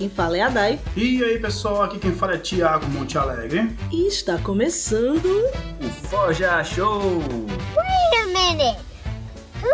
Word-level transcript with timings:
Quem 0.00 0.08
fala 0.08 0.38
é 0.38 0.40
a 0.40 0.48
Dai. 0.48 0.80
E 0.96 1.22
aí, 1.22 1.38
pessoal, 1.38 1.82
aqui 1.82 1.98
quem 1.98 2.14
fala 2.14 2.32
é 2.32 2.38
Thiago 2.38 2.88
Monte 2.88 3.18
Alegre. 3.18 3.70
E 3.92 4.06
está 4.06 4.38
começando 4.38 5.26
o 5.26 5.88
Forja 6.08 6.64
Show! 6.64 7.18
Wait 7.18 8.18
a 8.18 8.24
minute! 8.24 8.78
Who 9.62 9.68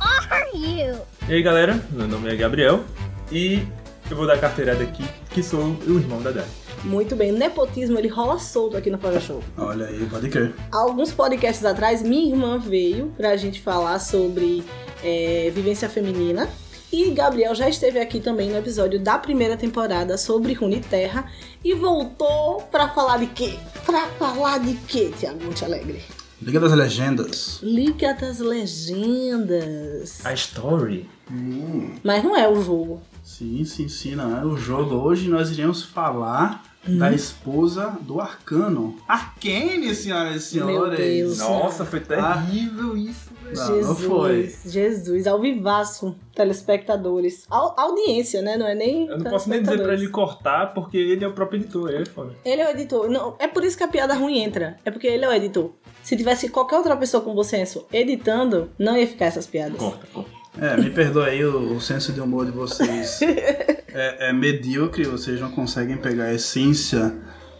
are 0.00 0.50
you? 0.54 1.00
E 1.28 1.34
aí, 1.34 1.42
galera, 1.42 1.84
meu 1.90 2.06
nome 2.06 2.32
é 2.32 2.36
Gabriel 2.36 2.84
e 3.32 3.66
eu 4.08 4.16
vou 4.16 4.24
dar 4.24 4.34
a 4.34 4.38
carteirada 4.38 4.84
aqui, 4.84 5.04
que 5.30 5.42
sou 5.42 5.76
o 5.84 5.98
irmão 5.98 6.22
da 6.22 6.30
Dai. 6.30 6.46
Muito 6.84 7.16
bem, 7.16 7.32
o 7.32 7.36
nepotismo 7.36 7.98
ele 7.98 8.06
rola 8.06 8.38
solto 8.38 8.76
aqui 8.76 8.88
no 8.88 8.98
Forja 8.98 9.18
Show. 9.18 9.42
Olha 9.58 9.86
aí, 9.86 10.06
pode 10.08 10.28
crer. 10.28 10.54
Alguns 10.70 11.10
podcasts 11.10 11.64
atrás, 11.64 12.04
minha 12.04 12.32
irmã 12.32 12.56
veio 12.56 13.12
pra 13.16 13.36
gente 13.36 13.60
falar 13.60 13.98
sobre 13.98 14.62
é, 15.02 15.50
vivência 15.52 15.88
feminina. 15.88 16.48
E 16.92 17.10
Gabriel 17.10 17.54
já 17.54 17.70
esteve 17.70 17.98
aqui 17.98 18.20
também 18.20 18.50
no 18.50 18.58
episódio 18.58 19.00
da 19.00 19.16
primeira 19.16 19.56
temporada 19.56 20.18
sobre 20.18 20.54
Terra 20.90 21.26
e 21.64 21.72
voltou 21.72 22.60
para 22.70 22.86
falar 22.90 23.16
de 23.16 23.28
quê? 23.28 23.54
Para 23.86 24.08
falar 24.10 24.58
de 24.58 24.74
quê, 24.86 25.10
Tiago 25.18 25.42
Monte 25.42 25.64
Alegre? 25.64 26.02
Liga 26.42 26.60
das 26.60 26.72
Legendas. 26.72 27.60
Liga 27.62 28.12
das 28.12 28.40
Legendas. 28.40 30.20
A 30.22 30.34
story. 30.34 31.08
Hum. 31.30 31.94
Mas 32.04 32.22
não 32.22 32.36
é 32.36 32.46
o 32.46 32.62
jogo. 32.62 33.00
Sim, 33.24 33.64
sim, 33.64 33.88
sim, 33.88 34.14
não 34.14 34.36
é 34.36 34.44
o 34.44 34.54
jogo. 34.58 34.96
Hoje 34.96 35.30
nós 35.30 35.50
iremos 35.50 35.82
falar 35.82 36.62
hum. 36.86 36.98
da 36.98 37.10
esposa 37.10 37.96
do 38.02 38.20
Arcano. 38.20 38.98
Arcane, 39.08 39.94
senhoras 39.94 40.36
e 40.36 40.40
senhores. 40.40 40.76
Meu 40.76 40.90
Deus. 40.90 41.38
Nossa, 41.38 41.86
foi 41.86 42.00
terrível 42.00 42.94
isso. 42.98 43.31
Não, 43.54 43.66
Jesus, 43.66 43.86
não 43.86 43.94
foi. 43.94 44.54
Jesus, 44.66 45.26
ao 45.26 45.40
vivaço, 45.40 46.14
telespectadores. 46.34 47.46
A 47.50 47.82
audiência, 47.82 48.42
né? 48.42 48.56
Não 48.56 48.66
é 48.66 48.74
nem. 48.74 49.06
Eu 49.06 49.18
não 49.18 49.30
posso 49.30 49.48
nem 49.48 49.62
dizer 49.62 49.82
pra 49.82 49.94
ele 49.94 50.08
cortar, 50.08 50.74
porque 50.74 50.96
ele 50.96 51.24
é 51.24 51.28
o 51.28 51.32
próprio 51.32 51.60
editor, 51.60 51.90
ele 51.90 52.02
é 52.02 52.06
foda. 52.06 52.34
Ele 52.44 52.62
é 52.62 52.66
o 52.66 52.70
editor. 52.70 53.08
Não, 53.08 53.36
é 53.38 53.46
por 53.48 53.64
isso 53.64 53.76
que 53.76 53.84
a 53.84 53.88
piada 53.88 54.14
ruim 54.14 54.38
entra. 54.38 54.76
É 54.84 54.90
porque 54.90 55.06
ele 55.06 55.24
é 55.24 55.28
o 55.28 55.32
editor. 55.32 55.70
Se 56.02 56.16
tivesse 56.16 56.48
qualquer 56.48 56.76
outra 56.76 56.96
pessoa 56.96 57.22
com 57.22 57.34
você 57.34 57.62
editando, 57.92 58.70
não 58.78 58.96
ia 58.96 59.06
ficar 59.06 59.26
essas 59.26 59.46
piadas. 59.46 59.78
Corta, 59.78 60.06
corta. 60.12 60.42
É, 60.60 60.76
me 60.76 60.90
perdoe 60.90 61.30
aí, 61.30 61.44
o, 61.44 61.76
o, 61.76 61.80
senso 61.80 62.12
de 62.12 62.20
humor 62.20 62.44
de 62.44 62.50
vocês 62.50 63.22
é, 63.88 64.28
é 64.28 64.32
medíocre, 64.34 65.04
vocês 65.04 65.40
não 65.40 65.50
conseguem 65.50 65.96
pegar 65.96 66.24
a 66.24 66.34
essência 66.34 67.14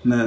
né, 0.04 0.26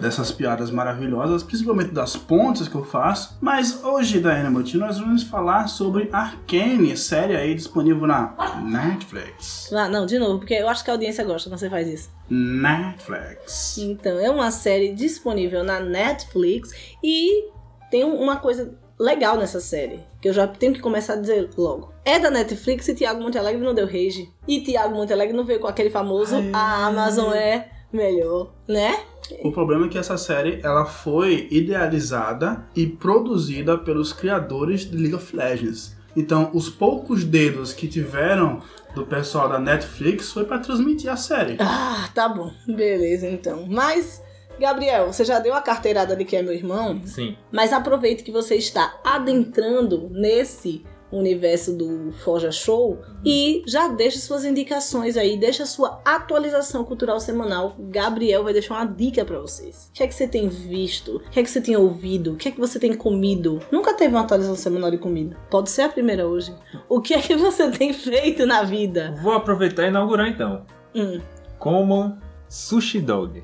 dessas 0.00 0.32
piadas 0.32 0.70
maravilhosas, 0.70 1.42
principalmente 1.42 1.90
das 1.90 2.16
pontas 2.16 2.68
que 2.68 2.74
eu 2.74 2.84
faço. 2.84 3.36
Mas 3.40 3.84
hoje, 3.84 4.20
da 4.20 4.34
Animalty, 4.34 4.76
nós 4.76 4.98
vamos 4.98 5.22
falar 5.22 5.68
sobre 5.68 6.08
Arcane, 6.12 6.96
série 6.96 7.36
aí 7.36 7.54
disponível 7.54 8.06
na 8.06 8.34
Netflix. 8.62 9.70
Ah, 9.72 9.88
não, 9.88 10.06
de 10.06 10.18
novo, 10.18 10.38
porque 10.38 10.54
eu 10.54 10.68
acho 10.68 10.84
que 10.84 10.90
a 10.90 10.94
audiência 10.94 11.24
gosta 11.24 11.48
quando 11.48 11.58
você 11.58 11.70
faz 11.70 11.88
isso. 11.88 12.10
Netflix. 12.30 13.78
Então, 13.78 14.18
é 14.18 14.30
uma 14.30 14.50
série 14.50 14.92
disponível 14.94 15.62
na 15.62 15.80
Netflix 15.80 16.70
e 17.02 17.50
tem 17.90 18.04
uma 18.04 18.36
coisa 18.36 18.74
legal 18.98 19.36
nessa 19.36 19.60
série, 19.60 20.00
que 20.20 20.28
eu 20.28 20.32
já 20.32 20.46
tenho 20.46 20.72
que 20.72 20.80
começar 20.80 21.14
a 21.14 21.16
dizer 21.16 21.50
logo. 21.56 21.92
É 22.04 22.18
da 22.18 22.30
Netflix 22.30 22.88
e 22.88 22.94
Tiago 22.94 23.20
Montalegre 23.20 23.62
não 23.62 23.74
deu 23.74 23.86
rage. 23.86 24.30
E 24.48 24.60
Tiago 24.62 24.94
Montalegre 24.94 25.36
não 25.36 25.44
veio 25.44 25.60
com 25.60 25.66
aquele 25.66 25.90
famoso 25.90 26.36
Ai. 26.36 26.50
a 26.52 26.86
Amazon 26.86 27.32
é 27.32 27.75
melhor, 27.96 28.52
né? 28.68 29.00
O 29.42 29.50
problema 29.50 29.86
é 29.86 29.88
que 29.88 29.98
essa 29.98 30.16
série 30.16 30.60
ela 30.62 30.84
foi 30.84 31.48
idealizada 31.50 32.64
e 32.76 32.86
produzida 32.86 33.76
pelos 33.76 34.12
criadores 34.12 34.88
de 34.88 34.96
League 34.96 35.14
of 35.14 35.34
Legends. 35.34 35.96
Então, 36.16 36.50
os 36.54 36.70
poucos 36.70 37.24
dedos 37.24 37.72
que 37.72 37.88
tiveram 37.88 38.62
do 38.94 39.04
pessoal 39.04 39.48
da 39.48 39.58
Netflix 39.58 40.32
foi 40.32 40.44
para 40.44 40.58
transmitir 40.58 41.10
a 41.10 41.16
série. 41.16 41.56
Ah, 41.60 42.08
tá 42.14 42.28
bom. 42.28 42.50
Beleza, 42.66 43.28
então. 43.28 43.66
Mas 43.68 44.22
Gabriel, 44.58 45.12
você 45.12 45.24
já 45.24 45.38
deu 45.38 45.54
a 45.54 45.60
carteirada 45.60 46.16
de 46.16 46.24
que 46.24 46.36
é 46.36 46.42
meu 46.42 46.54
irmão? 46.54 47.00
Sim. 47.04 47.36
Mas 47.52 47.72
aproveite 47.72 48.22
que 48.22 48.32
você 48.32 48.54
está 48.54 48.98
adentrando 49.04 50.08
nesse 50.10 50.82
universo 51.10 51.72
do 51.76 52.12
Forja 52.24 52.50
Show 52.50 52.92
uhum. 52.92 52.98
e 53.24 53.62
já 53.66 53.88
deixa 53.88 54.18
suas 54.18 54.44
indicações 54.44 55.16
aí, 55.16 55.38
deixa 55.38 55.64
sua 55.66 56.00
atualização 56.04 56.84
cultural 56.84 57.20
semanal. 57.20 57.76
Gabriel 57.78 58.44
vai 58.44 58.52
deixar 58.52 58.74
uma 58.74 58.86
dica 58.86 59.24
para 59.24 59.38
vocês. 59.38 59.88
O 59.90 59.92
que 59.92 60.02
é 60.02 60.06
que 60.06 60.14
você 60.14 60.26
tem 60.26 60.48
visto? 60.48 61.16
O 61.16 61.30
que 61.30 61.40
é 61.40 61.42
que 61.42 61.50
você 61.50 61.60
tem 61.60 61.76
ouvido? 61.76 62.32
O 62.32 62.36
que 62.36 62.48
é 62.48 62.50
que 62.50 62.60
você 62.60 62.78
tem 62.78 62.94
comido? 62.94 63.60
Nunca 63.70 63.94
teve 63.94 64.14
uma 64.14 64.22
atualização 64.22 64.56
semanal 64.56 64.90
de 64.90 64.98
comida. 64.98 65.36
Pode 65.50 65.70
ser 65.70 65.82
a 65.82 65.88
primeira 65.88 66.26
hoje. 66.26 66.54
O 66.88 67.00
que 67.00 67.14
é 67.14 67.20
que 67.20 67.34
você 67.34 67.70
tem 67.70 67.92
feito 67.92 68.46
na 68.46 68.62
vida? 68.62 69.14
Vou 69.20 69.32
aproveitar 69.32 69.84
e 69.84 69.88
inaugurar 69.88 70.28
então. 70.28 70.64
Hum. 70.94 71.20
Comam 71.58 72.18
sushi 72.48 73.00
dog. 73.00 73.42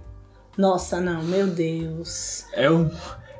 Nossa, 0.57 1.01
não, 1.01 1.23
meu 1.23 1.47
Deus. 1.47 2.47
É 2.53 2.71
um, 2.71 2.91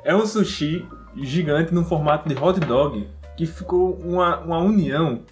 é 0.03 0.15
um 0.15 0.25
sushi 0.25 0.85
gigante 1.15 1.73
no 1.73 1.85
formato 1.85 2.27
de 2.27 2.35
hot 2.35 2.59
dog 2.59 3.07
que 3.35 3.45
ficou 3.45 3.93
uma, 4.03 4.39
uma 4.39 4.59
união 4.59 5.23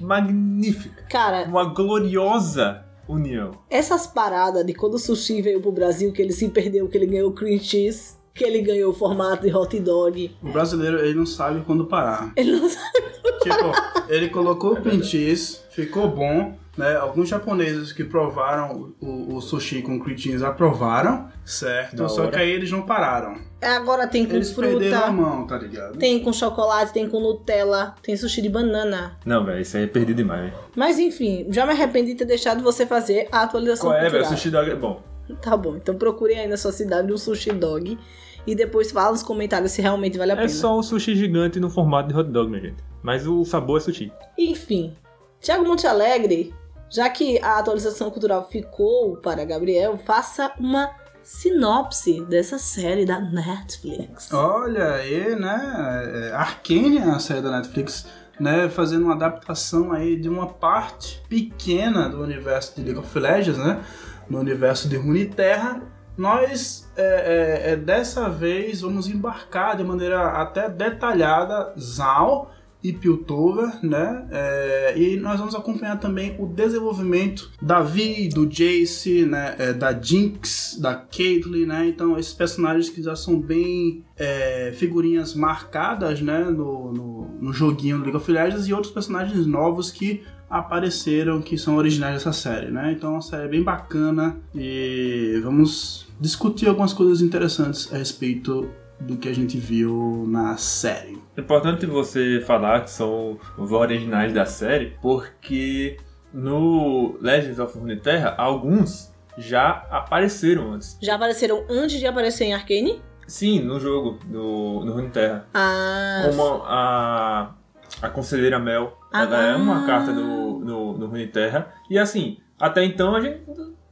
magnífica. 0.00 1.04
Cara. 1.10 1.44
Uma 1.44 1.64
gloriosa 1.64 2.84
união. 3.08 3.52
Essas 3.68 4.06
paradas 4.06 4.64
de 4.64 4.74
quando 4.74 4.94
o 4.94 4.98
sushi 4.98 5.42
veio 5.42 5.60
pro 5.60 5.72
Brasil, 5.72 6.12
que 6.12 6.22
ele 6.22 6.32
se 6.32 6.48
perdeu, 6.48 6.88
que 6.88 6.96
ele 6.96 7.06
ganhou 7.06 7.32
cream 7.32 7.58
cheese, 7.58 8.14
que 8.34 8.44
ele 8.44 8.62
ganhou 8.62 8.90
o 8.90 8.94
formato 8.94 9.42
de 9.46 9.54
hot 9.54 9.78
dog. 9.80 10.36
O 10.42 10.50
brasileiro, 10.50 10.98
ele 10.98 11.14
não 11.14 11.26
sabe 11.26 11.62
quando 11.64 11.84
parar. 11.84 12.32
Ele 12.36 12.52
não 12.52 12.68
sabe 12.68 13.02
quando 13.20 13.38
tipo, 13.40 13.72
parar. 13.72 14.06
ele 14.08 14.28
colocou 14.30 14.72
o 14.72 14.80
cream 14.80 15.02
cheese, 15.02 15.58
ficou 15.70 16.08
bom, 16.08 16.56
né? 16.76 16.96
Alguns 16.96 17.28
japoneses 17.28 17.92
que 17.92 18.04
provaram 18.04 18.92
o, 19.00 19.36
o 19.36 19.40
sushi 19.40 19.82
com 19.82 20.00
cream 20.00 20.16
cheese 20.16 20.44
aprovaram, 20.44 21.28
certo? 21.44 22.08
Só 22.08 22.28
que 22.28 22.36
aí 22.36 22.50
eles 22.50 22.70
não 22.70 22.82
pararam. 22.82 23.36
Agora 23.60 24.06
tem 24.06 24.26
com 24.26 24.34
eles 24.34 24.52
fruta. 24.52 24.70
perderam 24.70 25.04
a 25.04 25.12
mão, 25.12 25.46
tá 25.46 25.56
ligado? 25.58 25.98
Tem 25.98 26.18
com 26.18 26.32
chocolate, 26.32 26.92
tem 26.92 27.08
com 27.08 27.20
Nutella, 27.20 27.94
tem 28.02 28.16
sushi 28.16 28.42
de 28.42 28.48
banana. 28.48 29.16
Não, 29.24 29.44
velho, 29.44 29.60
isso 29.60 29.76
aí 29.76 29.84
é 29.84 29.86
perdido 29.86 30.16
demais, 30.16 30.50
velho. 30.50 30.54
Mas 30.74 30.98
enfim, 30.98 31.46
já 31.50 31.64
me 31.66 31.72
arrependi 31.72 32.12
de 32.12 32.18
ter 32.18 32.24
deixado 32.24 32.62
você 32.62 32.86
fazer 32.86 33.28
a 33.30 33.42
atualização 33.42 33.90
Qual 33.90 34.00
é, 34.00 34.08
velho? 34.08 34.24
Sushi 34.24 34.50
dog 34.50 34.70
é 34.70 34.74
bom. 34.74 35.02
Tá 35.40 35.56
bom, 35.56 35.76
então 35.76 35.94
procure 35.94 36.34
aí 36.34 36.48
na 36.48 36.56
sua 36.56 36.72
cidade 36.72 37.12
um 37.12 37.16
sushi 37.16 37.52
dog 37.52 37.96
e 38.44 38.54
depois 38.54 38.90
fala 38.90 39.12
nos 39.12 39.22
comentários 39.22 39.70
se 39.70 39.80
realmente 39.80 40.18
vale 40.18 40.32
a 40.32 40.34
é 40.34 40.38
pena. 40.38 40.50
É 40.50 40.52
só 40.52 40.76
um 40.76 40.82
sushi 40.82 41.14
gigante 41.14 41.60
no 41.60 41.70
formato 41.70 42.08
de 42.08 42.18
hot 42.18 42.28
dog, 42.30 42.50
minha 42.50 42.62
gente. 42.62 42.82
Mas 43.02 43.26
o 43.26 43.44
sabor 43.44 43.78
é 43.78 43.80
sushi. 43.80 44.12
Enfim, 44.36 44.94
Tiago 45.40 45.64
Monte 45.64 45.86
Alegre 45.86 46.52
já 46.92 47.08
que 47.08 47.40
a 47.42 47.58
atualização 47.58 48.10
cultural 48.10 48.46
ficou 48.50 49.16
para 49.16 49.46
Gabriel, 49.46 49.96
faça 49.96 50.52
uma 50.60 50.90
sinopse 51.22 52.20
dessa 52.26 52.58
série 52.58 53.06
da 53.06 53.18
Netflix. 53.18 54.30
Olha 54.30 54.96
aí, 54.96 55.34
né? 55.34 56.30
É, 56.30 56.32
Arcane, 56.34 56.98
a 56.98 57.18
série 57.18 57.40
da 57.40 57.50
Netflix, 57.50 58.06
né? 58.38 58.68
Fazendo 58.68 59.04
uma 59.04 59.14
adaptação 59.14 59.90
aí 59.90 60.20
de 60.20 60.28
uma 60.28 60.46
parte 60.46 61.22
pequena 61.30 62.10
do 62.10 62.22
universo 62.22 62.76
de 62.76 62.82
League 62.82 63.00
of 63.00 63.18
Legends, 63.18 63.56
né? 63.56 63.82
No 64.28 64.38
universo 64.38 64.86
de 64.86 64.96
Runeterra. 64.96 65.80
Nós, 66.14 66.86
é, 66.94 67.70
é, 67.70 67.72
é 67.72 67.76
dessa 67.76 68.28
vez, 68.28 68.82
vamos 68.82 69.08
embarcar 69.08 69.78
de 69.78 69.82
maneira 69.82 70.42
até 70.42 70.68
detalhada 70.68 71.72
Zal 71.78 72.50
e 72.82 72.92
Piltover, 72.92 73.78
né? 73.84 74.26
É, 74.30 74.98
e 74.98 75.16
nós 75.16 75.38
vamos 75.38 75.54
acompanhar 75.54 75.98
também 76.00 76.34
o 76.38 76.46
desenvolvimento 76.46 77.50
da 77.60 77.80
Vi, 77.80 78.28
do 78.28 78.46
Jace, 78.46 79.24
né? 79.24 79.54
É, 79.58 79.72
da 79.72 79.92
Jinx, 79.92 80.78
da 80.80 80.94
Caitlyn, 80.94 81.66
né? 81.66 81.86
Então, 81.86 82.18
esses 82.18 82.32
personagens 82.32 82.90
que 82.90 83.02
já 83.02 83.14
são 83.14 83.40
bem 83.40 84.04
é, 84.16 84.72
figurinhas 84.76 85.34
marcadas, 85.34 86.20
né? 86.20 86.44
No, 86.44 86.92
no, 86.92 87.28
no 87.40 87.52
joguinho 87.52 87.98
do 87.98 88.04
League 88.04 88.16
of 88.16 88.30
Legends 88.30 88.66
e 88.66 88.72
outros 88.72 88.92
personagens 88.92 89.46
novos 89.46 89.90
que 89.90 90.22
apareceram 90.50 91.40
que 91.40 91.56
são 91.56 91.76
originais 91.76 92.14
dessa 92.14 92.32
série, 92.32 92.70
né? 92.70 92.92
Então, 92.92 93.10
é 93.10 93.12
uma 93.14 93.22
série 93.22 93.48
bem 93.48 93.62
bacana 93.62 94.36
e 94.54 95.40
vamos 95.42 96.06
discutir 96.20 96.68
algumas 96.68 96.92
coisas 96.92 97.22
interessantes 97.22 97.92
a 97.92 97.96
respeito 97.96 98.68
do 99.06 99.16
que 99.16 99.28
a 99.28 99.34
gente 99.34 99.58
viu 99.58 100.24
na 100.28 100.56
série. 100.56 101.20
É 101.36 101.40
importante 101.40 101.86
você 101.86 102.42
falar 102.46 102.82
que 102.82 102.90
são 102.90 103.38
os 103.58 103.72
originais 103.72 104.32
da 104.32 104.44
série, 104.44 104.96
porque 105.00 105.96
no 106.32 107.18
Legends 107.20 107.58
of 107.58 107.78
Runeterra, 107.78 108.34
alguns 108.36 109.12
já 109.36 109.86
apareceram 109.90 110.72
antes. 110.72 110.98
Já 111.00 111.14
apareceram 111.14 111.64
antes 111.68 111.98
de 111.98 112.06
aparecer 112.06 112.44
em 112.44 112.54
Arcane? 112.54 113.02
Sim, 113.26 113.60
no 113.60 113.80
jogo, 113.80 114.18
no, 114.28 114.84
no 114.84 114.92
Runeterra. 114.92 115.46
Ah. 115.54 116.22
Como 116.26 116.62
a, 116.64 117.54
a 118.02 118.08
Conselheira 118.08 118.58
Mel, 118.58 118.98
ah. 119.12 119.22
ela 119.22 119.42
é 119.42 119.56
uma 119.56 119.86
carta 119.86 120.12
do, 120.12 120.58
do, 120.58 120.92
do 120.94 121.06
Runeterra. 121.06 121.72
E 121.88 121.98
assim, 121.98 122.38
até 122.58 122.84
então 122.84 123.14
a 123.14 123.20
gente 123.20 123.42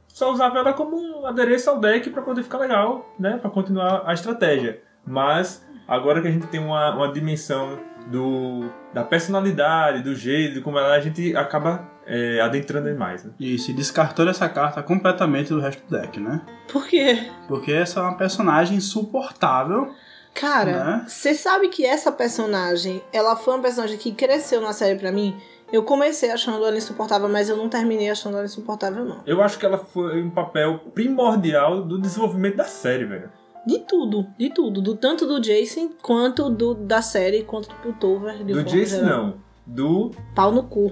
só 0.07 0.31
usava 0.31 0.59
ela 0.59 0.73
como 0.73 0.95
um 0.95 1.25
adereço 1.25 1.69
ao 1.69 1.79
deck 1.79 2.09
para 2.09 2.21
poder 2.21 2.43
ficar 2.43 2.59
legal, 2.59 3.13
né? 3.17 3.37
Para 3.37 3.49
continuar 3.49 4.03
a 4.05 4.13
estratégia. 4.13 4.81
Mas 5.05 5.65
agora 5.87 6.21
que 6.21 6.27
a 6.27 6.31
gente 6.31 6.47
tem 6.47 6.59
uma, 6.59 6.95
uma 6.95 7.11
dimensão 7.11 7.79
do, 8.07 8.69
da 8.93 9.03
personalidade, 9.03 10.01
do 10.03 10.15
jeito, 10.15 10.55
de 10.55 10.61
como 10.61 10.77
ela, 10.79 10.93
a 10.93 10.99
gente 10.99 11.35
acaba 11.35 11.89
é, 12.05 12.39
adentrando 12.41 12.93
mais. 12.97 13.23
Né? 13.23 13.31
E 13.39 13.57
se 13.59 13.73
descartando 13.73 14.29
essa 14.29 14.47
carta 14.49 14.81
completamente 14.81 15.49
do 15.49 15.59
resto 15.59 15.83
do 15.87 15.97
deck, 15.99 16.19
né? 16.19 16.41
Por 16.71 16.87
quê? 16.87 17.29
Porque 17.47 17.71
essa 17.71 17.99
é 17.99 18.03
uma 18.03 18.15
personagem 18.17 18.77
insuportável. 18.77 19.93
Cara, 20.33 20.83
Né? 20.83 21.05
você 21.07 21.33
sabe 21.33 21.67
que 21.67 21.85
essa 21.85 22.11
personagem, 22.11 23.03
ela 23.11 23.35
foi 23.35 23.53
uma 23.53 23.61
personagem 23.61 23.97
que 23.97 24.13
cresceu 24.13 24.61
na 24.61 24.71
série 24.71 24.97
pra 24.97 25.11
mim. 25.11 25.35
Eu 25.73 25.83
comecei 25.83 26.31
achando 26.31 26.65
ela 26.65 26.75
insuportável, 26.77 27.27
mas 27.29 27.49
eu 27.49 27.57
não 27.57 27.69
terminei 27.69 28.09
achando 28.09 28.35
ela 28.37 28.45
insuportável, 28.45 29.05
não. 29.05 29.21
Eu 29.25 29.41
acho 29.41 29.57
que 29.57 29.65
ela 29.65 29.77
foi 29.77 30.21
um 30.21 30.29
papel 30.29 30.79
primordial 30.93 31.81
do 31.81 31.99
desenvolvimento 31.99 32.57
da 32.57 32.63
série, 32.65 33.05
velho. 33.05 33.29
De 33.65 33.79
tudo, 33.79 34.25
de 34.37 34.49
tudo. 34.49 34.81
Do, 34.81 34.95
tanto 34.95 35.27
do 35.27 35.39
Jason, 35.39 35.89
quanto 36.01 36.49
do, 36.49 36.73
da 36.73 37.01
série, 37.01 37.43
quanto 37.43 37.69
do 37.69 37.75
Piltover. 37.75 38.43
de 38.43 38.53
Do 38.53 38.67
geral. 38.67 39.05
não. 39.05 39.33
Do. 39.65 40.11
Pau 40.35 40.51
no 40.51 40.63
cu. 40.63 40.91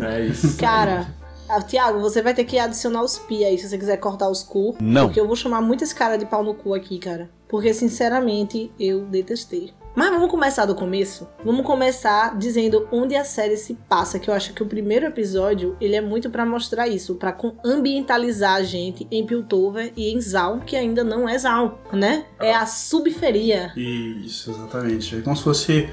É 0.00 0.24
isso. 0.26 0.56
Cara, 0.56 1.06
ah, 1.48 1.60
Tiago, 1.62 2.00
você 2.00 2.22
vai 2.22 2.34
ter 2.34 2.44
que 2.44 2.58
adicionar 2.58 3.02
os 3.02 3.18
pi 3.18 3.44
aí 3.44 3.58
se 3.58 3.68
você 3.68 3.78
quiser 3.78 3.98
cortar 3.98 4.28
os 4.28 4.42
cu. 4.42 4.76
Não. 4.80 5.06
Porque 5.06 5.20
eu 5.20 5.26
vou 5.26 5.36
chamar 5.36 5.60
muito 5.60 5.84
esse 5.84 5.94
cara 5.94 6.16
de 6.16 6.26
pau 6.26 6.42
no 6.42 6.54
cu 6.54 6.74
aqui, 6.74 6.98
cara. 6.98 7.30
Porque, 7.48 7.72
sinceramente, 7.72 8.72
eu 8.80 9.02
detestei. 9.06 9.72
Mas 9.96 10.10
vamos 10.10 10.30
começar 10.30 10.66
do 10.66 10.74
começo? 10.74 11.26
Vamos 11.42 11.64
começar 11.64 12.36
dizendo 12.36 12.86
onde 12.92 13.16
a 13.16 13.24
série 13.24 13.56
se 13.56 13.72
passa, 13.88 14.18
que 14.18 14.28
eu 14.28 14.34
acho 14.34 14.52
que 14.52 14.62
o 14.62 14.66
primeiro 14.66 15.06
episódio, 15.06 15.74
ele 15.80 15.96
é 15.96 16.02
muito 16.02 16.28
pra 16.28 16.44
mostrar 16.44 16.86
isso, 16.86 17.14
pra 17.14 17.32
com- 17.32 17.54
ambientalizar 17.64 18.56
a 18.56 18.62
gente 18.62 19.06
em 19.10 19.24
Piltover 19.24 19.92
e 19.96 20.12
em 20.12 20.20
Zal, 20.20 20.60
que 20.60 20.76
ainda 20.76 21.02
não 21.02 21.26
é 21.26 21.38
Zal, 21.38 21.80
né? 21.94 22.26
É 22.38 22.54
a 22.54 22.66
subferia. 22.66 23.72
Isso, 23.74 24.50
exatamente. 24.50 25.16
É 25.16 25.20
como 25.22 25.34
se 25.34 25.42
fosse 25.42 25.88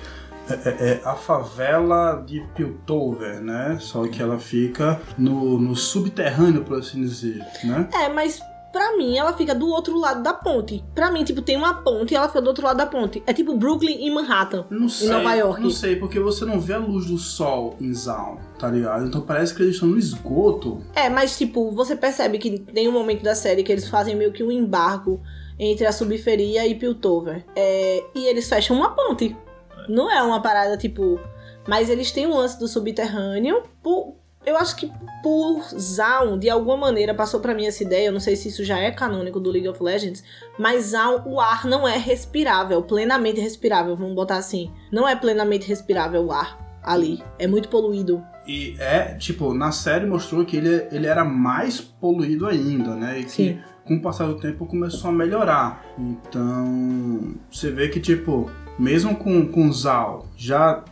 é, 0.50 0.54
é, 0.54 0.70
é, 0.90 1.02
a 1.06 1.16
favela 1.16 2.22
de 2.28 2.42
Piltover, 2.54 3.40
né? 3.40 3.78
Só 3.80 4.06
que 4.06 4.22
ela 4.22 4.38
fica 4.38 5.00
no, 5.18 5.58
no 5.58 5.78
subterrâneo, 5.78 6.66
por 6.66 6.80
assim 6.80 7.00
dizer, 7.02 7.42
né? 7.64 7.88
É, 7.94 8.10
mas 8.10 8.42
pra 8.74 8.98
mim 8.98 9.16
ela 9.16 9.32
fica 9.34 9.54
do 9.54 9.68
outro 9.68 9.98
lado 9.98 10.24
da 10.24 10.34
ponte. 10.34 10.84
Pra 10.96 11.12
mim, 11.12 11.24
tipo, 11.24 11.42
tem 11.42 11.56
uma 11.56 11.76
ponte 11.76 12.14
e 12.14 12.18
ela 12.18 12.28
fica 12.28 12.42
do 12.42 12.48
outro 12.48 12.66
lado 12.66 12.78
da 12.78 12.88
ponte. 12.88 13.22
É 13.28 13.32
tipo 13.32 13.56
Brooklyn 13.56 14.06
e 14.06 14.12
Manhattan. 14.12 14.66
Não 14.70 14.90
sei, 14.90 15.08
Nova 15.08 15.34
York. 15.36 15.62
não 15.62 15.70
sei, 15.70 15.96
porque 15.96 16.20
você 16.20 16.44
não 16.44 16.60
vê 16.60 16.74
a 16.74 16.80
luz 16.80 17.06
do 17.06 17.18
sol 17.18 17.78
em 17.80 17.94
Zaun, 17.94 18.38
tá 18.58 18.68
ligado? 18.70 19.06
Então 19.06 19.22
parece 19.22 19.54
que 19.54 19.62
eles 19.62 19.76
estão 19.76 19.88
no 19.88 19.98
esgoto. 19.98 20.84
É, 20.96 21.08
mas 21.08 21.38
tipo, 21.38 21.72
você 21.72 21.96
percebe 21.96 22.40
que 22.40 22.58
tem 22.60 22.90
um 22.90 22.92
momento 22.92 23.24
da 23.24 23.36
série 23.36 23.64
que 23.64 23.72
eles 23.72 23.88
fazem 23.88 24.16
meio 24.16 24.34
que 24.34 24.44
um 24.44 24.52
embargo 24.52 25.22
entre 25.60 25.86
a 25.86 25.92
subferia 25.92 26.66
e 26.68 26.74
Piltover. 26.74 27.46
É, 27.56 28.04
e 28.16 28.26
eles 28.26 28.50
fecham 28.50 28.76
uma 28.76 28.90
ponte. 28.90 29.38
Não 29.88 30.12
é 30.12 30.22
uma 30.24 30.42
parada 30.42 30.76
tipo. 30.78 31.20
Mas 31.68 31.90
eles 31.90 32.12
têm 32.12 32.26
um 32.28 32.36
lance 32.36 32.60
do 32.60 32.68
subterrâneo. 32.68 33.64
Por, 33.82 34.16
eu 34.46 34.58
acho 34.58 34.76
que 34.76 34.92
por 35.22 35.64
Zaun, 35.78 36.38
de 36.38 36.50
alguma 36.50 36.76
maneira, 36.76 37.14
passou 37.14 37.40
pra 37.40 37.54
mim 37.54 37.66
essa 37.66 37.84
ideia. 37.84 38.08
Eu 38.08 38.12
não 38.12 38.20
sei 38.20 38.36
se 38.36 38.50
isso 38.50 38.64
já 38.64 38.78
é 38.78 38.92
canônico 38.92 39.40
do 39.40 39.50
League 39.50 39.68
of 39.70 39.82
Legends. 39.82 40.24
Mas 40.60 40.88
Zaun, 40.88 41.22
o 41.26 41.40
ar 41.40 41.66
não 41.66 41.88
é 41.88 41.98
respirável, 41.98 42.82
plenamente 42.82 43.40
respirável, 43.40 43.96
vamos 43.96 44.16
botar 44.16 44.38
assim. 44.38 44.70
Não 44.92 45.08
é 45.08 45.16
plenamente 45.16 45.68
respirável 45.68 46.26
o 46.26 46.32
ar 46.32 46.60
ali. 46.84 47.24
É 47.40 47.48
muito 47.48 47.70
poluído. 47.70 48.22
E 48.46 48.76
é, 48.80 49.14
tipo, 49.16 49.54
na 49.54 49.72
série 49.72 50.06
mostrou 50.06 50.44
que 50.44 50.58
ele, 50.58 50.88
ele 50.92 51.08
era 51.08 51.24
mais 51.24 51.80
poluído 51.80 52.46
ainda, 52.46 52.96
né? 52.96 53.20
E 53.20 53.24
que 53.24 53.32
Sim. 53.32 53.60
com 53.86 53.96
o 53.96 54.02
passar 54.02 54.28
do 54.28 54.36
tempo 54.36 54.66
começou 54.66 55.10
a 55.10 55.14
melhorar. 55.14 55.86
Então, 55.98 57.36
você 57.50 57.72
vê 57.72 57.88
que, 57.88 58.02
tipo, 58.02 58.52
mesmo 58.78 59.16
com, 59.16 59.48
com 59.48 59.72
Zal 59.72 60.26
já, 60.36 60.84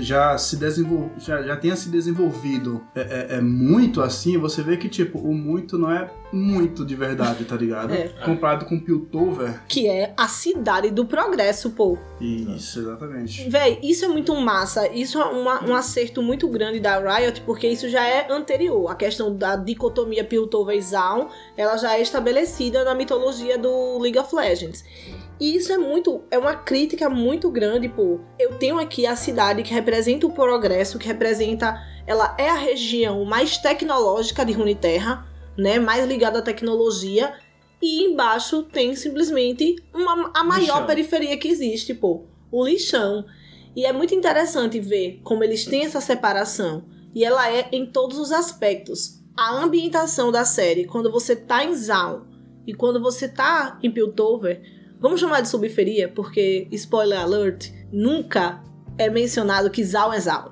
já 0.00 0.36
se 0.38 0.56
desenvol, 0.56 1.10
já, 1.18 1.42
já 1.42 1.56
tenha 1.56 1.76
se 1.76 1.88
desenvolvido 1.88 2.82
é, 2.94 3.00
é, 3.00 3.36
é 3.36 3.40
muito 3.40 4.02
assim, 4.02 4.36
você 4.38 4.62
vê 4.62 4.76
que, 4.76 4.88
tipo, 4.88 5.18
o 5.18 5.32
muito 5.34 5.78
não 5.78 5.90
é 5.90 6.10
muito 6.32 6.84
de 6.84 6.94
verdade, 6.96 7.44
tá 7.44 7.56
ligado? 7.56 7.92
É. 7.96 8.08
Comparado 8.24 8.66
com 8.66 8.78
Piltover. 8.80 9.60
Que 9.68 9.86
é 9.88 10.12
a 10.16 10.26
cidade 10.28 10.90
do 10.90 11.04
progresso, 11.06 11.70
pô. 11.70 11.96
Isso, 12.20 12.80
exatamente. 12.80 13.48
Véi, 13.48 13.78
isso 13.82 14.04
é 14.04 14.08
muito 14.08 14.34
massa. 14.34 14.88
Isso 14.92 15.18
é 15.20 15.24
uma- 15.24 15.64
um 15.64 15.74
acerto 15.74 16.20
muito 16.22 16.48
grande 16.48 16.80
da 16.80 16.98
Riot, 16.98 17.40
porque 17.42 17.66
isso 17.68 17.88
já 17.88 18.04
é 18.06 18.30
anterior. 18.30 18.90
A 18.90 18.94
questão 18.94 19.34
da 19.34 19.54
dicotomia 19.56 20.24
Piltover 20.24 20.76
e 20.76 20.82
Zaun, 20.82 21.28
ela 21.56 21.76
já 21.76 21.96
é 21.96 22.02
estabelecida 22.02 22.84
na 22.84 22.94
mitologia 22.94 23.56
do 23.58 23.98
League 23.98 24.18
of 24.18 24.34
Legends. 24.34 24.84
E 25.38 25.54
isso 25.56 25.72
é 25.72 25.78
muito. 25.78 26.22
É 26.30 26.38
uma 26.38 26.54
crítica 26.54 27.10
muito 27.10 27.50
grande, 27.50 27.88
pô. 27.88 28.20
Eu 28.38 28.54
tenho 28.54 28.78
aqui 28.78 29.06
a 29.06 29.14
cidade 29.14 29.62
que 29.62 29.72
representa 29.72 30.26
o 30.26 30.32
progresso, 30.32 30.98
que 30.98 31.06
representa. 31.06 31.78
Ela 32.06 32.34
é 32.38 32.48
a 32.48 32.54
região 32.54 33.24
mais 33.24 33.58
tecnológica 33.58 34.44
de 34.44 34.52
Runeterra, 34.52 35.26
né? 35.56 35.78
Mais 35.78 36.06
ligada 36.06 36.38
à 36.38 36.42
tecnologia. 36.42 37.34
E 37.82 38.04
embaixo 38.04 38.62
tem 38.62 38.94
simplesmente 38.96 39.76
uma, 39.92 40.30
a 40.34 40.42
maior 40.42 40.60
Lixão. 40.60 40.86
periferia 40.86 41.36
que 41.36 41.48
existe, 41.48 41.92
pô. 41.92 42.24
O 42.50 42.64
lixão. 42.64 43.26
E 43.74 43.84
é 43.84 43.92
muito 43.92 44.14
interessante 44.14 44.80
ver 44.80 45.20
como 45.22 45.44
eles 45.44 45.66
têm 45.66 45.84
essa 45.84 46.00
separação. 46.00 46.84
E 47.14 47.22
ela 47.22 47.50
é 47.50 47.68
em 47.72 47.84
todos 47.84 48.18
os 48.18 48.32
aspectos. 48.32 49.20
A 49.36 49.62
ambientação 49.62 50.32
da 50.32 50.46
série, 50.46 50.86
quando 50.86 51.12
você 51.12 51.36
tá 51.36 51.62
em 51.62 51.74
Zaun 51.74 52.22
e 52.66 52.72
quando 52.72 52.98
você 52.98 53.28
tá 53.28 53.78
em 53.82 53.90
Piltover, 53.90 54.62
vamos 55.00 55.20
chamar 55.20 55.40
de 55.40 55.48
subferia, 55.48 56.08
porque, 56.08 56.68
spoiler 56.72 57.18
alert, 57.20 57.70
nunca 57.92 58.62
é 58.98 59.08
mencionado 59.10 59.70
que 59.70 59.84
Zaun 59.84 60.12
é 60.12 60.20
Zaun. 60.20 60.50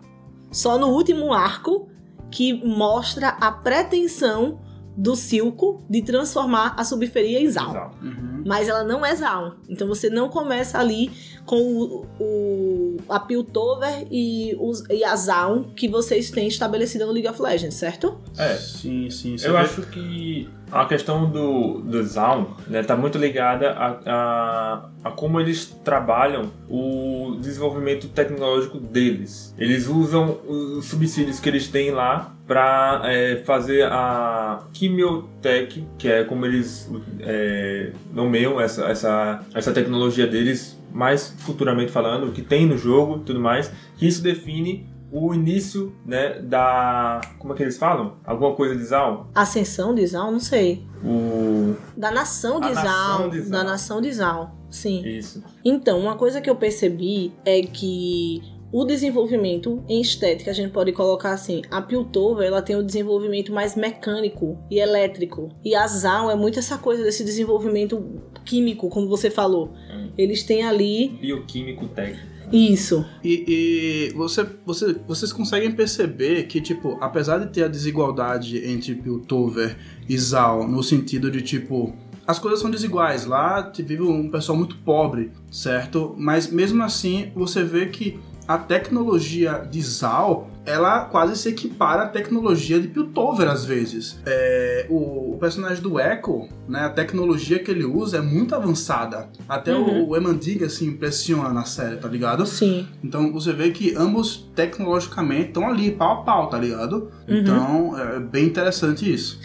Só 0.52 0.78
no 0.78 0.88
último 0.88 1.32
arco 1.32 1.88
que 2.30 2.52
mostra 2.64 3.28
a 3.28 3.50
pretensão 3.50 4.60
do 4.96 5.16
Silco 5.16 5.82
de 5.90 6.02
transformar 6.02 6.74
a 6.78 6.84
subferia 6.84 7.40
em. 7.40 7.44
Exato. 7.44 7.96
Uhum. 8.04 8.44
Mas 8.46 8.68
ela 8.68 8.84
não 8.84 9.04
é 9.04 9.12
Zaun. 9.16 9.54
Então 9.68 9.88
você 9.88 10.08
não 10.08 10.28
começa 10.28 10.78
ali 10.78 11.10
com 11.44 11.56
o, 11.60 12.06
o- 12.20 12.96
a 13.08 13.18
Piltover 13.18 14.06
e, 14.10 14.54
os, 14.60 14.84
e 14.88 15.02
a 15.02 15.16
Zaun 15.16 15.64
que 15.74 15.88
vocês 15.88 16.30
têm 16.30 16.46
estabelecida 16.46 17.04
no 17.06 17.12
League 17.12 17.28
of 17.28 17.40
Legends, 17.42 17.74
certo? 17.74 18.20
É. 18.38 18.54
Sim, 18.54 19.10
sim. 19.10 19.36
você 19.36 19.48
Eu 19.48 19.56
acho 19.56 19.82
que 19.82 20.48
a 20.74 20.86
questão 20.86 21.30
do, 21.30 21.78
do 21.78 22.02
Zaun 22.02 22.48
né, 22.66 22.82
tá 22.82 22.96
muito 22.96 23.16
ligada 23.16 23.70
a, 23.70 24.00
a, 24.04 24.88
a 25.04 25.10
como 25.12 25.40
eles 25.40 25.66
trabalham 25.84 26.50
o 26.68 27.36
desenvolvimento 27.40 28.08
tecnológico 28.08 28.78
deles. 28.78 29.54
Eles 29.56 29.86
usam 29.86 30.40
os 30.46 30.86
subsídios 30.86 31.38
que 31.38 31.48
eles 31.48 31.68
têm 31.68 31.92
lá 31.92 32.34
para 32.44 33.02
fazer 33.44 33.84
a 33.84 34.64
Chemiotech, 34.72 35.86
que 35.96 36.08
é 36.08 36.24
como 36.24 36.44
eles 36.44 36.90
é, 37.20 37.92
nomeiam 38.12 38.60
essa, 38.60 38.86
essa, 38.86 39.44
essa 39.54 39.72
tecnologia 39.72 40.26
deles, 40.26 40.76
mais 40.92 41.34
futuramente 41.38 41.92
falando, 41.92 42.28
o 42.28 42.32
que 42.32 42.42
tem 42.42 42.66
no 42.66 42.76
jogo 42.76 43.20
tudo 43.20 43.38
mais, 43.40 43.72
que 43.96 44.06
isso 44.06 44.22
define 44.22 44.92
o 45.14 45.32
início 45.32 45.94
né, 46.04 46.40
da. 46.40 47.20
Como 47.38 47.52
é 47.52 47.56
que 47.56 47.62
eles 47.62 47.78
falam? 47.78 48.16
Alguma 48.24 48.52
coisa 48.56 48.74
de 48.74 48.82
Zaun? 48.82 49.26
Ascensão 49.32 49.94
de 49.94 50.04
Zaun, 50.04 50.32
não 50.32 50.40
sei. 50.40 50.84
O. 51.04 51.76
Da 51.96 52.10
nação 52.10 52.60
de 52.60 52.74
nação 52.74 53.30
Zaun. 53.30 53.50
Da 53.50 53.62
nação 53.62 54.00
de 54.00 54.12
Zaun, 54.12 54.48
sim. 54.68 55.06
Isso. 55.06 55.40
Então, 55.64 56.00
uma 56.00 56.16
coisa 56.16 56.40
que 56.40 56.50
eu 56.50 56.56
percebi 56.56 57.32
é 57.44 57.62
que 57.62 58.42
o 58.72 58.84
desenvolvimento 58.84 59.84
em 59.88 60.00
estética, 60.00 60.50
a 60.50 60.54
gente 60.54 60.72
pode 60.72 60.90
colocar 60.90 61.30
assim, 61.30 61.62
a 61.70 61.80
Piltover, 61.80 62.44
ela 62.44 62.60
tem 62.60 62.74
o 62.74 62.82
desenvolvimento 62.82 63.52
mais 63.52 63.76
mecânico 63.76 64.58
e 64.68 64.80
elétrico. 64.80 65.48
E 65.64 65.76
a 65.76 65.86
Zaun 65.86 66.28
é 66.28 66.34
muito 66.34 66.58
essa 66.58 66.76
coisa 66.76 67.04
desse 67.04 67.22
desenvolvimento 67.22 68.20
químico, 68.44 68.88
como 68.88 69.08
você 69.08 69.30
falou. 69.30 69.70
Hum. 69.88 70.10
Eles 70.18 70.42
têm 70.42 70.64
ali 70.64 71.16
Bioquímico 71.20 71.86
técnico. 71.86 72.33
Isso. 72.52 73.04
E, 73.22 73.44
e 73.46 74.14
você, 74.14 74.46
você, 74.64 74.96
vocês 75.06 75.32
conseguem 75.32 75.72
perceber 75.72 76.44
que, 76.44 76.60
tipo, 76.60 76.98
apesar 77.00 77.38
de 77.38 77.52
ter 77.52 77.64
a 77.64 77.68
desigualdade 77.68 78.58
entre 78.68 78.94
Piltover 78.94 79.76
e 80.08 80.16
Zal, 80.18 80.66
no 80.68 80.82
sentido 80.82 81.30
de, 81.30 81.42
tipo, 81.42 81.94
as 82.26 82.38
coisas 82.38 82.60
são 82.60 82.70
desiguais. 82.70 83.26
Lá 83.26 83.72
vive 83.76 84.02
um 84.02 84.30
pessoal 84.30 84.56
muito 84.56 84.76
pobre, 84.78 85.30
certo? 85.50 86.14
Mas 86.18 86.50
mesmo 86.50 86.82
assim, 86.82 87.30
você 87.34 87.62
vê 87.62 87.86
que 87.86 88.18
a 88.46 88.58
tecnologia 88.58 89.66
de 89.70 89.80
Zal, 89.80 90.50
ela 90.66 91.00
quase 91.04 91.36
se 91.36 91.48
equipara 91.48 92.04
à 92.04 92.08
tecnologia 92.08 92.80
de 92.80 92.88
Piltover 92.88 93.48
às 93.48 93.64
vezes. 93.64 94.18
É, 94.24 94.86
o, 94.88 95.34
o 95.34 95.38
personagem 95.38 95.82
do 95.82 96.00
Echo, 96.00 96.48
né, 96.68 96.80
a 96.80 96.90
tecnologia 96.90 97.58
que 97.58 97.70
ele 97.70 97.84
usa 97.84 98.18
é 98.18 98.20
muito 98.20 98.54
avançada. 98.54 99.28
Até 99.48 99.74
Uhum. 99.74 100.04
o, 100.04 100.08
o 100.10 100.16
Emandiga 100.16 100.68
se 100.68 100.84
impressiona 100.84 101.50
na 101.50 101.64
série, 101.64 101.96
tá 101.96 102.08
ligado? 102.08 102.46
Sim. 102.46 102.86
Então 103.02 103.32
você 103.32 103.52
vê 103.52 103.70
que 103.70 103.94
ambos 103.96 104.48
tecnologicamente 104.54 105.48
estão 105.48 105.68
ali, 105.68 105.90
pau 105.90 106.20
a 106.20 106.24
pau, 106.24 106.48
tá 106.48 106.58
ligado? 106.58 107.10
Uhum. 107.28 107.36
Então 107.38 107.98
é 107.98 108.20
bem 108.20 108.46
interessante 108.46 109.12
isso. 109.12 109.38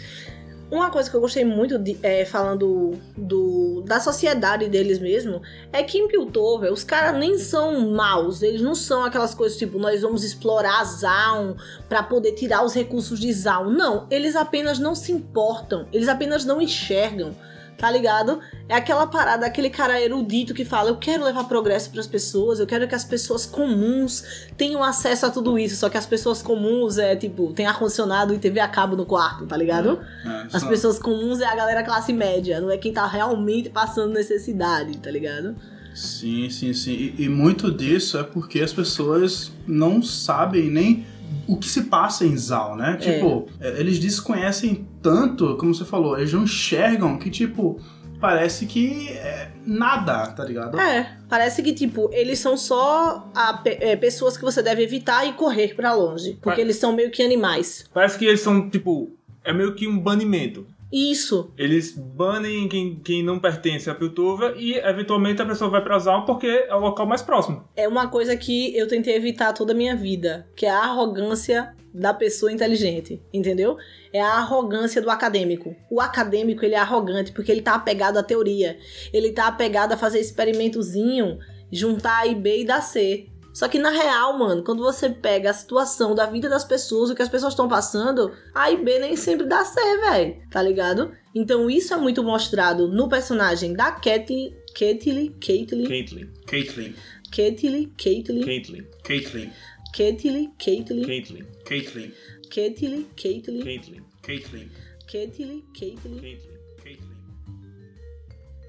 Uma 0.70 0.90
coisa 0.90 1.10
que 1.10 1.16
eu 1.16 1.20
gostei 1.20 1.44
muito, 1.44 1.78
de, 1.78 1.98
é, 2.02 2.24
falando 2.24 2.92
do, 3.16 3.82
da 3.86 3.98
sociedade 3.98 4.68
deles 4.68 4.98
mesmo, 4.98 5.42
é 5.72 5.82
que 5.82 5.98
em 5.98 6.06
Piltover 6.06 6.72
os 6.72 6.84
caras 6.84 7.18
nem 7.18 7.38
são 7.38 7.90
maus. 7.90 8.42
Eles 8.42 8.60
não 8.60 8.74
são 8.74 9.04
aquelas 9.04 9.34
coisas 9.34 9.58
tipo, 9.58 9.78
nós 9.78 10.02
vamos 10.02 10.22
explorar 10.22 10.84
Zaun 10.84 11.56
pra 11.88 12.02
poder 12.02 12.32
tirar 12.32 12.64
os 12.64 12.72
recursos 12.72 13.18
de 13.18 13.32
Zaun. 13.32 13.70
Não, 13.70 14.06
eles 14.10 14.36
apenas 14.36 14.78
não 14.78 14.94
se 14.94 15.10
importam. 15.12 15.86
Eles 15.92 16.08
apenas 16.08 16.44
não 16.44 16.60
enxergam 16.60 17.34
tá 17.80 17.90
ligado? 17.90 18.40
É 18.68 18.74
aquela 18.74 19.06
parada, 19.06 19.46
aquele 19.46 19.70
cara 19.70 20.00
erudito 20.00 20.52
que 20.52 20.64
fala: 20.64 20.90
eu 20.90 20.96
quero 20.96 21.24
levar 21.24 21.44
progresso 21.44 21.90
para 21.90 22.00
as 22.00 22.06
pessoas, 22.06 22.60
eu 22.60 22.66
quero 22.66 22.86
que 22.86 22.94
as 22.94 23.04
pessoas 23.04 23.46
comuns 23.46 24.22
tenham 24.56 24.82
acesso 24.84 25.26
a 25.26 25.30
tudo 25.30 25.58
isso. 25.58 25.76
Só 25.76 25.88
que 25.88 25.96
as 25.96 26.06
pessoas 26.06 26.42
comuns 26.42 26.98
é 26.98 27.16
tipo, 27.16 27.52
tem 27.52 27.66
ar-condicionado 27.66 28.34
e 28.34 28.38
TV 28.38 28.60
a 28.60 28.68
cabo 28.68 28.94
no 28.94 29.06
quarto, 29.06 29.46
tá 29.46 29.56
ligado? 29.56 29.98
É, 30.24 30.46
As 30.56 30.62
só- 30.62 30.68
pessoas 30.68 30.98
comuns 30.98 31.40
é 31.40 31.46
a 31.46 31.54
galera 31.56 31.82
classe 31.82 32.12
média, 32.12 32.60
não 32.60 32.70
é 32.70 32.76
quem 32.76 32.92
tá 32.92 33.06
realmente 33.06 33.70
passando 33.70 34.12
necessidade, 34.12 34.98
tá 34.98 35.10
ligado? 35.10 35.56
Sim, 35.94 36.48
sim, 36.50 36.72
sim. 36.72 36.92
E, 37.18 37.24
e 37.24 37.28
muito 37.28 37.70
disso 37.72 38.16
é 38.18 38.22
porque 38.22 38.60
as 38.60 38.72
pessoas 38.72 39.50
não 39.66 40.00
sabem 40.02 40.70
nem 40.70 41.04
o 41.52 41.56
que 41.58 41.68
se 41.68 41.84
passa 41.84 42.24
em 42.24 42.36
Zal, 42.36 42.76
né? 42.76 42.96
Tipo, 42.96 43.48
é, 43.60 43.80
eles 43.80 43.98
desconhecem 43.98 44.86
tanto, 45.02 45.56
como 45.56 45.74
você 45.74 45.84
falou, 45.84 46.16
eles 46.18 46.32
não 46.32 46.44
enxergam 46.44 47.16
que, 47.18 47.30
tipo, 47.30 47.80
parece 48.20 48.66
que 48.66 49.08
é 49.08 49.50
nada, 49.66 50.26
tá 50.28 50.44
ligado? 50.44 50.78
É, 50.78 51.16
parece 51.28 51.62
que, 51.62 51.72
tipo, 51.72 52.10
eles 52.12 52.38
são 52.38 52.56
só 52.56 53.30
a 53.34 53.54
pe- 53.54 53.78
é, 53.80 53.96
pessoas 53.96 54.36
que 54.36 54.42
você 54.44 54.62
deve 54.62 54.82
evitar 54.82 55.26
e 55.26 55.32
correr 55.32 55.74
pra 55.74 55.94
longe. 55.94 56.38
Porque 56.42 56.60
eles 56.60 56.76
são 56.76 56.92
meio 56.94 57.10
que 57.10 57.22
animais. 57.22 57.84
Parece 57.92 58.18
que 58.18 58.24
eles 58.26 58.40
são, 58.40 58.68
tipo, 58.68 59.10
é 59.42 59.52
meio 59.52 59.74
que 59.74 59.88
um 59.88 59.98
banimento. 59.98 60.66
Isso. 60.92 61.52
Eles 61.56 61.92
banem 61.96 62.68
quem, 62.68 62.96
quem 62.96 63.22
não 63.22 63.38
pertence 63.38 63.88
a 63.88 63.94
Piltover 63.94 64.54
e, 64.56 64.74
eventualmente, 64.74 65.40
a 65.40 65.46
pessoa 65.46 65.70
vai 65.70 65.82
pra 65.82 65.98
Zal 65.98 66.24
porque 66.24 66.46
é 66.46 66.74
o 66.74 66.80
local 66.80 67.06
mais 67.06 67.22
próximo. 67.22 67.64
É 67.76 67.86
uma 67.86 68.08
coisa 68.08 68.36
que 68.36 68.76
eu 68.76 68.88
tentei 68.88 69.14
evitar 69.14 69.52
toda 69.52 69.72
a 69.72 69.76
minha 69.76 69.94
vida, 69.94 70.48
que 70.56 70.66
é 70.66 70.70
a 70.70 70.84
arrogância 70.84 71.74
da 71.92 72.14
pessoa 72.14 72.52
inteligente, 72.52 73.20
entendeu? 73.32 73.76
É 74.12 74.20
a 74.20 74.34
arrogância 74.34 75.02
do 75.02 75.10
acadêmico. 75.10 75.74
O 75.90 76.00
acadêmico, 76.00 76.64
ele 76.64 76.74
é 76.74 76.78
arrogante 76.78 77.32
porque 77.32 77.50
ele 77.50 77.62
tá 77.62 77.74
apegado 77.74 78.16
à 78.16 78.22
teoria. 78.22 78.78
Ele 79.12 79.32
tá 79.32 79.46
apegado 79.46 79.92
a 79.92 79.96
fazer 79.96 80.20
experimentozinho, 80.20 81.38
juntar 81.70 82.20
A 82.20 82.26
e 82.26 82.34
B 82.34 82.60
e 82.60 82.64
dar 82.64 82.80
C. 82.80 83.26
Só 83.60 83.68
que 83.68 83.78
na 83.78 83.90
real, 83.90 84.38
mano, 84.38 84.64
quando 84.64 84.82
você 84.82 85.10
pega 85.10 85.50
a 85.50 85.52
situação 85.52 86.14
da 86.14 86.24
vida 86.24 86.48
das 86.48 86.64
pessoas, 86.64 87.10
o 87.10 87.14
que 87.14 87.20
as 87.20 87.28
pessoas 87.28 87.52
estão 87.52 87.68
passando, 87.68 88.34
A 88.54 88.70
e 88.70 88.82
B 88.82 88.98
nem 88.98 89.14
sempre 89.16 89.46
dá 89.46 89.62
C, 89.66 89.78
velho. 89.98 90.36
Tá 90.50 90.62
ligado? 90.62 91.14
Então 91.34 91.68
isso 91.68 91.92
é 91.92 91.96
muito 91.98 92.24
mostrado 92.24 92.88
no 92.88 93.06
personagem 93.06 93.74
da 93.74 93.92
Caitlyn, 93.92 94.54
Caitlyn, 94.74 95.34
Caitlyn, 95.38 95.86
Caitlyn. 95.86 96.30
Caitlyn, 96.46 96.94
Caitlyn, 97.30 97.92
Caitlyn, 97.98 98.44
Caitlyn. 98.46 98.86
Caitlyn, 99.04 99.52
Caitlyn, 99.92 100.52
Caitlyn, 100.58 101.04
Caitlyn. 101.04 101.44
Caitlyn, 101.66 102.14
Caitlyn, 102.48 103.06
Caitlyn, 103.14 104.06
Caitlyn. 104.22 104.70
Caitlyn, 105.06 105.62
Caitlyn. 105.74 106.49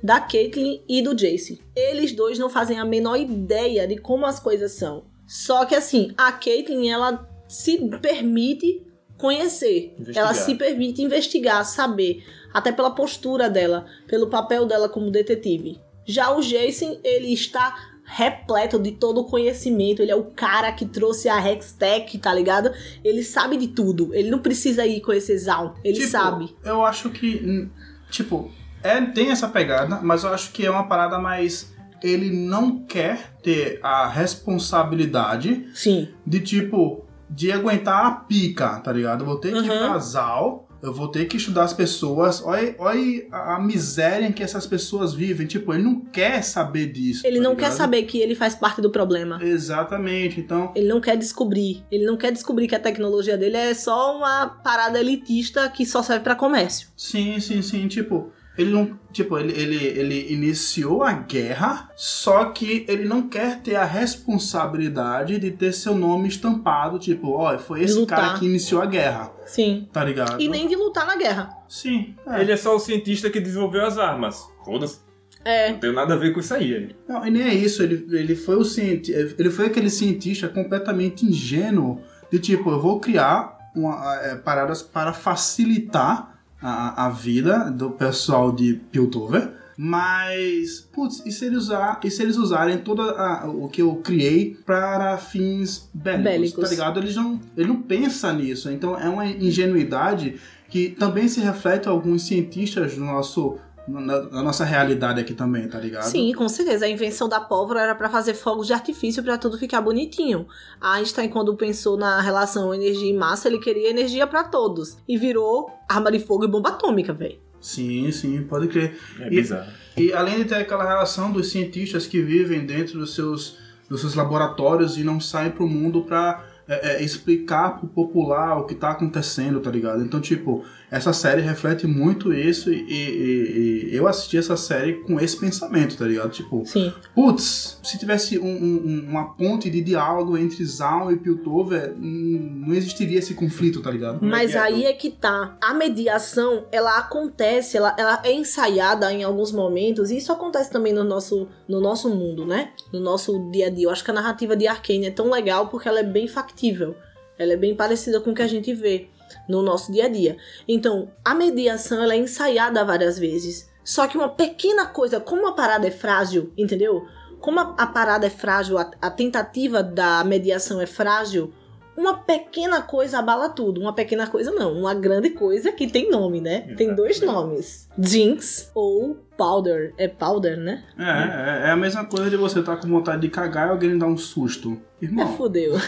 Da 0.03 0.20
Caitlyn 0.20 0.81
e 0.88 1.01
do 1.01 1.15
Jace. 1.15 1.62
Eles 1.75 2.12
dois 2.13 2.39
não 2.39 2.50
fazem 2.50 2.79
a 2.79 2.86
menor 2.86 3.17
ideia 3.20 3.88
de 3.88 3.98
como 3.98 4.25
as 4.25 4.39
coisas 4.39 4.72
são. 4.74 5.03
Só 5.27 5.65
que 5.65 5.75
assim, 5.75 6.13
a 6.17 6.31
Caitlyn, 6.31 6.89
ela 6.89 7.27
se 7.48 7.77
permite 8.01 8.86
conhecer. 9.17 9.93
Investigar. 10.00 10.25
Ela 10.25 10.34
se 10.34 10.55
permite 10.55 11.01
investigar, 11.01 11.63
saber. 11.65 12.24
Até 12.53 12.72
pela 12.72 12.91
postura 12.91 13.50
dela, 13.50 13.86
pelo 14.08 14.27
papel 14.27 14.65
dela 14.65 14.89
como 14.89 15.12
detetive. 15.12 15.79
Já 16.05 16.36
o 16.36 16.41
Jason, 16.41 16.98
ele 17.03 17.31
está 17.31 17.91
repleto 18.03 18.77
de 18.77 18.91
todo 18.91 19.22
o 19.22 19.25
conhecimento. 19.25 20.01
Ele 20.01 20.12
é 20.12 20.15
o 20.15 20.25
cara 20.25 20.72
que 20.74 20.86
trouxe 20.86 21.29
a 21.29 21.38
Hextech, 21.39 22.17
tá 22.17 22.34
ligado? 22.34 22.72
Ele 23.03 23.24
sabe 23.24 23.55
de 23.55 23.70
tudo. 23.70 24.13
Ele 24.13 24.29
não 24.29 24.39
precisa 24.39 24.86
ir 24.86 25.00
conhecer 25.00 25.38
Zaun. 25.38 25.74
Ele 25.84 26.00
Tipo, 26.00 26.10
sabe. 26.10 26.53
Eu 26.65 26.84
acho 26.84 27.10
que, 27.10 27.38
hum, 27.38 27.70
tipo, 28.10 28.51
é, 28.83 29.01
tem 29.01 29.31
essa 29.31 29.47
pegada, 29.47 30.00
mas 30.01 30.23
eu 30.23 30.33
acho 30.33 30.51
que 30.51 30.65
é 30.65 30.71
uma 30.71 30.88
parada 30.88 31.19
mais. 31.19 31.71
Ele 32.03 32.31
não 32.31 32.79
quer 32.83 33.33
ter 33.43 33.79
a 33.83 34.07
responsabilidade 34.07 35.67
Sim. 35.73 36.09
de, 36.25 36.39
tipo, 36.39 37.05
de 37.29 37.51
aguentar 37.51 38.05
a 38.05 38.11
pica, 38.11 38.79
tá 38.79 38.91
ligado? 38.91 39.21
Eu 39.21 39.25
vou 39.27 39.38
ter 39.38 39.51
que 39.53 39.59
ir 39.67 39.71
Uhum. 39.71 40.00
Zal, 40.00 40.67
eu 40.81 40.91
vou 40.91 41.07
ter 41.09 41.25
que 41.25 41.38
estudar 41.38 41.63
as 41.63 41.73
pessoas. 41.73 42.41
Olha, 42.43 42.75
olha 42.79 43.27
a, 43.31 43.59
miséria 43.59 44.25
em 44.25 44.31
que 44.31 44.41
essas 44.41 44.65
pessoas 44.65 45.13
vivem. 45.13 45.45
Tipo, 45.45 45.73
ele 45.73 45.83
não 45.83 46.00
quer 46.00 46.41
saber 46.43 46.88
disso. 46.91 47.25
Ele 47.25 47.38
tá 47.38 47.43
não 47.43 47.55
quer 47.55 47.65
ligado? 47.65 47.77
saber 47.77 48.03
que 48.03 48.17
ele 48.17 48.33
faz 48.33 48.55
parte 48.55 48.81
do 48.81 48.89
problema. 48.89 49.39
Exatamente, 49.43 50.39
então. 50.39 50.71
Ele 50.75 50.88
não 50.88 51.00
quer 51.00 51.15
descobrir. 51.15 51.83
Ele 51.91 52.05
não 52.05 52.17
quer 52.17 52.31
descobrir 52.31 52.67
que 52.67 52.75
a 52.75 52.79
tecnologia 52.79 53.38
dele 53.38 53.57
é 53.57 53.73
só 53.73 54.17
uma 54.17 54.47
parada 54.47 55.00
elitista 55.00 55.69
que 55.69 55.85
só 55.85 56.01
serve 56.01 56.23
pra 56.23 56.35
comércio. 56.35 56.89
Sim, 56.97 57.39
sim, 57.39 57.61
sim. 57.61 57.88
Tipo, 57.88 58.31
ele 58.58 58.72
não. 58.72 59.00
Tipo, 59.12 59.38
ele, 59.38 59.53
ele, 59.53 59.75
ele 59.75 60.34
iniciou 60.34 61.03
a 61.03 61.12
guerra, 61.12 61.89
só 61.96 62.46
que 62.46 62.86
ele 62.88 63.05
não 63.05 63.27
quer 63.27 63.62
ter 63.62 63.75
a 63.75 63.84
responsabilidade 63.84 65.38
de 65.38 65.51
ter 65.51 65.74
seu 65.74 65.96
nome 65.96 66.27
estampado. 66.27 67.00
Tipo, 67.00 67.31
ó, 67.31 67.58
foi 67.58 67.84
esse 67.84 67.96
lutar. 67.96 68.20
cara 68.20 68.39
que 68.39 68.46
iniciou 68.46 68.81
a 68.81 68.86
guerra, 68.86 69.31
Sim. 69.46 69.88
tá 69.91 70.03
ligado? 70.03 70.41
E 70.41 70.48
nem 70.48 70.67
de 70.67 70.75
lutar 70.75 71.05
na 71.05 71.15
guerra. 71.15 71.50
Sim. 71.67 72.15
é. 72.27 72.41
Ele 72.41 72.51
é 72.51 72.58
só 72.58 72.75
o 72.75 72.79
cientista 72.79 73.29
que 73.29 73.39
desenvolveu 73.39 73.86
as 73.86 73.98
armas. 73.98 74.46
Foda-se. 74.63 75.00
É. 75.43 75.72
Não 75.72 75.79
tem 75.79 75.93
nada 75.93 76.13
a 76.13 76.17
ver 76.17 76.34
com 76.34 76.39
isso 76.39 76.53
aí. 76.53 76.72
ele. 76.72 76.96
Não, 77.08 77.25
e 77.25 77.31
nem 77.31 77.43
é 77.43 77.53
isso, 77.53 77.81
ele, 77.81 78.05
ele 78.12 78.36
foi 78.36 78.55
o 78.58 78.63
cienti 78.63 79.12
ele 79.12 79.50
foi 79.50 79.65
aquele 79.65 79.89
cientista 79.89 80.48
completamente 80.48 81.25
ingênuo 81.25 82.00
de 82.31 82.39
tipo, 82.39 82.70
eu 82.70 82.79
vou 82.79 83.00
criar 83.00 83.58
uma, 83.75 84.15
é, 84.22 84.36
paradas 84.36 84.81
para 84.81 85.13
facilitar 85.13 86.30
a, 86.62 87.08
a 87.08 87.10
vida 87.10 87.72
do 87.72 87.91
pessoal 87.91 88.51
de 88.51 88.75
Piltover, 88.91 89.51
mas, 89.77 90.88
putz, 90.94 91.24
e 91.25 91.32
se 91.32 91.46
eles, 91.46 91.58
usar, 91.63 92.00
e 92.03 92.12
se 92.12 92.22
eles 92.22 92.38
usarem 92.38 92.77
todo 92.77 93.01
o 93.48 93.68
que 93.68 93.82
eu 93.82 93.96
criei 93.96 94.56
para 94.63 95.18
fins 95.18 95.89
bélicos, 95.94 96.24
Bélicos. 96.24 96.63
tá 96.63 96.70
ligado? 96.70 97.00
Eles 97.00 97.15
não, 97.15 97.39
ele 97.58 97.68
não 97.68 97.82
pensa 97.82 98.32
nisso, 98.32 98.70
então 98.70 98.96
é 99.00 99.10
uma 99.10 99.25
ingenuidade 99.25 100.36
que 100.70 100.89
também 100.89 101.27
se 101.27 101.41
reflete 101.41 101.88
em 101.88 101.89
alguns 101.89 102.27
cientistas 102.27 102.96
no 102.96 103.06
nosso, 103.06 103.58
na, 103.88 104.21
na 104.23 104.43
nossa 104.43 104.63
realidade 104.63 105.19
aqui 105.19 105.33
também, 105.33 105.67
tá 105.67 105.79
ligado? 105.79 106.03
Sim, 106.03 106.31
com 106.33 106.47
certeza. 106.47 106.85
A 106.85 106.89
invenção 106.89 107.27
da 107.27 107.39
pólvora 107.39 107.81
era 107.81 107.95
pra 107.95 108.09
fazer 108.09 108.33
fogos 108.33 108.67
de 108.67 108.73
artifício 108.73 109.23
pra 109.23 109.38
tudo 109.38 109.57
ficar 109.57 109.81
bonitinho. 109.81 110.47
Einstein, 110.79 111.29
quando 111.29 111.55
pensou 111.55 111.97
na 111.97 112.21
relação 112.21 112.73
energia 112.73 113.09
e 113.09 113.17
massa, 113.17 113.47
ele 113.47 113.59
queria 113.59 113.89
energia 113.89 114.25
pra 114.27 114.43
todos. 114.43 114.97
E 115.07 115.17
virou 115.17 115.69
arma 115.89 116.11
de 116.11 116.19
fogo 116.19 116.45
e 116.45 116.47
bomba 116.47 116.69
atômica, 116.69 117.11
velho. 117.13 117.39
Sim, 117.59 118.11
sim, 118.11 118.41
pode 118.43 118.67
crer. 118.67 118.97
É 119.19 119.27
E- 119.27 119.29
bizarro. 119.29 119.71
E 119.97 120.13
além 120.13 120.38
de 120.38 120.45
ter 120.45 120.55
aquela 120.55 120.88
relação 120.88 121.31
dos 121.31 121.51
cientistas 121.51 122.07
que 122.07 122.21
vivem 122.21 122.65
dentro 122.65 122.97
dos 123.00 123.13
seus, 123.13 123.57
dos 123.89 124.00
seus 124.01 124.15
laboratórios 124.15 124.97
e 124.97 125.03
não 125.03 125.19
saem 125.19 125.51
pro 125.51 125.67
mundo 125.67 126.01
pra 126.03 126.45
é, 126.67 126.93
é, 126.93 127.03
explicar 127.03 127.77
pro 127.77 127.88
popular 127.88 128.57
o 128.57 128.65
que 128.65 128.73
tá 128.73 128.91
acontecendo, 128.91 129.59
tá 129.59 129.69
ligado? 129.69 130.01
Então, 130.01 130.21
tipo, 130.21 130.63
essa 130.91 131.13
série 131.13 131.41
reflete 131.41 131.88
muito 131.88 132.33
isso 132.33 132.69
e, 132.71 132.75
e- 132.81 133.89
e 133.91 133.95
eu 133.95 134.05
assisti 134.07 134.38
essa 134.38 134.57
série 134.57 134.95
com 134.95 135.17
esse 135.19 135.38
pensamento, 135.39 135.95
tá 135.98 136.05
ligado? 136.05 136.29
Tipo, 136.31 136.63
Sim. 136.65 136.91
putz, 137.15 137.79
se 137.81 137.98
tivesse 137.98 138.38
um- 138.38 138.45
um- 138.45 139.05
uma 139.10 139.33
ponte 139.33 139.69
de 139.69 139.79
diálogo 139.81 140.38
entre 140.38 140.65
Zaun 140.65 141.10
e 141.12 141.15
Piltover, 141.17 141.93
hum, 141.98 142.63
não 142.67 142.74
existiria 142.75 143.19
esse 143.19 143.33
conflito, 143.33 143.81
tá 143.81 143.89
ligado? 143.89 144.19
Mas 144.21 144.53
é, 144.53 144.60
aí 144.60 144.83
é 144.83 144.91
que 144.91 145.10
tá. 145.10 145.57
A 145.62 145.74
mediação, 145.74 146.65
ela 146.74 146.98
acontece, 146.98 147.77
ela, 147.77 147.95
ela 147.98 148.19
é 148.25 148.33
ensaiada 148.33 149.12
em 149.13 149.24
alguns 149.24 149.53
momentos, 149.53 150.12
e 150.12 150.17
isso 150.17 150.31
acontece 150.33 150.69
também 150.69 150.91
no 150.91 151.05
nosso, 151.05 151.48
no 151.69 151.79
nosso 151.79 152.10
mundo, 152.10 152.45
né? 152.45 152.71
No 152.91 153.00
nosso 153.00 153.50
dia 153.51 153.67
a 153.67 153.69
dia. 153.69 153.86
Eu 153.86 153.91
acho 153.91 154.03
que 154.03 154.12
a 154.12 154.13
narrativa 154.13 154.57
de 154.57 154.67
Arcane 154.67 155.05
é 155.05 155.12
tão 155.12 155.29
legal 155.29 155.69
porque 155.69 155.88
ela 155.88 156.01
é 156.01 156.03
bem 156.03 156.27
factível. 156.27 156.95
Ela 157.39 157.53
é 157.53 157.57
bem 157.57 157.74
parecida 157.75 158.19
com 158.19 158.31
o 158.31 158.36
que 158.36 158.41
a 158.41 158.48
gente 158.48 158.74
vê 158.74 159.07
no 159.47 159.61
nosso 159.61 159.91
dia 159.91 160.05
a 160.05 160.09
dia. 160.09 160.38
Então, 160.67 161.11
a 161.23 161.33
mediação, 161.33 162.01
ela 162.03 162.13
é 162.13 162.17
ensaiada 162.17 162.83
várias 162.85 163.17
vezes. 163.19 163.69
Só 163.83 164.07
que 164.07 164.17
uma 164.17 164.29
pequena 164.29 164.85
coisa, 164.85 165.19
como 165.19 165.47
a 165.47 165.53
parada 165.53 165.88
é 165.88 165.91
frágil, 165.91 166.51
entendeu? 166.57 167.05
Como 167.39 167.59
a, 167.59 167.75
a 167.77 167.88
parada 167.88 168.27
é 168.27 168.29
frágil, 168.29 168.77
a- 168.77 168.91
a 169.01 169.09
tentativa 169.09 169.81
da 169.81 170.23
mediação 170.23 170.79
é 170.79 170.85
frágil, 170.85 171.51
uma 171.98 172.17
pequena 172.17 172.81
coisa 172.81 173.19
abala 173.19 173.50
tudo. 173.50 173.79
Uma 173.81 173.93
pequena 173.93 174.27
coisa 174.27 174.51
não, 174.51 174.74
uma 174.74 174.93
grande 174.93 175.29
coisa 175.31 175.71
que 175.71 175.88
tem 175.88 176.10
nome, 176.10 176.39
né? 176.41 176.74
Tem 176.77 176.93
dois 176.95 177.19
nomes: 177.21 177.88
Jinx 178.00 178.71
ou 178.74 179.17
Powder. 179.38 179.93
É 179.98 180.07
Powder, 180.07 180.57
né? 180.57 180.83
É, 180.98 181.65
é, 181.65 181.67
é 181.67 181.71
a 181.71 181.75
mesma 181.77 182.05
coisa 182.05 182.29
de 182.29 182.38
você 182.38 182.60
estar 182.60 182.77
com 182.77 182.88
vontade 182.88 183.21
de 183.21 183.29
cagar 183.29 183.67
e 183.67 183.71
alguém 183.71 183.98
dar 183.98 184.07
um 184.07 184.17
susto. 184.17 184.79
É 185.01 185.05
Irmão, 185.05 185.36
fudeu. 185.36 185.74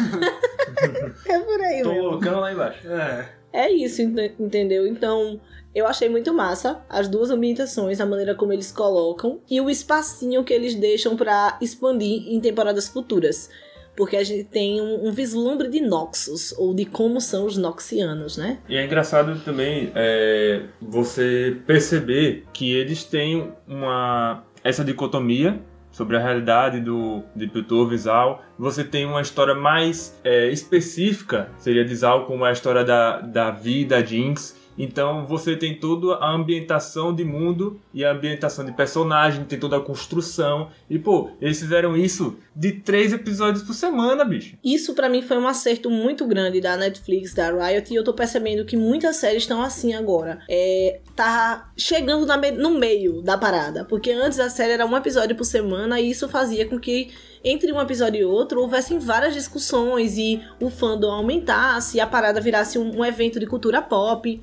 É 1.26 1.40
por 1.40 1.62
aí, 1.62 1.82
Tô 1.84 1.90
mesmo. 1.90 2.04
colocando 2.10 2.40
lá 2.40 2.52
embaixo. 2.52 2.88
É. 2.88 3.30
É 3.52 3.72
isso, 3.72 4.02
ent- 4.02 4.34
entendeu? 4.40 4.88
Então, 4.88 5.40
eu 5.74 5.86
achei 5.86 6.10
muito 6.10 6.34
massa 6.34 6.82
as 6.90 7.08
duas 7.08 7.30
ambientações, 7.30 8.02
a 8.02 8.06
maneira 8.06 8.34
como 8.36 8.52
eles 8.52 8.72
colocam 8.72 9.40
e 9.50 9.62
o 9.62 9.70
espacinho 9.70 10.44
que 10.44 10.54
eles 10.54 10.76
deixam 10.76 11.16
pra 11.16 11.58
expandir 11.62 12.28
em 12.34 12.40
temporadas 12.42 12.88
futuras. 12.88 13.50
Porque 13.96 14.18
a 14.18 14.24
gente 14.24 14.46
tem 14.46 14.82
um, 14.82 15.08
um 15.08 15.12
vislumbre 15.12 15.70
de 15.70 15.82
Noxus, 15.82 16.54
ou 16.58 16.74
de 16.74 16.86
como 16.86 17.22
são 17.22 17.46
os 17.46 17.58
Noxianos, 17.58 18.38
né? 18.38 18.60
E 18.68 18.76
é 18.76 18.86
engraçado 18.86 19.40
também 19.44 19.92
é, 19.96 20.64
você 20.82 21.58
perceber 21.66 22.46
que 22.54 22.74
eles 22.74 23.04
têm 23.04 23.52
uma 23.68 24.44
essa 24.64 24.84
dicotomia 24.84 25.60
sobre 25.92 26.18
a 26.18 26.20
realidade 26.20 26.80
do 26.80 27.22
de 27.36 27.48
Piltover 27.48 27.98
Zal. 27.98 28.44
Você 28.58 28.84
tem 28.84 29.06
uma 29.06 29.22
história 29.22 29.54
mais 29.54 30.20
é, 30.24 30.50
específica, 30.50 31.50
seria 31.58 31.86
de 31.86 31.96
Zal, 31.96 32.26
como 32.26 32.46
é 32.46 32.50
a 32.50 32.52
história 32.52 32.84
da, 32.84 33.22
da 33.22 33.52
vida 33.52 33.84
da 33.84 34.04
Jinx. 34.04 34.63
Então 34.78 35.26
você 35.26 35.56
tem 35.56 35.80
toda 35.80 36.16
a 36.16 36.32
ambientação 36.32 37.14
de 37.14 37.24
mundo 37.24 37.80
e 37.94 38.04
a 38.04 38.12
ambientação 38.12 38.66
de 38.66 38.72
personagem, 38.72 39.46
tem 39.46 39.60
toda 39.60 39.78
a 39.78 39.82
construção. 39.82 40.70
E 40.90 40.98
pô, 40.98 41.30
eles 41.42 41.60
fizeram 41.60 41.96
isso 41.96 42.38
de 42.56 42.72
três 42.72 43.14
episódios 43.14 43.64
por 43.64 43.74
semana, 43.74 44.24
bicho. 44.24 44.58
Isso 44.64 44.94
pra 44.94 45.10
mim 45.10 45.22
foi 45.22 45.38
um 45.38 45.48
acerto 45.48 45.90
muito 45.90 46.26
grande 46.26 46.62
da 46.62 46.78
Netflix, 46.78 47.34
da 47.34 47.50
Riot, 47.50 47.92
e 47.92 47.96
eu 47.96 48.04
tô 48.04 48.14
percebendo 48.14 48.66
que 48.66 48.78
muitas 48.78 49.18
séries 49.18 49.44
estão 49.44 49.62
assim 49.62 49.94
agora. 49.94 50.40
É, 50.50 51.00
tá 51.16 51.72
chegando 51.78 52.26
no 52.58 52.72
meio 52.72 53.22
da 53.22 53.38
parada, 53.38 53.86
porque 53.86 54.12
antes 54.12 54.40
a 54.40 54.50
série 54.50 54.74
era 54.74 54.86
um 54.86 54.98
episódio 54.98 55.36
por 55.36 55.46
semana 55.46 56.00
e 56.00 56.10
isso 56.10 56.28
fazia 56.30 56.66
com 56.66 56.80
que 56.80 57.12
entre 57.44 57.72
um 57.74 57.82
episódio 57.82 58.22
e 58.22 58.26
outro 58.26 58.62
houvessem 58.62 59.00
várias 59.00 59.34
discussões 59.34 60.18
e 60.18 60.42
o 60.62 60.70
fandom 60.70 61.12
aumentasse 61.12 62.00
a 62.00 62.08
parada 62.08 62.40
virasse 62.40 62.78
um, 62.80 63.00
um 63.00 63.04
evento 63.06 63.40
de 63.40 63.46
cultura 63.46 63.82
pop. 63.82 64.40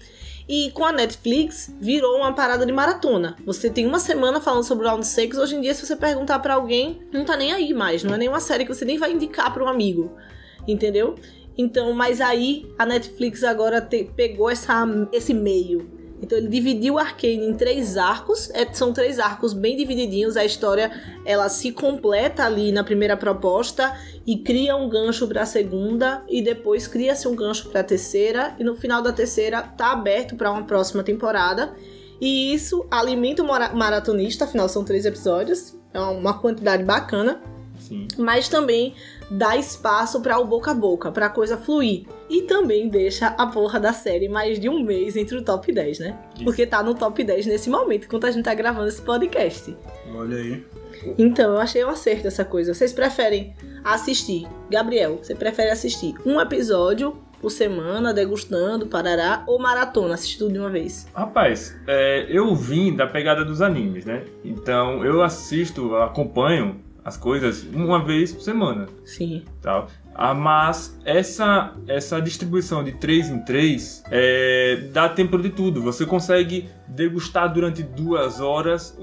E 0.49 0.71
com 0.73 0.85
a 0.85 0.91
Netflix, 0.91 1.73
virou 1.81 2.17
uma 2.19 2.33
parada 2.35 2.67
de 2.67 2.73
maratona. 2.73 3.37
Você 3.47 3.71
tem 3.71 3.87
uma 3.87 4.01
semana 4.01 4.41
falando 4.41 4.65
sobre 4.65 4.87
Round 4.89 5.07
6. 5.07 5.39
Hoje 5.39 5.55
em 5.55 5.61
dia, 5.61 5.73
se 5.73 5.87
você 5.87 5.95
perguntar 5.95 6.41
pra 6.41 6.55
alguém, 6.55 7.03
não 7.13 7.25
tá 7.25 7.37
nem 7.37 7.53
aí 7.53 7.73
mais. 7.73 8.03
Não 8.03 8.15
é 8.15 8.19
nenhuma 8.19 8.41
série 8.41 8.65
que 8.65 8.75
você 8.75 8.85
nem 8.85 8.99
vai 8.99 9.13
indicar 9.13 9.53
pra 9.55 9.63
um 9.65 9.69
amigo. 9.69 10.11
Entendeu? 10.67 11.15
Então, 11.57 11.93
mas 11.93 12.21
aí 12.21 12.67
a 12.77 12.85
Netflix 12.85 13.45
agora 13.45 13.81
te- 13.81 14.11
pegou 14.17 14.51
essa, 14.51 14.85
esse 15.13 15.33
meio. 15.33 16.00
Então 16.23 16.37
ele 16.37 16.49
dividiu 16.49 16.95
o 16.95 16.99
Arcane 16.99 17.47
em 17.47 17.55
três 17.55 17.97
arcos. 17.97 18.51
É, 18.51 18.71
são 18.73 18.93
três 18.93 19.19
arcos 19.19 19.53
bem 19.53 19.77
divididinhos. 19.77 20.37
A 20.37 20.45
história 20.45 20.91
ela 21.25 21.49
se 21.49 21.73
completa 21.73 22.45
ali 22.45 22.71
na 22.73 22.85
primeira 22.85 23.17
proposta 23.17 23.97
e 24.27 24.37
cria 24.39 24.77
um 24.77 24.89
gancho 24.89 25.27
para 25.27 25.43
a 25.43 25.47
segunda 25.47 26.23
e 26.29 26.43
depois 26.43 26.87
cria-se 26.87 27.27
um 27.27 27.35
gancho 27.35 27.69
para 27.71 27.81
a 27.81 27.85
terceira 27.85 28.55
e 28.59 28.65
no 28.65 28.77
final 28.77 29.03
da 29.03 29.13
terceira 29.13 29.63
tá 29.63 29.93
aberto 29.93 30.37
para 30.37 30.51
uma 30.51 30.65
próxima 30.65 31.03
temporada. 31.03 31.75
E 32.21 32.53
isso 32.53 32.87
alimenta 32.91 33.43
o 33.43 33.47
mara- 33.47 33.73
maratonista, 33.73 34.45
afinal 34.45 34.69
são 34.69 34.85
três 34.85 35.07
episódios, 35.07 35.75
é 35.95 35.99
uma 35.99 36.39
quantidade 36.39 36.85
bacana 36.85 37.41
Sim. 37.79 38.07
mas 38.19 38.47
também 38.47 38.95
dá 39.31 39.57
espaço 39.57 40.21
para 40.21 40.39
o 40.39 40.45
boca 40.45 40.73
a 40.73 40.75
boca, 40.75 41.13
para 41.13 41.27
a 41.27 41.31
coisa 41.31 41.57
fluir. 41.57 42.05
E 42.29 42.43
também 42.43 42.89
deixa 42.89 43.29
a 43.29 43.47
porra 43.47 43.79
da 43.79 43.93
série 43.93 44.29
mais 44.29 44.59
de 44.59 44.69
um 44.69 44.83
mês 44.83 45.17
entre 45.17 45.37
o 45.37 45.43
top 45.43 45.73
10, 45.73 45.99
né? 46.01 46.19
Isso. 46.35 46.45
Porque 46.45 46.67
tá 46.67 46.83
no 46.83 46.95
top 46.95 47.23
10 47.23 47.47
nesse 47.47 47.71
momento, 47.71 48.07
enquanto 48.07 48.27
a 48.27 48.31
gente 48.31 48.45
tá 48.45 48.55
gravando 48.55 48.89
esse 48.89 49.03
podcast. 49.03 49.77
Olha 50.15 50.37
aí. 50.37 50.65
Então, 51.17 51.53
eu 51.53 51.59
achei 51.59 51.85
um 51.85 51.89
acerto 51.89 52.27
essa 52.27 52.45
coisa. 52.45 52.75
Vocês 52.75 52.93
preferem 52.93 53.55
assistir? 53.85 54.47
Gabriel, 54.69 55.19
você 55.23 55.35
prefere 55.35 55.71
assistir 55.71 56.15
um 56.27 56.41
episódio 56.41 57.17
por 57.41 57.51
semana, 57.51 58.13
degustando, 58.13 58.87
parará, 58.87 59.45
ou 59.47 59.59
maratona, 59.59 60.15
assistir 60.15 60.39
tudo 60.39 60.53
de 60.53 60.59
uma 60.59 60.69
vez? 60.69 61.09
Rapaz, 61.15 61.75
é, 61.87 62.27
eu 62.29 62.55
vim 62.55 62.95
da 62.95 63.07
pegada 63.07 63.45
dos 63.45 63.63
animes, 63.63 64.05
né? 64.05 64.25
Então 64.45 65.05
eu 65.05 65.23
assisto, 65.23 65.97
acompanho 65.97 66.81
as 67.05 67.17
coisas 67.17 67.63
uma 67.73 68.03
vez 68.05 68.33
por 68.33 68.43
semana, 68.43 68.87
Sim. 69.05 69.45
tal. 69.61 69.89
Ah, 70.15 70.35
mas 70.35 70.99
essa 71.05 71.73
essa 71.89 72.21
distribuição 72.21 72.85
de 72.85 72.93
3 72.93 73.31
em 73.31 73.39
3 73.41 74.05
é, 74.11 74.89
dá 74.93 75.09
tempo 75.09 75.39
de 75.39 75.51
tudo. 75.51 75.81
Você 75.83 76.05
consegue 76.05 76.69
degustar 76.87 77.53
durante 77.53 77.83
duas 77.83 78.41
horas 78.41 78.99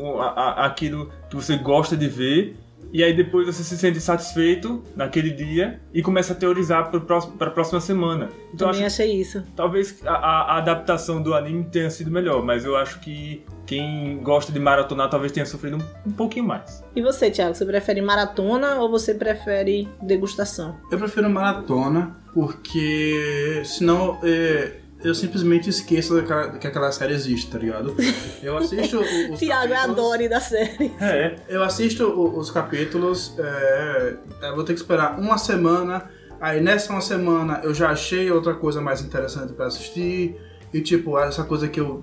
aquilo 0.57 1.11
que 1.29 1.35
você 1.35 1.57
gosta 1.57 1.95
de 1.97 2.07
ver. 2.07 2.55
E 2.93 3.03
aí 3.03 3.13
depois 3.13 3.45
você 3.47 3.63
se 3.63 3.77
sente 3.77 3.99
satisfeito 3.99 4.81
naquele 4.95 5.29
dia 5.29 5.79
e 5.93 6.01
começa 6.01 6.33
a 6.33 6.35
teorizar 6.35 6.89
para 6.89 7.47
a 7.47 7.51
próxima 7.51 7.79
semana. 7.81 8.29
Então 8.53 8.67
eu 8.67 8.71
Também 8.73 8.85
acho 8.85 9.01
achei 9.01 9.13
isso. 9.21 9.43
Talvez 9.55 10.01
a, 10.05 10.11
a- 10.13 10.41
a 10.53 10.57
adaptação 10.57 11.21
do 11.21 11.33
anime 11.33 11.65
tenha 11.65 11.89
sido 11.89 12.09
melhor, 12.09 12.43
mas 12.43 12.63
eu 12.65 12.75
acho 12.77 12.99
que 12.99 13.43
quem 13.65 14.19
gosta 14.23 14.51
de 14.51 14.59
maratonar 14.59 15.09
talvez 15.09 15.31
tenha 15.33 15.45
sofrido 15.45 15.77
um, 15.77 16.09
um 16.09 16.13
pouquinho 16.13 16.45
mais. 16.45 16.83
E 16.95 17.01
você, 17.01 17.29
Thiago, 17.29 17.53
você 17.55 17.65
prefere 17.65 18.01
maratona 18.01 18.75
ou 18.75 18.89
você 18.89 19.13
prefere 19.13 19.87
degustação? 20.01 20.77
Eu 20.89 20.97
prefiro 20.97 21.29
maratona, 21.29 22.15
porque 22.33 23.61
senão 23.65 24.17
é, 24.23 24.77
eu 25.03 25.13
simplesmente 25.15 25.69
esqueço 25.69 26.15
daquela- 26.15 26.49
que 26.57 26.67
aquela 26.67 26.91
série 26.91 27.13
existe, 27.13 27.49
tá 27.51 27.57
ligado? 27.57 27.95
Eu 28.41 28.57
assisto 28.57 28.97
o- 28.99 29.33
os 29.33 29.39
Tiago 29.39 29.73
é 29.73 29.77
a 29.77 29.87
Dory 29.87 30.27
da 30.29 30.39
série. 30.39 30.91
É, 30.99 31.35
Eu 31.47 31.63
assisto 31.63 32.03
o- 32.05 32.37
os 32.37 32.49
capítulos, 32.51 33.33
é, 33.37 34.15
vou 34.55 34.63
ter 34.63 34.73
que 34.73 34.79
esperar 34.79 35.19
uma 35.19 35.37
semana. 35.37 36.09
Aí 36.39 36.61
nessa 36.61 36.91
uma 36.91 37.01
semana 37.01 37.61
eu 37.63 37.73
já 37.73 37.89
achei 37.89 38.29
outra 38.31 38.53
coisa 38.53 38.79
mais 38.81 39.01
interessante 39.01 39.53
pra 39.53 39.67
assistir. 39.67 40.35
E 40.73 40.81
tipo, 40.81 41.17
essa 41.17 41.43
coisa 41.43 41.67
que 41.67 41.79
eu 41.79 42.01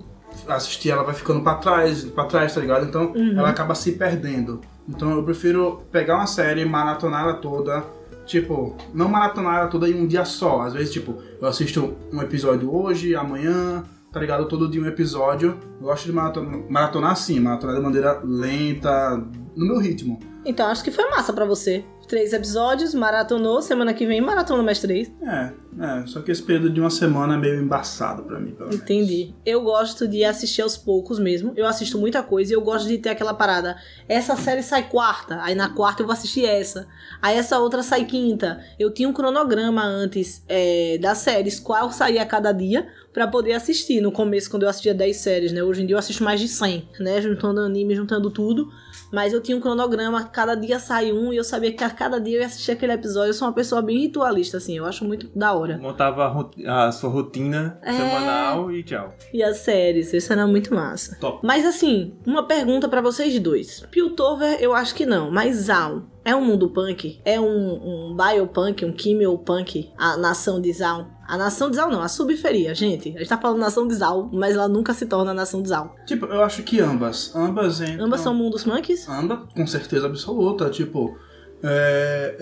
assisti, 0.48 0.90
ela 0.90 1.02
vai 1.04 1.14
ficando 1.14 1.42
pra 1.42 1.54
trás, 1.56 2.04
para 2.04 2.24
trás, 2.24 2.52
tá 2.54 2.60
ligado? 2.60 2.84
Então 2.86 3.12
ela 3.38 3.50
acaba 3.50 3.74
se 3.74 3.92
perdendo. 3.92 4.60
Então 4.88 5.12
eu 5.12 5.22
prefiro 5.22 5.82
pegar 5.92 6.16
uma 6.16 6.26
série, 6.26 6.64
maratonar 6.64 7.22
ela 7.22 7.34
toda. 7.34 7.84
Tipo, 8.26 8.76
não 8.92 9.08
maratonar 9.08 9.68
toda 9.68 9.88
em 9.88 9.94
um 9.94 10.06
dia 10.06 10.24
só. 10.24 10.62
Às 10.62 10.72
vezes, 10.72 10.92
tipo, 10.92 11.18
eu 11.40 11.46
assisto 11.46 11.96
um 12.12 12.22
episódio 12.22 12.74
hoje, 12.74 13.14
amanhã, 13.14 13.84
tá 14.12 14.20
ligado? 14.20 14.46
Todo 14.46 14.68
dia 14.68 14.80
um 14.80 14.86
episódio. 14.86 15.58
Eu 15.80 15.86
gosto 15.86 16.06
de 16.06 16.12
maratonar, 16.12 16.60
maratonar 16.68 17.10
assim, 17.12 17.38
maratonar 17.40 17.76
de 17.76 17.82
maneira 17.82 18.20
lenta, 18.24 19.22
no 19.56 19.66
meu 19.66 19.78
ritmo. 19.78 20.18
Então 20.44 20.66
acho 20.66 20.84
que 20.84 20.90
foi 20.90 21.08
massa 21.10 21.32
pra 21.32 21.44
você. 21.44 21.84
Três 22.06 22.34
episódios, 22.34 22.92
maratonou, 22.92 23.62
semana 23.62 23.94
que 23.94 24.06
vem 24.06 24.20
maratona 24.20 24.62
mais 24.62 24.78
três. 24.78 25.10
É, 25.22 25.52
é, 25.80 26.06
só 26.06 26.20
que 26.20 26.30
esse 26.30 26.42
período 26.42 26.70
de 26.70 26.78
uma 26.78 26.90
semana 26.90 27.34
é 27.34 27.36
meio 27.38 27.62
embaçado 27.62 28.24
pra 28.24 28.38
mim, 28.38 28.50
pelo 28.50 28.68
menos. 28.68 28.82
Entendi. 28.82 29.34
Eu 29.44 29.62
gosto 29.62 30.06
de 30.06 30.22
assistir 30.22 30.60
aos 30.60 30.76
poucos 30.76 31.18
mesmo. 31.18 31.54
Eu 31.56 31.66
assisto 31.66 31.98
muita 31.98 32.22
coisa 32.22 32.52
e 32.52 32.56
eu 32.56 32.60
gosto 32.60 32.86
de 32.86 32.98
ter 32.98 33.08
aquela 33.08 33.32
parada. 33.32 33.76
Essa 34.06 34.36
série 34.36 34.62
sai 34.62 34.88
quarta, 34.90 35.40
aí 35.42 35.54
na 35.54 35.70
quarta 35.70 36.02
eu 36.02 36.06
vou 36.06 36.12
assistir 36.12 36.44
essa. 36.44 36.86
Aí 37.22 37.38
essa 37.38 37.58
outra 37.58 37.82
sai 37.82 38.04
quinta. 38.04 38.62
Eu 38.78 38.92
tinha 38.92 39.08
um 39.08 39.12
cronograma 39.12 39.82
antes 39.82 40.44
é, 40.46 40.98
das 40.98 41.18
séries, 41.18 41.58
qual 41.58 41.90
saía 41.90 42.22
a 42.22 42.26
cada 42.26 42.52
dia, 42.52 42.86
pra 43.14 43.26
poder 43.28 43.52
assistir. 43.54 44.00
No 44.02 44.12
começo, 44.12 44.50
quando 44.50 44.64
eu 44.64 44.68
assistia 44.68 44.92
10 44.92 45.16
séries, 45.16 45.52
né? 45.52 45.62
Hoje 45.62 45.82
em 45.82 45.86
dia 45.86 45.94
eu 45.94 45.98
assisto 45.98 46.22
mais 46.22 46.40
de 46.40 46.48
100, 46.48 46.88
né? 47.00 47.22
Juntando 47.22 47.60
anime, 47.60 47.94
juntando 47.94 48.28
tudo. 48.30 48.68
Mas 49.12 49.32
eu 49.32 49.40
tinha 49.40 49.56
um 49.56 49.60
cronograma, 49.60 50.24
cada 50.24 50.56
dia 50.56 50.78
sai 50.80 51.12
um 51.12 51.32
e 51.32 51.36
eu 51.36 51.44
sabia 51.44 51.72
que 51.72 51.84
a 51.84 51.90
cada 51.90 52.18
dia 52.20 52.36
eu 52.38 52.40
ia 52.40 52.46
assistir 52.46 52.72
aquele 52.72 52.92
episódio. 52.92 53.30
Eu 53.30 53.34
sou 53.34 53.46
uma 53.46 53.54
pessoa 53.54 53.80
bem 53.80 53.98
ritualista, 54.00 54.56
assim. 54.56 54.76
Eu 54.76 54.84
acho 54.84 55.04
muito 55.04 55.28
da 55.36 55.52
hora. 55.52 55.78
montava 55.78 56.50
a, 56.66 56.90
sua 56.90 57.10
rotina 57.10 57.78
É. 57.82 57.92
semanal 57.92 58.72
e 58.72 58.82
tchau. 58.82 59.14
E 59.32 59.40
as 59.42 59.58
séries, 59.58 60.12
isso 60.12 60.32
era 60.32 60.46
muito 60.46 60.74
massa. 60.74 61.16
Top. 61.20 61.38
Mas 61.44 61.64
assim, 61.64 62.14
uma 62.26 62.42
pergunta 62.48 62.88
pra 62.88 63.00
vocês 63.00 63.38
dois. 63.38 63.84
Piltover, 63.90 64.58
eu 64.60 64.74
acho 64.74 64.94
que 64.94 65.06
não, 65.06 65.30
mas 65.30 65.56
Zaun 65.56 66.02
é 66.24 66.34
um 66.34 66.44
mundo 66.44 66.68
punk? 66.70 67.20
É 67.24 67.38
um, 67.38 68.10
um 68.10 68.16
biopunk, 68.16 68.84
um 68.84 68.92
quimiopunk? 68.92 69.90
A 69.96 70.16
nação 70.16 70.60
de 70.60 70.72
Zaun? 70.72 71.06
A 71.26 71.36
nação 71.38 71.70
de 71.70 71.76
Zaun 71.76 71.90
não, 71.90 72.02
a 72.02 72.08
subferia, 72.08 72.74
gente. 72.74 73.08
A 73.16 73.18
gente 73.18 73.28
tá 73.28 73.38
falando 73.38 73.58
nação 73.58 73.86
de 73.88 73.94
Zaun, 73.94 74.28
mas 74.32 74.54
ela 74.54 74.68
nunca 74.68 74.92
se 74.92 75.06
torna 75.06 75.32
nação 75.32 75.62
de 75.62 75.68
Zaun. 75.68 75.88
Tipo, 76.06 76.26
eu 76.26 76.42
acho 76.42 76.62
que 76.62 76.80
ambas. 76.80 77.34
Ambas 77.34 77.80
entram. 77.80 78.06
Ambas 78.06 78.20
são 78.20 78.34
mundos 78.34 78.62
punks? 78.64 79.08
Ambas, 79.08 79.38
com 79.54 79.66
certeza 79.66 80.06
absoluta. 80.06 80.68
Tipo, 80.70 81.16
é, 81.62 82.36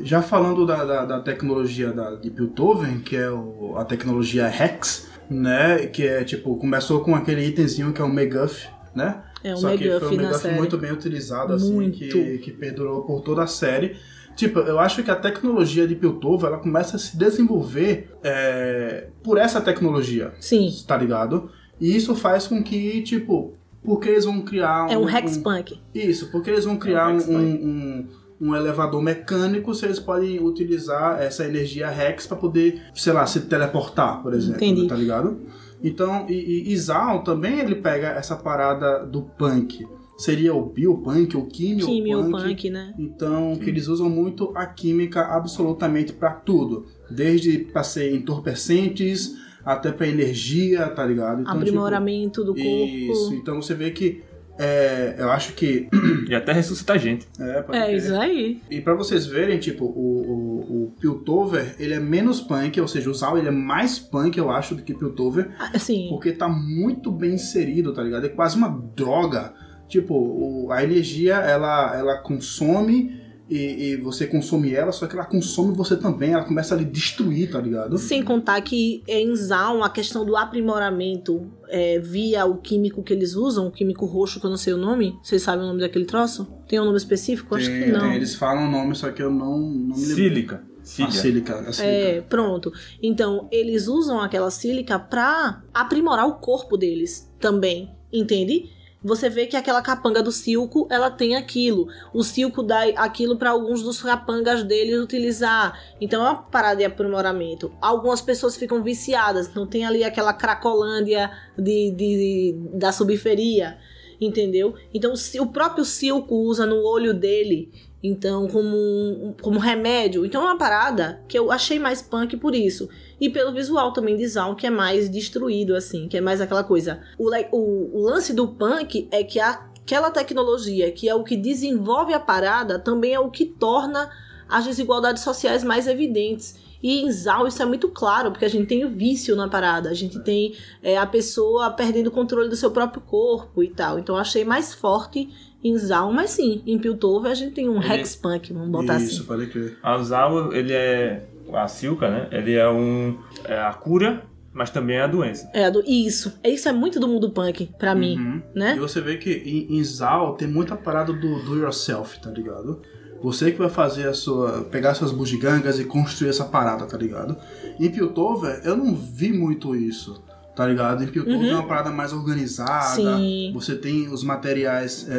é, 0.00 0.04
já 0.04 0.22
falando 0.22 0.64
da, 0.64 0.84
da, 0.84 1.04
da 1.04 1.20
tecnologia 1.20 1.92
da, 1.92 2.14
de 2.14 2.30
Piltover, 2.30 3.00
que 3.02 3.16
é 3.16 3.30
o- 3.30 3.74
a 3.76 3.84
tecnologia 3.84 4.46
Hex, 4.48 5.08
né? 5.28 5.86
Que 5.86 6.06
é 6.06 6.24
tipo, 6.24 6.56
começou 6.56 7.00
com 7.00 7.14
aquele 7.14 7.44
itemzinho 7.44 7.92
que 7.92 8.00
é 8.00 8.04
o 8.04 8.08
Meguff, 8.08 8.68
né? 8.94 9.22
É 9.42 9.52
um 9.54 9.56
Só 9.58 9.76
que 9.76 9.88
foi 9.98 10.08
um 10.08 10.16
Meguff 10.16 10.48
muito 10.52 10.78
bem 10.78 10.92
utilizado, 10.92 11.52
assim, 11.52 11.90
que, 11.90 12.38
que 12.38 12.50
perdurou 12.52 13.02
por 13.04 13.20
toda 13.22 13.42
a 13.42 13.46
série. 13.46 13.96
Tipo, 14.36 14.58
eu 14.60 14.78
acho 14.78 15.02
que 15.02 15.10
a 15.10 15.16
tecnologia 15.16 15.88
de 15.88 15.96
Piltover, 15.96 16.48
ela 16.48 16.58
começa 16.58 16.96
a 16.96 16.98
se 16.98 17.16
desenvolver 17.16 18.10
é, 18.22 19.08
por 19.22 19.38
essa 19.38 19.60
tecnologia, 19.62 20.34
Sim, 20.38 20.70
tá 20.86 20.94
ligado? 20.96 21.50
E 21.80 21.96
isso 21.96 22.14
faz 22.14 22.46
com 22.46 22.62
que, 22.62 23.02
tipo, 23.02 23.54
porque 23.82 24.10
eles 24.10 24.26
vão 24.26 24.42
criar 24.42 24.90
é 24.90 24.98
um 24.98 25.08
Hexpunk. 25.08 25.80
Isso, 25.94 26.30
porque 26.30 26.50
eles 26.50 26.66
vão 26.66 26.76
criar 26.76 27.10
É 27.10 27.14
um 27.14 27.36
um, 27.36 27.38
um, 27.40 28.08
um 28.48 28.54
elevador 28.54 29.00
mecânico, 29.00 29.74
se 29.74 29.86
eles 29.86 29.98
podem 29.98 30.38
utilizar 30.42 31.20
essa 31.22 31.44
energia 31.46 31.88
Rex 31.88 32.26
para 32.26 32.36
poder, 32.36 32.82
sei 32.94 33.14
lá, 33.14 33.26
se 33.26 33.40
teleportar, 33.42 34.22
por 34.22 34.34
exemplo, 34.34 34.56
Entendi. 34.56 34.86
tá 34.86 34.94
ligado? 34.94 35.40
Então, 35.82 36.26
e, 36.28 36.34
e 36.34 36.72
Isao 36.72 37.22
também 37.22 37.58
ele 37.58 37.76
pega 37.76 38.08
essa 38.08 38.36
parada 38.36 39.06
do 39.06 39.22
punk. 39.22 39.86
Seria 40.16 40.54
o 40.54 40.64
biopunk, 40.64 41.36
o 41.36 41.44
Químio 41.44 41.86
punk. 42.24 42.30
punk, 42.30 42.70
né? 42.70 42.94
Então, 42.98 43.54
que 43.56 43.68
eles 43.68 43.86
usam 43.86 44.08
muito 44.08 44.50
a 44.54 44.64
química 44.64 45.20
absolutamente 45.22 46.12
para 46.12 46.30
tudo, 46.32 46.86
desde 47.10 47.58
para 47.58 47.82
ser 47.82 48.14
entorpecentes 48.14 49.36
até 49.64 49.92
para 49.92 50.06
energia, 50.06 50.86
tá 50.88 51.04
ligado? 51.04 51.42
Então, 51.42 51.52
Aprimoramento 51.52 52.44
do 52.44 52.54
tipo, 52.54 52.66
corpo. 52.66 53.12
Isso. 53.12 53.34
Então 53.34 53.60
você 53.60 53.74
vê 53.74 53.90
que 53.90 54.22
é, 54.58 55.16
eu 55.18 55.30
acho 55.30 55.52
que 55.52 55.88
E 56.28 56.34
até 56.34 56.52
ressuscitar 56.52 56.98
gente. 56.98 57.28
é, 57.38 57.62
pode 57.62 57.78
É 57.78 57.94
isso 57.94 58.14
aí. 58.14 58.62
E 58.70 58.80
pra 58.80 58.94
vocês 58.94 59.26
verem, 59.26 59.58
tipo, 59.58 59.84
o, 59.84 59.90
o, 59.90 60.84
o 60.84 60.92
Piltover, 60.98 61.74
ele 61.78 61.94
é 61.94 62.00
menos 62.00 62.40
punk, 62.40 62.80
ou 62.80 62.88
seja, 62.88 63.10
o 63.10 63.14
Zal 63.14 63.36
ele 63.36 63.48
é 63.48 63.52
mais 63.52 63.98
punk, 63.98 64.38
eu 64.38 64.50
acho, 64.50 64.74
do 64.74 64.82
que 64.82 64.94
Piltover, 64.94 65.50
Assim, 65.74 66.06
porque 66.08 66.32
tá 66.32 66.48
muito 66.48 67.10
bem 67.10 67.34
inserido, 67.34 67.92
tá 67.92 68.02
ligado? 68.02 68.24
É 68.24 68.30
quase 68.30 68.56
uma 68.56 68.68
droga. 68.68 69.52
Tipo, 69.88 70.14
o- 70.14 70.72
a 70.72 70.82
energia, 70.82 71.36
ela, 71.36 71.96
ela 71.96 72.16
consome 72.18 73.20
e, 73.48 73.90
e 73.92 73.96
você 73.96 74.26
consome 74.26 74.72
ela, 74.74 74.90
só 74.90 75.06
que 75.06 75.14
ela 75.14 75.24
consome 75.24 75.72
você 75.76 75.96
também, 75.96 76.32
ela 76.32 76.42
começa 76.44 76.74
a 76.74 76.78
lhe 76.78 76.84
destruir, 76.84 77.50
tá 77.52 77.60
ligado? 77.60 77.96
sem 77.96 78.20
contar 78.24 78.60
que 78.62 79.04
em 79.06 79.34
Zaun 79.36 79.84
a 79.84 79.88
questão 79.88 80.24
do 80.26 80.36
aprimoramento 80.36 81.46
é, 81.68 81.98
via 82.00 82.44
o 82.44 82.56
químico 82.58 83.02
que 83.02 83.12
eles 83.12 83.34
usam, 83.36 83.68
o 83.68 83.70
químico 83.70 84.04
roxo, 84.06 84.40
que 84.40 84.46
eu 84.46 84.50
não 84.50 84.56
sei 84.56 84.72
o 84.72 84.76
nome. 84.76 85.16
Vocês 85.22 85.42
sabem 85.42 85.64
o 85.64 85.68
nome 85.68 85.80
daquele 85.80 86.04
troço? 86.04 86.46
Tem 86.68 86.80
um 86.80 86.84
nome 86.84 86.96
específico? 86.96 87.54
Acho 87.54 87.70
Tem- 87.70 87.84
que 87.84 87.92
não. 87.92 88.00
tem, 88.00 88.14
eles 88.16 88.34
falam 88.34 88.66
o 88.66 88.70
nome, 88.70 88.94
só 88.96 89.10
que 89.10 89.22
eu 89.22 89.30
não, 89.30 89.58
não 89.58 89.96
me 89.96 90.02
lembro. 90.06 90.14
Sílica. 90.16 90.62
A 90.80 90.84
Sília. 90.86 91.10
sílica, 91.10 91.54
a 91.54 91.72
sílica. 91.72 91.82
É, 91.84 92.20
pronto. 92.20 92.72
Então, 93.02 93.48
eles 93.50 93.88
usam 93.88 94.20
aquela 94.20 94.50
sílica 94.52 94.98
pra 95.00 95.62
aprimorar 95.74 96.28
o 96.28 96.34
corpo 96.34 96.76
deles 96.76 97.28
também, 97.40 97.90
entende? 98.12 98.70
Você 99.06 99.28
vê 99.30 99.46
que 99.46 99.56
aquela 99.56 99.80
capanga 99.80 100.20
do 100.20 100.32
Silco, 100.32 100.88
ela 100.90 101.08
tem 101.12 101.36
aquilo. 101.36 101.86
O 102.12 102.24
Silco 102.24 102.60
dá 102.60 102.82
aquilo 102.96 103.36
pra 103.38 103.50
alguns 103.50 103.80
dos 103.80 104.02
capangas 104.02 104.64
deles 104.64 104.98
utilizar. 105.00 105.78
Então 106.00 106.26
é 106.26 106.30
uma 106.30 106.42
parada 106.42 106.78
de 106.78 106.84
aprimoramento. 106.84 107.72
Algumas 107.80 108.20
pessoas 108.20 108.56
ficam 108.56 108.82
viciadas. 108.82 109.46
Então 109.46 109.64
tem 109.64 109.86
ali 109.86 110.02
aquela 110.02 110.32
cracolândia 110.32 111.30
de, 111.56 111.92
de- 111.92 112.54
da 112.74 112.90
subferia. 112.90 113.78
Entendeu? 114.20 114.74
Então 114.92 115.12
o 115.40 115.46
próprio 115.46 115.84
Silco 115.84 116.34
usa 116.34 116.66
no 116.66 116.82
olho 116.82 117.14
dele 117.14 117.70
então, 118.06 118.46
como, 118.48 119.34
como 119.40 119.58
remédio. 119.58 120.24
Então, 120.24 120.42
é 120.42 120.44
uma 120.46 120.58
parada 120.58 121.22
que 121.28 121.38
eu 121.38 121.50
achei 121.50 121.78
mais 121.78 122.02
punk 122.02 122.36
por 122.36 122.54
isso. 122.54 122.88
E 123.20 123.30
pelo 123.30 123.52
visual 123.52 123.92
também 123.92 124.16
de 124.16 124.26
Zaun, 124.26 124.54
que 124.54 124.66
é 124.66 124.70
mais 124.70 125.08
destruído, 125.08 125.74
assim, 125.74 126.08
que 126.08 126.16
é 126.16 126.20
mais 126.20 126.40
aquela 126.40 126.64
coisa. 126.64 127.00
O, 127.18 127.30
o, 127.52 127.98
o 127.98 128.02
lance 128.02 128.32
do 128.32 128.48
punk 128.48 129.08
é 129.10 129.24
que 129.24 129.40
aquela 129.40 130.10
tecnologia, 130.10 130.90
que 130.92 131.08
é 131.08 131.14
o 131.14 131.24
que 131.24 131.36
desenvolve 131.36 132.12
a 132.12 132.20
parada, 132.20 132.78
também 132.78 133.14
é 133.14 133.20
o 133.20 133.30
que 133.30 133.46
torna 133.46 134.10
as 134.48 134.64
desigualdades 134.64 135.22
sociais 135.22 135.64
mais 135.64 135.86
evidentes. 135.86 136.56
E 136.82 137.00
em 137.02 137.10
Zaun 137.10 137.46
isso 137.46 137.62
é 137.62 137.64
muito 137.64 137.88
claro, 137.88 138.30
porque 138.30 138.44
a 138.44 138.48
gente 138.50 138.66
tem 138.66 138.84
o 138.84 138.90
vício 138.90 139.34
na 139.34 139.48
parada, 139.48 139.88
a 139.88 139.94
gente 139.94 140.20
tem 140.20 140.54
é, 140.82 140.96
a 140.96 141.06
pessoa 141.06 141.70
perdendo 141.70 142.08
o 142.08 142.10
controle 142.10 142.48
do 142.48 142.56
seu 142.56 142.70
próprio 142.70 143.02
corpo 143.02 143.62
e 143.62 143.68
tal. 143.68 143.98
Então 143.98 144.16
achei 144.16 144.44
mais 144.44 144.74
forte 144.74 145.28
em 145.64 145.76
Zaun, 145.76 146.12
mas 146.12 146.30
sim, 146.30 146.62
em 146.66 146.78
Piltover 146.78 147.30
a 147.30 147.34
gente 147.34 147.54
tem 147.54 147.68
um 147.68 147.78
Ele- 147.78 147.88
Rex 147.88 148.14
Punk, 148.16 148.52
vamos 148.52 148.68
botar 148.70 148.96
Isso, 148.98 149.16
assim. 149.16 149.24
pode 149.24 149.46
crer. 149.48 149.76
A 149.82 149.98
Zawa, 150.02 150.56
ele 150.56 150.72
é. 150.72 151.26
A 151.52 151.68
Silca, 151.68 152.08
né? 152.10 152.28
Ele 152.32 152.54
é 152.54 152.68
um. 152.68 153.18
É 153.44 153.58
a 153.60 153.72
cura, 153.72 154.24
mas 154.52 154.70
também 154.70 154.96
é 154.96 155.02
a 155.02 155.06
doença. 155.06 155.48
É, 155.54 155.70
do, 155.70 155.80
isso. 155.86 156.38
Isso 156.44 156.68
é 156.68 156.72
muito 156.72 156.98
do 156.98 157.06
mundo 157.06 157.30
punk, 157.30 157.70
pra 157.78 157.94
mim, 157.94 158.16
Uhum. 158.18 158.42
E 158.54 158.58
né? 158.58 158.76
você 158.76 159.00
vê 159.00 159.16
que 159.16 159.30
em, 159.32 159.76
em 159.78 159.84
Zal 159.84 160.34
tem 160.34 160.48
muita 160.48 160.74
parada 160.76 161.12
do 161.12 161.38
do 161.44 161.56
yourself, 161.56 162.20
tá 162.20 162.30
ligado? 162.30 162.80
Você 163.22 163.50
que 163.50 163.58
vai 163.58 163.70
fazer 163.70 164.06
a 164.08 164.12
sua. 164.12 164.62
pegar 164.70 164.94
suas 164.94 165.10
bugigangas 165.10 165.78
e 165.80 165.84
construir 165.84 166.28
essa 166.30 166.44
parada, 166.44 166.84
tá 166.84 166.96
ligado? 166.98 167.36
Em 167.80 167.88
Piltover, 167.90 168.60
eu 168.64 168.76
não 168.76 168.94
vi 168.94 169.32
muito 169.32 169.74
isso, 169.74 170.22
tá 170.56 170.66
ligado? 170.66 171.04
Em 171.04 171.06
Piltover 171.06 171.38
Uhum. 171.38 171.50
é 171.50 171.54
uma 171.54 171.68
parada 171.68 171.90
mais 171.90 172.12
organizada. 172.14 172.96
Sim. 172.96 173.50
Você 173.54 173.76
tem 173.76 174.08
os 174.08 174.24
materiais. 174.24 175.06
é, 175.08 175.12
é, 175.12 175.16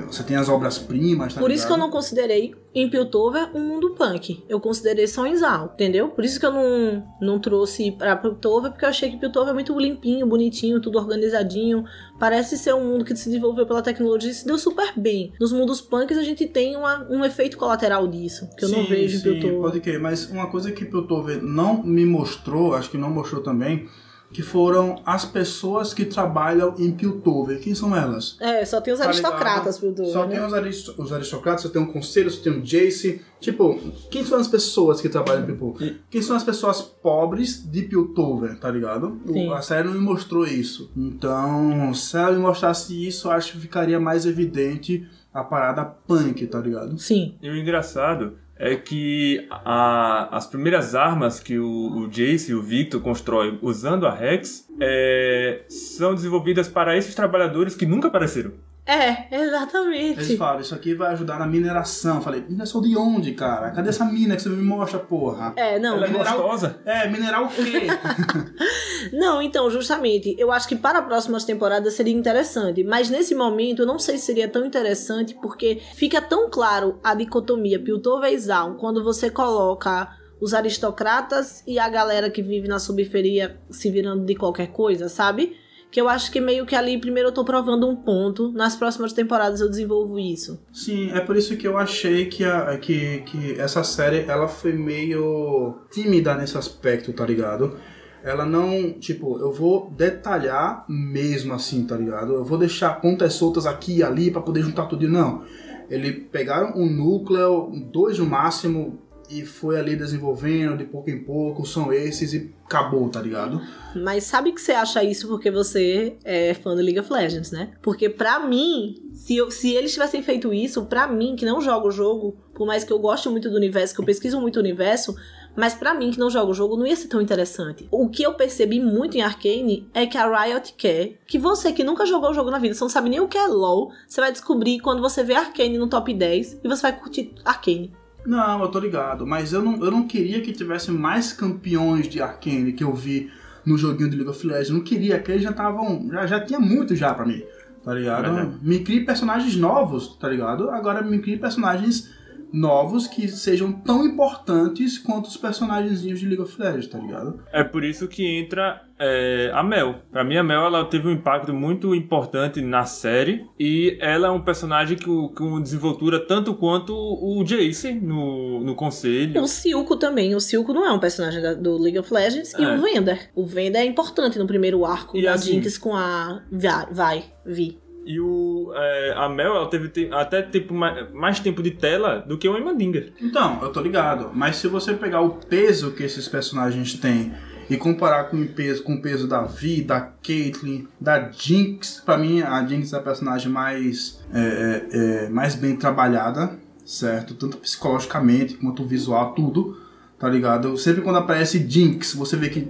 é, 0.00 0.02
você 0.06 0.22
tem 0.22 0.36
as 0.36 0.48
obras-primas, 0.48 1.32
tá 1.34 1.40
Por 1.40 1.50
isso 1.50 1.66
que 1.66 1.72
eu 1.72 1.76
ligado? 1.76 1.86
não 1.88 1.92
considerei 1.92 2.54
em 2.74 2.88
Piltover 2.88 3.48
um 3.56 3.60
mundo 3.66 3.94
punk. 3.94 4.44
Eu 4.48 4.60
considerei 4.60 5.06
só 5.06 5.26
em 5.26 5.34
Zaun, 5.36 5.70
entendeu? 5.74 6.10
Por 6.10 6.22
isso 6.24 6.38
que 6.38 6.44
eu 6.44 6.52
não, 6.52 7.02
não 7.20 7.38
trouxe 7.40 7.90
pra 7.92 8.14
Piltover, 8.14 8.70
porque 8.70 8.84
eu 8.84 8.88
achei 8.90 9.10
que 9.10 9.16
Piltover 9.16 9.50
é 9.50 9.54
muito 9.54 9.76
limpinho, 9.78 10.26
bonitinho, 10.26 10.80
tudo 10.80 10.98
organizadinho. 10.98 11.84
Parece 12.20 12.58
ser 12.58 12.74
um 12.74 12.84
mundo 12.84 13.04
que 13.06 13.16
se 13.16 13.24
desenvolveu 13.24 13.66
pela 13.66 13.80
tecnologia 13.80 14.30
e 14.30 14.34
se 14.34 14.44
deu 14.46 14.58
super 14.58 14.92
bem. 14.96 15.32
Nos 15.40 15.50
mundos 15.52 15.80
punks 15.80 16.18
a 16.18 16.22
gente 16.22 16.46
tem 16.46 16.76
uma- 16.76 17.06
um 17.10 17.24
efeito 17.24 17.56
colateral 17.56 18.06
disso, 18.06 18.48
que 18.56 18.64
eu 18.64 18.68
não 18.68 18.82
Sim, 18.82 18.88
vejo 18.90 19.16
em 19.16 19.20
sim, 19.20 19.24
Piltover. 19.32 19.60
Pode 19.60 19.80
crer, 19.80 19.98
mas 19.98 20.30
uma 20.30 20.48
coisa 20.50 20.70
que 20.70 20.84
Piltover 20.84 21.42
não 21.42 21.82
me 21.82 22.04
mostrou, 22.04 22.74
acho 22.74 22.90
que 22.90 22.98
não 22.98 23.10
mostrou 23.10 23.42
também, 23.42 23.88
que 24.32 24.42
foram 24.42 25.00
as 25.06 25.24
pessoas 25.24 25.94
que 25.94 26.04
trabalham 26.04 26.74
em 26.78 26.90
Piltover. 26.92 27.58
Quem 27.60 27.74
são 27.74 27.96
elas? 27.96 28.36
É, 28.40 28.64
só 28.64 28.80
tem 28.80 28.92
os 28.92 29.00
Tá 29.00 29.06
aristocratas? 29.06 29.78
Piltover, 29.78 30.12
Só 30.12 30.26
né? 30.26 30.36
tem 30.36 30.46
os, 30.46 30.52
arist- 30.52 30.94
os 30.98 31.12
aristocratas, 31.12 31.62
você 31.62 31.68
tem 31.70 31.80
um 31.80 31.86
conselho, 31.86 32.30
você 32.30 32.40
tem 32.42 32.52
um 32.52 32.60
Jace. 32.60 33.22
Tipo, 33.40 33.78
quem 34.10 34.24
são 34.24 34.38
as 34.38 34.46
pessoas 34.48 35.00
que 35.00 35.08
trabalham 35.08 35.44
em 35.44 35.46
Piltover? 35.46 35.96
Quem 36.10 36.20
são 36.20 36.36
as 36.36 36.42
pessoas 36.44 36.80
pobres 36.82 37.64
de 37.70 37.82
Piltover, 37.82 38.58
tá 38.58 38.70
ligado? 38.70 39.18
Sim. 39.26 39.50
A 39.52 39.62
série 39.62 39.86
não 39.88 39.94
me 39.94 40.00
mostrou 40.00 40.44
isso. 40.46 40.90
Então, 40.94 41.92
se 41.94 42.16
ela 42.16 42.32
me 42.32 42.38
mostrasse 42.38 43.06
isso, 43.06 43.28
eu 43.28 43.32
acho 43.32 43.52
que 43.52 43.58
ficaria 43.60 43.98
mais 43.98 44.26
evidente 44.26 45.06
a 45.32 45.42
parada 45.44 45.84
punk, 45.84 46.46
tá 46.46 46.58
ligado? 46.58 46.98
Sim. 46.98 47.34
E 47.42 47.48
o 47.48 47.56
engraçado 47.56 48.34
é 48.58 48.74
que 48.76 49.46
a- 49.50 50.28
as 50.36 50.46
primeiras 50.46 50.94
armas 50.94 51.38
que 51.40 51.58
o, 51.58 51.66
o 51.98 52.08
Jace 52.08 52.50
e 52.50 52.54
o 52.54 52.62
Victor 52.62 53.00
constroem 53.00 53.58
usando 53.62 54.06
a 54.06 54.10
Rex 54.14 54.66
é, 54.80 55.62
são 55.68 56.14
desenvolvidas 56.14 56.68
para 56.68 56.96
esses 56.96 57.14
trabalhadores 57.14 57.74
que 57.74 57.86
nunca 57.86 58.08
apareceram. 58.08 58.52
É, 58.90 59.26
Eles 59.30 59.48
exatamente. 59.48 60.36
falam, 60.38 60.60
isso 60.62 60.74
aqui 60.74 60.94
vai 60.94 61.12
ajudar 61.12 61.38
na 61.38 61.46
mineração. 61.46 62.16
Eu 62.16 62.22
falei, 62.22 62.40
mineração 62.48 62.80
de 62.80 62.96
onde, 62.96 63.32
cara? 63.32 63.70
Cadê 63.70 63.90
essa 63.90 64.04
mina 64.06 64.34
que 64.34 64.40
você 64.40 64.48
me 64.48 64.62
mostra, 64.62 64.98
porra? 64.98 65.52
É, 65.56 65.78
não. 65.78 65.96
Ela 65.96 66.06
é 66.06 66.10
mineral- 66.10 66.38
gostosa. 66.38 66.80
É, 66.86 67.06
mineral 67.06 67.44
o 67.44 67.48
quê? 67.50 67.86
Não, 69.12 69.40
então, 69.40 69.70
justamente, 69.70 70.34
eu 70.38 70.50
acho 70.50 70.66
que 70.68 70.74
para 70.76 71.00
próximas 71.02 71.44
temporadas 71.44 71.94
seria 71.94 72.12
interessante, 72.14 72.82
mas 72.82 73.08
nesse 73.08 73.34
momento 73.34 73.82
eu 73.82 73.86
não 73.86 73.98
sei 73.98 74.18
se 74.18 74.26
seria 74.26 74.48
tão 74.48 74.66
interessante 74.66 75.34
porque 75.40 75.80
fica 75.94 76.20
tão 76.20 76.50
claro 76.50 76.98
a 77.02 77.14
dicotomia 77.14 77.78
Piltover 77.78 78.32
e 78.32 78.38
Zaun 78.38 78.74
quando 78.74 79.02
você 79.04 79.30
coloca 79.30 80.08
os 80.40 80.52
aristocratas 80.54 81.62
e 81.66 81.78
a 81.78 81.88
galera 81.88 82.28
que 82.30 82.42
vive 82.42 82.68
na 82.68 82.78
subferia 82.78 83.58
se 83.70 83.90
virando 83.90 84.24
de 84.24 84.34
qualquer 84.34 84.68
coisa, 84.68 85.08
sabe? 85.08 85.56
Que 85.90 86.00
eu 86.00 86.08
acho 86.08 86.30
que 86.30 86.40
meio 86.40 86.66
que 86.66 86.74
ali 86.74 86.98
primeiro 86.98 87.30
eu 87.30 87.32
tô 87.32 87.44
provando 87.44 87.88
um 87.88 87.96
ponto, 87.96 88.52
nas 88.52 88.76
próximas 88.76 89.12
temporadas 89.12 89.60
eu 89.60 89.70
desenvolvo 89.70 90.18
isso. 90.18 90.60
Sim, 90.72 91.10
é 91.12 91.20
por 91.20 91.36
isso 91.36 91.56
que 91.56 91.66
eu 91.66 91.78
achei 91.78 92.26
que, 92.26 92.44
a, 92.44 92.76
que, 92.76 93.22
que 93.22 93.58
essa 93.58 93.82
série 93.82 94.24
ela 94.28 94.48
foi 94.48 94.72
meio 94.72 95.76
tímida 95.90 96.34
nesse 96.34 96.58
aspecto, 96.58 97.12
tá 97.12 97.24
ligado? 97.24 97.78
Ela 98.22 98.44
não, 98.44 98.92
tipo, 98.92 99.38
eu 99.38 99.52
vou 99.52 99.90
detalhar 99.96 100.84
mesmo 100.88 101.54
assim, 101.54 101.86
tá 101.86 101.96
ligado? 101.96 102.34
Eu 102.34 102.44
vou 102.44 102.58
deixar 102.58 103.00
pontas 103.00 103.34
soltas 103.34 103.64
aqui 103.64 103.98
e 103.98 104.02
ali 104.02 104.30
pra 104.30 104.42
poder 104.42 104.62
juntar 104.62 104.86
tudo. 104.86 105.08
Não. 105.08 105.44
Eles 105.88 106.24
pegaram 106.30 106.76
um 106.76 106.86
núcleo, 106.86 107.70
dois 107.90 108.18
no 108.18 108.26
máximo, 108.26 108.98
e 109.30 109.44
foi 109.44 109.78
ali 109.78 109.94
desenvolvendo 109.96 110.76
de 110.78 110.84
pouco 110.84 111.10
em 111.10 111.22
pouco, 111.22 111.66
são 111.66 111.92
esses 111.92 112.32
e 112.32 112.50
acabou, 112.64 113.08
tá 113.08 113.20
ligado? 113.20 113.60
Mas 113.94 114.24
sabe 114.24 114.52
que 114.52 114.60
você 114.60 114.72
acha 114.72 115.02
isso 115.04 115.28
porque 115.28 115.50
você 115.50 116.16
é 116.24 116.54
fã 116.54 116.74
do 116.74 116.82
League 116.82 116.98
of 117.00 117.12
Legends, 117.12 117.50
né? 117.50 117.70
Porque 117.82 118.08
pra 118.08 118.38
mim, 118.40 118.94
se, 119.12 119.36
eu- 119.36 119.50
se 119.50 119.72
eles 119.74 119.92
tivessem 119.92 120.22
feito 120.22 120.52
isso, 120.52 120.84
pra 120.86 121.06
mim, 121.06 121.36
que 121.36 121.44
não 121.44 121.60
jogo 121.60 121.88
o 121.88 121.90
jogo, 121.90 122.36
por 122.54 122.66
mais 122.66 122.84
que 122.84 122.92
eu 122.92 122.98
goste 122.98 123.28
muito 123.28 123.48
do 123.50 123.56
universo, 123.56 123.94
que 123.94 124.00
eu 124.00 124.04
pesquiso 124.04 124.40
muito 124.40 124.56
o 124.56 124.60
universo, 124.60 125.14
mas 125.56 125.74
pra 125.74 125.92
mim, 125.92 126.10
que 126.10 126.18
não 126.20 126.30
jogo 126.30 126.52
o 126.52 126.54
jogo, 126.54 126.76
não 126.76 126.86
ia 126.86 126.94
ser 126.94 127.08
tão 127.08 127.20
interessante. 127.20 127.88
O 127.90 128.08
que 128.08 128.22
eu 128.22 128.34
percebi 128.34 128.78
muito 128.80 129.16
em 129.16 129.22
Arcane 129.22 129.88
é 129.92 130.06
que 130.06 130.16
a 130.16 130.26
Riot 130.44 130.74
quer 130.76 131.18
que 131.26 131.38
você 131.38 131.72
que 131.72 131.82
nunca 131.82 132.06
jogou 132.06 132.30
o 132.30 132.34
jogo 132.34 132.50
na 132.50 132.58
vida, 132.58 132.74
você 132.74 132.84
não 132.84 132.88
sabe 132.88 133.08
nem 133.10 133.18
o 133.20 133.26
que 133.28 133.36
é 133.38 133.46
LoL, 133.46 133.90
você 134.06 134.20
vai 134.20 134.30
descobrir 134.30 134.78
quando 134.80 135.02
você 135.02 135.22
vê 135.24 135.34
Arcane 135.34 135.76
no 135.78 135.88
top 135.88 136.14
10 136.14 136.60
e 136.62 136.68
você 136.68 136.82
vai 136.82 136.98
curtir 136.98 137.32
Arcane. 137.44 137.92
Não, 138.28 138.60
eu 138.60 138.68
tô 138.68 138.78
ligado, 138.78 139.26
mas 139.26 139.54
eu 139.54 139.62
não, 139.62 139.82
eu 139.82 139.90
não 139.90 140.06
queria 140.06 140.42
que 140.42 140.52
tivesse 140.52 140.90
mais 140.90 141.32
campeões 141.32 142.06
de 142.06 142.20
Arcane 142.20 142.74
que 142.74 142.84
eu 142.84 142.92
vi 142.92 143.30
no 143.64 143.78
joguinho 143.78 144.10
de 144.10 144.16
League 144.16 144.30
of 144.30 144.46
Legends. 144.46 144.68
Eu 144.68 144.74
não 144.76 144.82
queria, 144.82 145.18
que 145.18 145.32
eles 145.32 145.42
já 145.42 145.48
estavam. 145.50 146.06
Já, 146.12 146.26
já 146.26 146.40
tinha 146.40 146.60
muito 146.60 146.94
já 146.94 147.14
pra 147.14 147.24
mim, 147.24 147.42
tá 147.82 147.94
ligado? 147.94 148.58
Me 148.60 148.80
crie 148.80 149.02
personagens 149.02 149.56
novos, 149.56 150.14
tá 150.18 150.28
ligado? 150.28 150.68
Agora 150.68 151.00
me 151.00 151.20
crie 151.20 151.38
personagens 151.38 152.10
novos 152.52 153.06
que 153.06 153.28
sejam 153.28 153.72
tão 153.72 154.04
importantes 154.04 154.98
quanto 154.98 155.26
os 155.26 155.36
personagens 155.36 156.00
de 156.00 156.26
League 156.26 156.40
of 156.42 156.60
Legends, 156.60 156.86
tá 156.88 156.98
ligado? 156.98 157.40
É 157.52 157.62
por 157.62 157.84
isso 157.84 158.08
que 158.08 158.24
entra 158.26 158.82
é, 158.98 159.50
a 159.54 159.62
Mel. 159.62 159.96
Pra 160.10 160.24
mim, 160.24 160.36
a 160.36 160.42
Mel 160.42 160.62
ela 160.66 160.84
teve 160.84 161.06
um 161.08 161.12
impacto 161.12 161.52
muito 161.52 161.94
importante 161.94 162.60
na 162.60 162.84
série 162.84 163.46
e 163.58 163.96
ela 164.00 164.28
é 164.28 164.30
um 164.30 164.40
personagem 164.40 164.96
com, 164.98 165.28
com 165.28 165.60
desenvoltura 165.60 166.18
tanto 166.18 166.54
quanto 166.54 166.94
o 166.94 167.42
Jace 167.44 167.92
no, 167.92 168.60
no 168.64 168.74
conselho. 168.74 169.40
O 169.42 169.46
Silco 169.46 169.96
também. 169.96 170.34
O 170.34 170.40
Silco 170.40 170.72
não 170.72 170.84
é 170.86 170.92
um 170.92 170.98
personagem 170.98 171.40
da- 171.42 171.54
do 171.54 171.76
League 171.78 171.98
of 171.98 172.12
Legends. 172.12 172.54
E 172.54 172.62
É. 172.64 172.74
o 172.76 172.80
Vender. 172.80 173.30
O 173.34 173.46
Vender 173.46 173.78
é 173.78 173.84
importante 173.84 174.38
no 174.38 174.46
primeiro 174.46 174.84
arco 174.84 175.16
E 175.16 175.22
da 175.22 175.34
assim- 175.34 175.52
Jinx 175.54 175.78
com 175.78 175.94
a 175.94 176.42
Vai, 176.50 176.86
vai 176.92 177.24
Vi. 177.44 177.78
E 178.10 178.18
o, 178.18 178.72
é, 178.74 179.12
a 179.18 179.28
Mel 179.28 179.54
ela 179.54 179.68
teve 179.68 179.88
te- 179.90 180.08
até 180.10 180.40
tipo, 180.40 180.72
mais, 180.72 181.12
mais 181.12 181.38
tempo 181.40 181.62
de 181.62 181.72
tela 181.72 182.24
do 182.26 182.38
que 182.38 182.48
o 182.48 182.56
Emandinger. 182.56 183.12
Então, 183.20 183.58
eu 183.60 183.68
tô 183.70 183.82
ligado. 183.82 184.30
Mas 184.32 184.56
se 184.56 184.66
você 184.66 184.94
pegar 184.94 185.20
o 185.20 185.30
peso 185.30 185.90
que 185.92 186.02
esses 186.02 186.26
personagens 186.26 186.94
têm 186.94 187.34
e 187.68 187.76
comparar 187.76 188.24
com 188.30 188.38
o 188.40 188.48
peso, 188.48 188.82
com 188.82 188.94
o 188.94 189.02
peso 189.02 189.28
da 189.28 189.42
Vi, 189.42 189.82
da 189.82 190.00
Caitlyn, 190.00 190.86
da 190.98 191.30
Jinx, 191.30 192.00
pra 192.02 192.16
mim 192.16 192.40
a 192.40 192.66
Jinx 192.66 192.94
é 192.94 192.96
a 192.96 193.00
personagem 193.02 193.52
mais, 193.52 194.18
é, 194.32 194.40
é, 194.40 195.24
é, 195.26 195.28
mais 195.28 195.54
bem 195.54 195.76
trabalhada, 195.76 196.58
certo? 196.86 197.34
Tanto 197.34 197.58
psicologicamente 197.58 198.54
quanto 198.54 198.86
visual, 198.86 199.34
tudo, 199.34 199.76
tá 200.18 200.30
ligado? 200.30 200.78
Sempre 200.78 201.02
quando 201.02 201.16
aparece 201.18 201.58
Jinx, 201.68 202.14
você 202.14 202.36
vê 202.38 202.48
que 202.48 202.66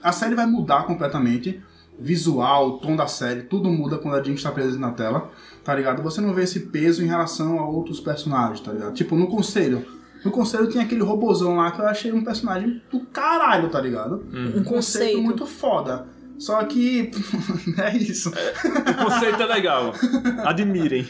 a 0.00 0.12
série 0.12 0.36
vai 0.36 0.46
mudar 0.46 0.84
completamente. 0.86 1.60
Visual, 1.98 2.68
o 2.68 2.78
tom 2.78 2.94
da 2.94 3.06
série, 3.06 3.42
tudo 3.42 3.70
muda 3.70 3.98
quando 3.98 4.14
a 4.16 4.22
Jinx 4.22 4.42
tá 4.42 4.52
presente 4.52 4.78
na 4.78 4.92
tela, 4.92 5.30
tá 5.64 5.74
ligado? 5.74 6.02
Você 6.02 6.20
não 6.20 6.34
vê 6.34 6.42
esse 6.42 6.60
peso 6.60 7.02
em 7.02 7.06
relação 7.06 7.58
a 7.58 7.66
outros 7.66 8.00
personagens, 8.00 8.60
tá 8.60 8.72
ligado? 8.72 8.94
Tipo, 8.94 9.16
no 9.16 9.26
Conselho. 9.26 9.84
No 10.24 10.30
Conselho 10.30 10.68
tinha 10.68 10.82
aquele 10.84 11.02
robozão 11.02 11.56
lá 11.56 11.70
que 11.70 11.80
eu 11.80 11.86
achei 11.86 12.12
um 12.12 12.24
personagem 12.24 12.82
do 12.90 13.00
caralho, 13.06 13.68
tá 13.70 13.80
ligado? 13.80 14.24
Um 14.32 14.62
conceito 14.62 14.64
conceito. 14.64 15.22
muito 15.22 15.46
foda. 15.46 16.06
Só 16.38 16.62
que. 16.64 17.10
é 17.78 17.96
isso. 17.96 18.30
O 18.30 19.04
conceito 19.04 19.42
é 19.42 19.46
legal. 19.46 19.92
Admirem. 20.44 21.08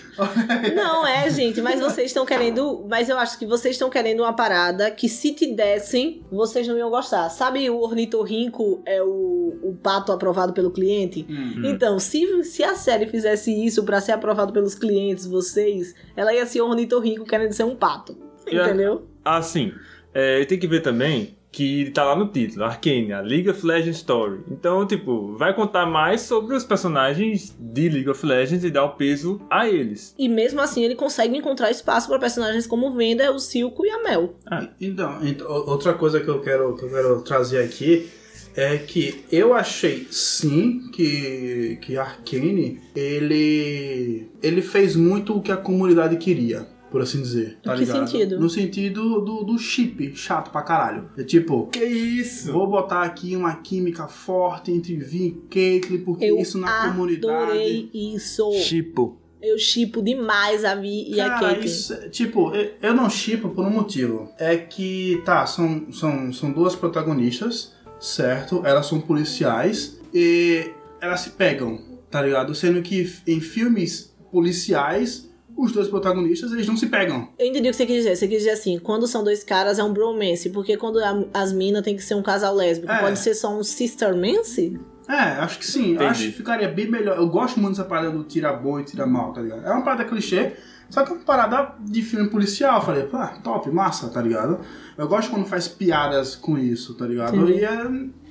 Não 0.74 1.06
é, 1.06 1.28
gente, 1.30 1.60
mas 1.60 1.80
vocês 1.80 2.08
estão 2.08 2.24
querendo. 2.24 2.86
Mas 2.88 3.08
eu 3.08 3.18
acho 3.18 3.38
que 3.38 3.46
vocês 3.46 3.74
estão 3.74 3.90
querendo 3.90 4.20
uma 4.20 4.32
parada 4.32 4.90
que 4.90 5.08
se 5.08 5.34
te 5.34 5.52
dessem, 5.52 6.22
vocês 6.30 6.66
não 6.66 6.76
iam 6.76 6.90
gostar. 6.90 7.28
Sabe 7.30 7.68
o 7.68 7.80
ornitorrinco 7.80 8.82
é 8.86 9.02
o, 9.02 9.58
o 9.62 9.78
pato 9.82 10.12
aprovado 10.12 10.52
pelo 10.52 10.70
cliente? 10.70 11.26
Hum. 11.28 11.62
Então, 11.64 11.98
se, 11.98 12.44
se 12.44 12.62
a 12.62 12.74
série 12.74 13.06
fizesse 13.06 13.52
isso 13.52 13.84
pra 13.84 14.00
ser 14.00 14.12
aprovado 14.12 14.52
pelos 14.52 14.74
clientes, 14.74 15.26
vocês, 15.26 15.94
ela 16.16 16.32
ia 16.32 16.46
ser 16.46 16.60
ornitorrinco 16.60 17.24
querendo 17.24 17.52
ser 17.52 17.64
um 17.64 17.74
pato. 17.74 18.16
Entendeu? 18.46 19.06
Assim, 19.24 19.72
é, 20.14 20.44
tem 20.44 20.58
que 20.58 20.68
ver 20.68 20.80
também 20.80 21.35
que 21.56 21.90
tá 21.92 22.04
lá 22.04 22.14
no 22.14 22.28
título, 22.28 22.66
Arcane, 22.66 23.14
a 23.14 23.20
League 23.22 23.48
of 23.48 23.64
Legends 23.66 23.96
Story. 23.96 24.40
Então, 24.50 24.86
tipo, 24.86 25.32
vai 25.38 25.54
contar 25.54 25.86
mais 25.86 26.20
sobre 26.20 26.54
os 26.54 26.64
personagens 26.64 27.56
de 27.58 27.88
League 27.88 28.10
of 28.10 28.26
Legends 28.26 28.62
e 28.62 28.70
dar 28.70 28.84
o 28.84 28.90
peso 28.90 29.40
a 29.48 29.66
eles. 29.66 30.14
E 30.18 30.28
mesmo 30.28 30.60
assim, 30.60 30.84
ele 30.84 30.94
consegue 30.94 31.34
encontrar 31.34 31.70
espaço 31.70 32.08
pra 32.08 32.18
personagens 32.18 32.66
como 32.66 32.88
o 32.88 32.92
Venda, 32.94 33.32
o 33.32 33.38
Silco 33.38 33.86
e 33.86 33.90
a 33.90 34.02
Mel. 34.02 34.34
Então, 34.78 35.18
então, 35.22 35.50
o- 35.50 35.70
outra 35.70 35.94
coisa 35.94 36.20
que 36.20 36.28
eu 36.28 36.40
quero, 36.42 36.76
que 36.76 36.84
eu 36.84 36.90
quero 36.90 37.22
trazer 37.22 37.62
aqui 37.64 38.06
é 38.54 38.76
que 38.76 39.24
eu 39.32 39.54
achei 39.54 40.06
sim 40.10 40.90
que, 40.92 41.78
que 41.80 41.96
Arcane 41.96 42.80
ele, 42.94 44.28
ele 44.42 44.60
fez 44.62 44.94
muito 44.94 45.34
o 45.36 45.42
que 45.42 45.50
a 45.52 45.56
comunidade 45.56 46.16
queria. 46.16 46.66
Por 46.96 47.02
assim 47.02 47.20
dizer. 47.20 47.58
Tá 47.62 47.74
que 47.74 47.80
ligado? 47.80 48.08
sentido? 48.08 48.40
No 48.40 48.48
sentido 48.48 49.20
do, 49.20 49.44
do 49.44 49.58
chip, 49.58 50.16
chato 50.16 50.50
pra 50.50 50.62
caralho. 50.62 51.10
É 51.18 51.22
tipo, 51.24 51.66
Que 51.66 51.84
isso? 51.84 52.50
vou 52.50 52.66
botar 52.66 53.02
aqui 53.02 53.36
uma 53.36 53.54
química 53.56 54.08
forte 54.08 54.72
entre 54.72 54.96
Vi 54.96 55.26
e 55.26 55.30
Caitlyn, 55.50 55.98
porque 56.00 56.24
Eu 56.24 56.38
isso 56.38 56.56
na 56.58 56.88
comunidade. 56.88 57.34
adorei 57.50 57.90
isso. 57.92 58.50
Chipo. 58.54 59.18
Eu 59.42 59.58
chipo 59.58 60.00
demais 60.02 60.64
a 60.64 60.74
Vi 60.74 61.10
e 61.12 61.20
a 61.20 61.28
Cara, 61.28 61.40
Caitlyn. 61.48 61.66
isso, 61.66 61.92
é- 61.92 62.08
tipo, 62.08 62.54
eu- 62.54 62.70
eu 62.80 62.94
não 62.94 63.10
chipo 63.10 63.50
por 63.50 63.66
um 63.66 63.70
motivo. 63.70 64.30
É 64.38 64.56
que, 64.56 65.20
tá, 65.26 65.44
são, 65.44 65.92
são, 65.92 66.32
são 66.32 66.50
duas 66.50 66.74
protagonistas, 66.74 67.74
certo? 68.00 68.62
Elas 68.64 68.86
são 68.86 69.02
policiais 69.02 70.00
e 70.14 70.70
elas 70.98 71.20
se 71.20 71.30
pegam, 71.30 71.78
tá 72.10 72.22
ligado? 72.22 72.54
Sendo 72.54 72.80
que 72.80 73.12
em 73.26 73.38
filmes 73.40 74.16
policiais, 74.32 75.28
os 75.56 75.72
dois 75.72 75.88
protagonistas, 75.88 76.52
eles 76.52 76.66
não 76.66 76.76
se 76.76 76.86
pegam. 76.86 77.28
Eu 77.38 77.46
entendi 77.46 77.68
o 77.68 77.70
que 77.70 77.76
você 77.76 77.86
quis 77.86 77.96
dizer. 77.96 78.16
Você 78.16 78.28
quis 78.28 78.38
dizer 78.38 78.50
assim, 78.50 78.78
quando 78.78 79.06
são 79.06 79.24
dois 79.24 79.42
caras 79.42 79.78
é 79.78 79.82
um 79.84 79.92
bromance, 79.92 80.50
porque 80.50 80.76
quando 80.76 80.98
a- 80.98 81.24
as 81.32 81.52
minas 81.52 81.82
tem 81.82 81.96
que 81.96 82.02
ser 82.02 82.14
um 82.14 82.22
casal 82.22 82.54
lésbico, 82.54 82.92
É. 82.92 83.00
pode 83.00 83.18
ser 83.18 83.34
só 83.34 83.48
um 83.56 83.62
sistermance? 84.06 84.78
É, 85.08 85.14
acho 85.40 85.58
que 85.58 85.66
sim. 85.66 85.92
Entendi. 85.92 86.04
Acho 86.04 86.22
que 86.24 86.32
ficaria 86.32 86.68
bem 86.68 86.90
melhor. 86.90 87.16
Eu 87.16 87.28
gosto 87.28 87.60
muito 87.60 87.76
dessa 87.76 87.88
parada 87.88 88.10
do 88.10 88.24
tira 88.24 88.52
bom 88.52 88.78
e 88.80 88.84
tira 88.84 89.06
mal, 89.06 89.32
tá 89.32 89.40
ligado? 89.40 89.64
É 89.64 89.70
uma 89.70 89.82
parada 89.82 90.04
clichê, 90.04 90.54
só 90.90 91.04
que 91.04 91.12
é 91.12 91.14
uma 91.14 91.24
parada 91.24 91.74
de 91.80 92.02
filme 92.02 92.28
policial. 92.28 92.76
Eu 92.80 92.84
falei, 92.84 93.04
pô, 93.04 93.18
top, 93.42 93.70
massa, 93.70 94.08
tá 94.08 94.20
ligado? 94.20 94.60
Eu 94.98 95.06
gosto 95.06 95.30
quando 95.30 95.46
faz 95.46 95.68
piadas 95.68 96.34
com 96.34 96.58
isso, 96.58 96.94
tá 96.94 97.06
ligado? 97.06 97.36
Entendi. 97.36 97.60
E 97.60 97.64
é, 97.64 97.84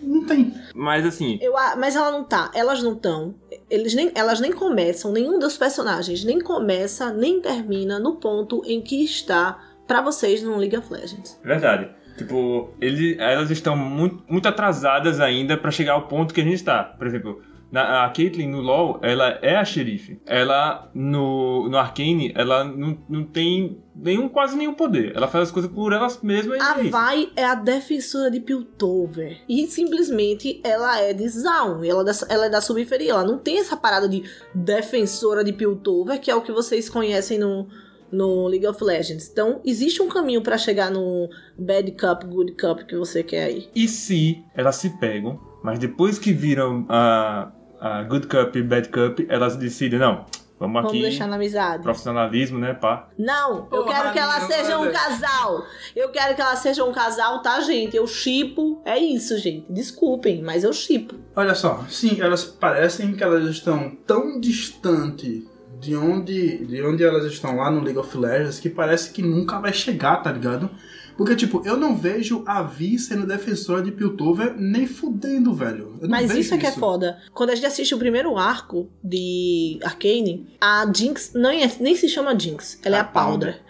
não 0.03 0.25
tem. 0.25 0.53
Mas 0.75 1.05
assim, 1.05 1.39
Eu, 1.41 1.55
a- 1.57 1.75
mas 1.77 1.95
ela 1.95 2.11
não 2.11 2.23
tá, 2.25 2.51
elas 2.53 2.83
não 2.83 2.91
estão. 2.93 3.35
Eles 3.69 3.93
nem, 3.93 4.11
elas 4.13 4.39
nem 4.39 4.51
começam, 4.51 5.11
nenhum 5.11 5.39
dos 5.39 5.57
personagens 5.57 6.23
nem 6.23 6.39
começa, 6.39 7.11
nem 7.11 7.41
termina 7.41 7.99
no 7.99 8.15
ponto 8.15 8.61
em 8.65 8.81
que 8.81 9.03
está 9.03 9.59
pra 9.87 10.01
vocês 10.01 10.43
no 10.43 10.57
League 10.57 10.77
of 10.77 10.91
Legends. 10.91 11.39
verdade. 11.43 11.89
Tipo, 12.17 12.73
ele, 12.79 13.17
elas 13.19 13.51
estão 13.51 13.75
muito, 13.75 14.23
muito 14.29 14.47
atrasadas 14.47 15.19
ainda 15.19 15.57
pra 15.57 15.69
chegar 15.69 15.93
ao 15.93 16.07
ponto 16.07 16.33
que 16.33 16.39
a 16.39 16.43
gente 16.43 16.63
tá. 16.63 16.83
Por 16.83 17.05
exemplo, 17.07 17.41
na, 17.71 18.05
a 18.05 18.09
Caitlyn 18.09 18.47
no 18.49 18.61
LoL, 18.61 18.99
ela 19.01 19.37
é 19.41 19.55
a 19.55 19.65
xerife. 19.65 20.19
Ela, 20.25 20.89
no, 20.93 21.67
no 21.69 21.77
Arcane, 21.77 22.31
ela 22.35 22.63
não, 22.63 22.97
não 23.09 23.23
tem 23.23 23.77
nenhum, 23.95 24.29
quase 24.29 24.55
nenhum 24.55 24.73
poder. 24.73 25.13
Ela 25.15 25.27
faz 25.27 25.45
as 25.45 25.51
coisas 25.51 25.69
por 25.71 25.91
elas 25.91 26.21
mesmas 26.21 26.57
e 26.57 26.61
A 26.61 26.79
é. 26.79 26.89
Vai 26.89 27.29
é 27.35 27.43
a 27.45 27.55
defensora 27.55 28.29
de 28.31 28.39
Piltover. 28.39 29.37
E 29.49 29.67
simplesmente 29.67 30.61
ela 30.63 30.99
é 31.01 31.13
de 31.13 31.27
Zaun. 31.27 31.83
Ela, 31.83 32.01
é 32.01 32.05
da- 32.05 32.27
ela 32.29 32.45
é 32.45 32.49
da 32.49 32.61
subferia. 32.61 33.11
Ela 33.11 33.23
não 33.23 33.37
tem 33.37 33.59
essa 33.59 33.75
parada 33.75 34.07
de 34.07 34.23
defensora 34.53 35.43
de 35.43 35.53
Piltover, 35.53 36.19
que 36.19 36.31
é 36.31 36.35
o 36.35 36.41
que 36.41 36.51
vocês 36.51 36.89
conhecem 36.89 37.37
no, 37.37 37.67
no 38.11 38.47
League 38.47 38.67
of 38.67 38.83
Legends. 38.83 39.29
Então, 39.29 39.61
existe 39.65 40.01
um 40.01 40.07
caminho 40.07 40.41
pra 40.41 40.57
chegar 40.57 40.89
no 40.91 41.29
Bad 41.57 41.91
Cup, 41.91 42.23
Good 42.25 42.53
Cup 42.53 42.79
que 42.87 42.95
você 42.95 43.23
quer 43.23 43.43
aí. 43.45 43.69
E 43.75 43.87
se 43.87 44.43
elas 44.55 44.75
se 44.77 44.89
pegam, 44.99 45.39
mas 45.65 45.79
depois 45.79 46.19
que 46.19 46.31
viram 46.31 46.85
a, 46.87 47.51
a 47.81 48.03
Good 48.03 48.27
Cup 48.27 48.55
e 48.55 48.61
Bad 48.61 48.89
Cup, 48.89 49.21
elas 49.27 49.55
decidem, 49.55 49.97
não, 49.97 50.25
vamos 50.59 50.75
Vamos 50.75 50.91
aqui, 50.91 51.01
deixar 51.01 51.27
na 51.27 51.37
amizade. 51.37 51.81
profissionalismo, 51.81 52.59
né, 52.59 52.75
pá. 52.75 53.09
Não, 53.17 53.57
eu 53.71 53.83
Porra, 53.83 53.93
quero 53.95 54.13
que 54.13 54.19
ela 54.19 54.39
não, 54.41 54.47
seja 54.47 54.77
um 54.77 54.91
casal. 54.91 55.63
Eu 55.95 56.09
quero 56.09 56.35
que 56.35 56.41
ela 56.41 56.55
seja 56.55 56.83
um 56.83 56.91
casal, 56.93 57.41
tá, 57.41 57.59
gente? 57.61 57.97
Eu 57.97 58.05
chipo. 58.05 58.79
É 58.85 58.99
isso, 58.99 59.39
gente. 59.39 59.65
Desculpem, 59.73 60.43
mas 60.43 60.63
eu 60.63 60.71
chipo. 60.71 61.15
Olha 61.35 61.55
só, 61.55 61.83
sim, 61.89 62.21
elas 62.21 62.45
parecem 62.45 63.15
que 63.15 63.23
elas 63.23 63.43
estão 63.49 63.89
tão 64.05 64.39
distante 64.39 65.47
de 65.79 65.95
onde, 65.95 66.63
de 66.63 66.83
onde 66.83 67.03
elas 67.03 67.25
estão 67.25 67.55
lá 67.57 67.71
no 67.71 67.81
League 67.81 67.97
of 67.97 68.15
Legends 68.15 68.59
que 68.59 68.69
parece 68.69 69.11
que 69.11 69.23
nunca 69.23 69.59
vai 69.59 69.73
chegar, 69.73 70.17
tá 70.17 70.31
ligado? 70.31 70.69
Porque, 71.17 71.35
tipo, 71.35 71.61
eu 71.65 71.77
não 71.77 71.95
vejo 71.95 72.43
a 72.45 72.61
Vi 72.61 72.99
sendo 72.99 73.25
defensora 73.25 73.81
de 73.81 73.91
Piltover 73.91 74.53
nem 74.57 74.85
fudendo, 74.85 75.53
velho. 75.53 75.97
Não 76.01 76.09
Mas 76.09 76.33
isso 76.35 76.53
é 76.53 76.57
que 76.57 76.65
é 76.65 76.71
foda. 76.71 77.19
Quando 77.33 77.51
a 77.51 77.55
gente 77.55 77.65
assiste 77.65 77.95
o 77.95 77.97
primeiro 77.97 78.37
arco 78.37 78.89
de 79.03 79.79
Arcane, 79.83 80.47
a 80.59 80.85
Jinx 80.93 81.31
nem, 81.33 81.63
é- 81.63 81.71
nem 81.79 81.95
se 81.95 82.09
chama 82.09 82.37
Jinx. 82.37 82.79
Ela 82.83 82.97
é 82.97 82.99
A 82.99 83.03
a 83.03 83.05
Powder. 83.05 83.61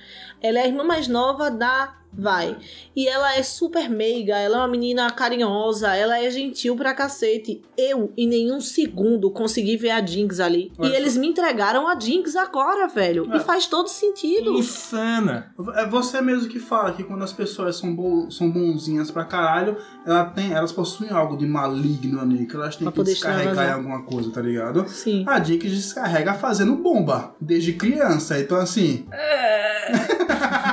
Ela 0.42 0.60
é 0.60 0.64
a 0.64 0.68
irmã 0.68 0.84
mais 0.84 1.08
nova 1.08 1.50
da 1.50 1.96
Vai. 2.18 2.58
E 2.96 3.08
ela 3.08 3.36
é 3.36 3.44
super 3.44 3.90
meiga, 3.90 4.38
ela 4.38 4.58
é 4.58 4.60
uma 4.60 4.68
menina 4.68 5.10
carinhosa, 5.12 5.96
ela 5.96 6.20
é 6.20 6.30
gentil 6.30 6.76
pra 6.76 6.94
cacete. 6.94 7.62
Eu, 7.78 8.12
em 8.18 8.28
nenhum 8.28 8.62
segundo, 8.62 9.30
consegui 9.32 9.78
ver 9.78 9.92
a 9.92 10.06
Jinx 10.06 10.40
ali. 10.40 10.72
Olha 10.78 10.88
e 10.88 10.92
só. 10.92 10.98
eles 10.98 11.18
me 11.18 11.28
entregaram 11.28 11.88
a 11.88 12.00
Jinx 12.00 12.36
agora, 12.36 12.88
velho. 12.88 13.32
É. 13.34 13.38
E 13.38 13.40
faz 13.42 13.68
todo 13.68 13.88
sentido. 13.88 14.54
Insana! 14.54 15.54
É 15.76 15.86
você 15.86 16.22
mesmo 16.22 16.48
que 16.48 16.60
fala 16.60 16.94
que 16.94 17.04
quando 17.04 17.24
as 17.24 17.34
pessoas 17.34 17.76
são, 17.76 17.96
bo 17.96 18.30
são 18.32 18.50
bonzinhas 18.50 19.12
pra 19.12 19.26
caralho, 19.26 19.78
ela 20.06 20.26
tem, 20.26 20.54
elas 20.54 20.72
possuem 20.72 21.10
algo 21.12 21.38
de 21.38 21.46
maligno 21.46 22.20
ali, 22.20 22.46
que 22.46 22.56
elas 22.56 22.76
têm 22.76 22.86
Pra 22.86 22.94
que 22.94 23.04
descarregar 23.04 23.70
em 23.70 23.74
alguma 23.74 24.04
coisa, 24.04 24.32
tá 24.32 24.42
ligado? 24.42 24.88
Sim. 24.88 25.26
A 25.28 25.42
Jinx 25.44 25.70
descarrega 25.70 26.34
fazendo 26.34 26.76
bomba, 26.76 27.36
desde 27.40 27.74
criança. 27.74 28.40
Então, 28.40 28.58
assim, 28.58 29.06
é 29.12 29.86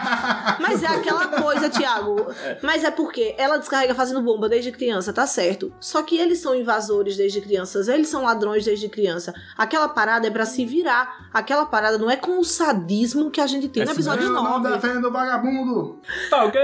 Tiago. 1.72 2.26
Mas 2.62 2.84
é 2.84 2.90
porque 2.90 3.34
ela 3.38 3.56
descarrega 3.58 3.94
fazendo 3.94 4.20
bomba 4.22 4.48
desde 4.48 4.70
criança, 4.72 5.12
tá 5.12 5.26
certo. 5.26 5.72
Só 5.80 6.02
que 6.02 6.16
eles 6.16 6.38
são 6.38 6.54
invasores 6.54 7.16
desde 7.16 7.40
crianças, 7.40 7.88
eles 7.88 8.08
são 8.08 8.22
ladrões 8.22 8.64
desde 8.64 8.88
criança. 8.88 9.34
Aquela 9.56 9.88
parada 9.88 10.26
é 10.26 10.30
pra 10.30 10.44
se 10.46 10.64
virar. 10.64 11.28
Aquela 11.32 11.66
parada 11.66 11.98
não 11.98 12.10
é 12.10 12.16
com 12.16 12.38
o 12.38 12.44
sadismo 12.44 13.30
que 13.30 13.40
a 13.40 13.46
gente 13.46 13.68
tem 13.68 13.82
É 13.82 13.86
no 13.86 13.92
episódio 13.92 14.24
Eu 14.26 14.32
não 14.32 14.60
9. 14.60 14.68
defendo 14.74 15.08
o 15.08 15.10
vagabundo. 15.12 15.98
Tá, 16.30 16.44
ok? 16.44 16.60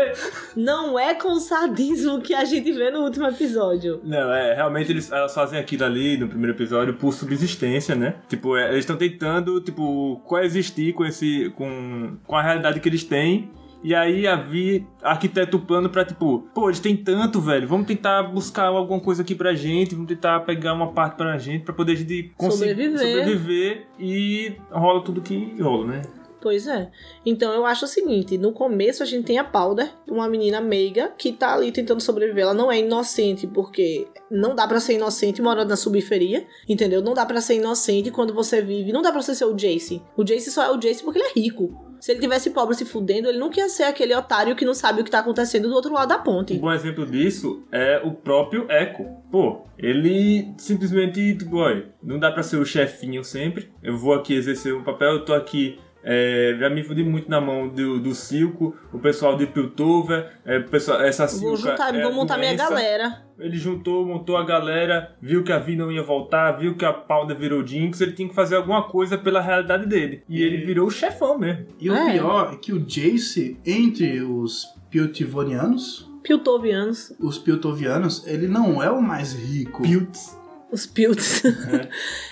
Não 0.57 0.99
é 0.99 1.15
com 1.15 1.33
o 1.33 1.41
sadismo 1.41 2.21
que 2.21 2.35
a 2.35 2.45
gente 2.45 2.71
vê 2.73 2.91
no 2.91 3.01
último 3.01 3.27
episódio. 3.27 4.01
Não, 4.05 4.33
é, 4.33 4.55
realmente 4.55 4.93
eles, 4.93 5.11
elas 5.11 5.35
fazem 5.35 5.59
aquilo 5.59 5.85
ali 5.85 6.17
no 6.17 6.29
primeiro 6.29 6.57
episódio 6.57 6.95
por 6.95 7.13
subsistência, 7.13 7.95
né? 7.95 8.17
Tipo, 8.29 8.57
é, 8.57 8.69
eles 8.69 8.81
estão 8.81 8.97
tentando, 8.97 9.61
tipo, 9.61 10.21
coexistir 10.27 10.95
com 10.95 11.05
esse. 11.05 11.51
com, 11.57 12.17
com 12.27 12.37
a 12.37 12.43
realidade 12.43 12.81
que 12.81 12.89
eles 12.89 13.05
têm. 13.05 13.51
E 13.83 13.95
aí 13.95 14.27
a 14.27 14.35
Vi 14.37 14.87
arquiteta 15.03 15.57
o 15.57 15.61
plano 15.61 15.89
pra, 15.89 16.05
tipo, 16.05 16.41
pô, 16.53 16.69
eles 16.69 16.81
têm 16.81 16.97
tanto, 16.97 17.41
velho. 17.41 17.69
Vamos 17.69 17.87
tentar 17.87 18.23
buscar 18.25 18.67
alguma 18.67 19.01
coisa 19.01 19.23
aqui 19.23 19.35
pra 19.35 19.55
gente, 19.55 19.95
vamos 19.95 20.09
tentar 20.09 20.41
pegar 20.41 20.75
uma 20.75 20.93
parte 20.93 21.17
pra 21.17 21.39
gente 21.39 21.65
pra 21.65 21.75
poder 21.75 21.93
a 21.93 21.97
gente 21.97 22.33
conseguir 22.37 22.71
Sobreviver. 22.71 23.17
sobreviver 23.17 23.87
e 23.99 24.57
rola 24.71 25.03
tudo 25.05 25.21
que 25.21 25.61
rola, 25.61 25.87
né? 25.87 26.03
Pois 26.41 26.69
é. 26.69 26.91
Então 27.27 27.53
eu 27.53 27.67
acho 27.67 27.85
o 27.85 27.89
seguinte: 27.89 28.39
no 28.39 28.53
começo 28.53 29.03
a 29.03 29.07
gente 29.07 29.25
tem 29.27 29.39
a 29.39 29.45
Powder, 29.45 29.91
uma 30.09 30.29
menina 30.29 30.61
meiga 30.61 31.13
que 31.19 31.33
tá 31.33 31.53
ali 31.55 31.73
tentando 31.73 32.01
sobreviver. 32.01 32.45
Ela 32.45 32.55
não 32.55 32.71
é 32.71 32.79
inocente, 32.79 33.47
porque 33.47 34.07
não 34.31 34.55
dá 34.55 34.67
pra 34.67 34.79
ser 34.81 34.95
inocente 34.95 35.43
morando 35.43 35.71
na 35.71 35.77
subferia, 35.77 36.47
entendeu? 36.69 37.03
Não 37.03 37.13
dá 37.13 37.27
pra 37.27 37.41
ser 37.41 37.57
inocente 37.57 38.11
quando 38.11 38.33
você 38.33 38.63
vive. 38.63 38.93
Não 38.93 39.03
dá 39.03 39.11
pra 39.11 39.21
você 39.21 39.35
ser 39.35 39.47
o 39.47 39.55
Jace. 39.55 40.01
O 40.17 40.23
Jace 40.23 40.51
só 40.51 40.63
é 40.63 40.71
o 40.71 40.79
Jace 40.79 41.03
porque 41.03 41.19
ele 41.19 41.29
é 41.29 41.41
rico. 41.41 41.88
Se 42.01 42.13
ele 42.13 42.21
tivesse 42.21 42.51
pobre 42.51 42.75
se 42.75 42.85
fudendo, 42.85 43.29
ele 43.29 43.39
nunca 43.39 43.61
ia 43.61 43.69
ser 43.69 43.85
aquele 43.85 44.15
otário 44.15 44.55
que 44.57 44.65
não 44.65 44.75
sabe 44.75 45.01
o 45.01 45.05
que 45.05 45.11
tá 45.11 45.19
acontecendo 45.21 45.69
do 45.69 45.75
outro 45.75 45.93
lado 45.93 46.09
da 46.09 46.19
Um 46.19 46.23
ponte. 46.23 46.55
bom 46.59 46.73
exemplo 46.73 47.07
disso 47.07 47.63
é 47.73 48.01
o 48.05 48.13
próprio 48.13 48.67
Echo. 48.71 49.05
Pô, 49.31 49.63
ele 49.79 50.53
simplesmente, 50.59 51.37
tipo, 51.37 51.57
olha, 51.57 51.87
não 52.03 52.19
dá 52.19 52.31
pra 52.31 52.43
ser 52.43 52.57
o 52.57 52.65
chefinho 52.65 53.23
sempre. 53.25 53.71
Eu 53.83 53.97
vou 53.97 54.15
aqui 54.15 54.35
exercer 54.35 54.75
um 54.75 54.83
papel, 54.83 55.13
eu 55.13 55.25
tô 55.25 55.35
aqui. 55.35 55.79
É, 56.03 56.57
já 56.59 56.71
me 56.71 56.83
fudi 56.85 57.03
muito 57.03 57.29
na 57.29 57.41
mão 57.41 57.69
do, 57.69 57.99
do 58.01 58.15
Silco, 58.15 58.75
o 58.93 58.99
pessoal 58.99 59.37
de 59.37 59.47
Piltover, 59.47 60.31
é, 60.45 60.59
o 60.59 60.65
pessoal, 60.69 61.01
essa 61.03 61.27
Vou 61.27 61.57
Silca. 61.57 61.73
juntar, 61.73 61.95
é 61.95 62.03
vou 62.03 62.13
montar 62.13 62.39
minha 62.39 62.53
doença. 62.57 62.71
galera. 62.71 63.23
Ele 63.39 63.57
juntou, 63.57 64.05
montou 64.07 64.37
a 64.37 64.45
galera, 64.45 65.17
viu 65.21 65.43
que 65.45 65.53
a 65.53 65.59
Vi 65.59 65.77
não 65.77 65.93
ia 65.93 66.03
voltar, 66.03 66.53
viu 66.53 66.77
que 66.77 66.85
a 66.85 66.93
Powder 66.93 67.37
virou 67.37 67.65
Jinx, 67.67 68.01
ele 68.01 68.13
tinha 68.13 68.29
que 68.29 68.35
fazer 68.35 68.57
alguma 68.57 68.85
coisa 68.89 69.19
pela 69.19 69.41
realidade 69.41 69.87
dele. 69.87 70.23
E 70.29 70.43
ele 70.43 70.59
virou 70.65 70.87
o 70.87 70.91
chefão 70.91 71.39
mesmo. 71.39 71.67
E 71.81 71.91
o 71.91 71.95
É. 71.95 72.13
pior 72.13 72.53
é 72.53 72.57
que 72.57 72.73
o 72.73 72.81
Jace, 72.81 73.59
entre 73.67 74.23
os 74.23 74.67
Piltivonianos, 74.91 76.09
Piltovianos. 76.23 77.13
os 77.21 77.39
Piltovianos, 77.39 78.27
ele 78.27 78.47
não 78.49 78.83
é 78.83 78.91
o 78.91 79.01
mais 79.03 79.33
rico. 79.35 79.83
Pilts. 79.83 80.38
Os 80.71 80.85
Pilts. 80.87 81.43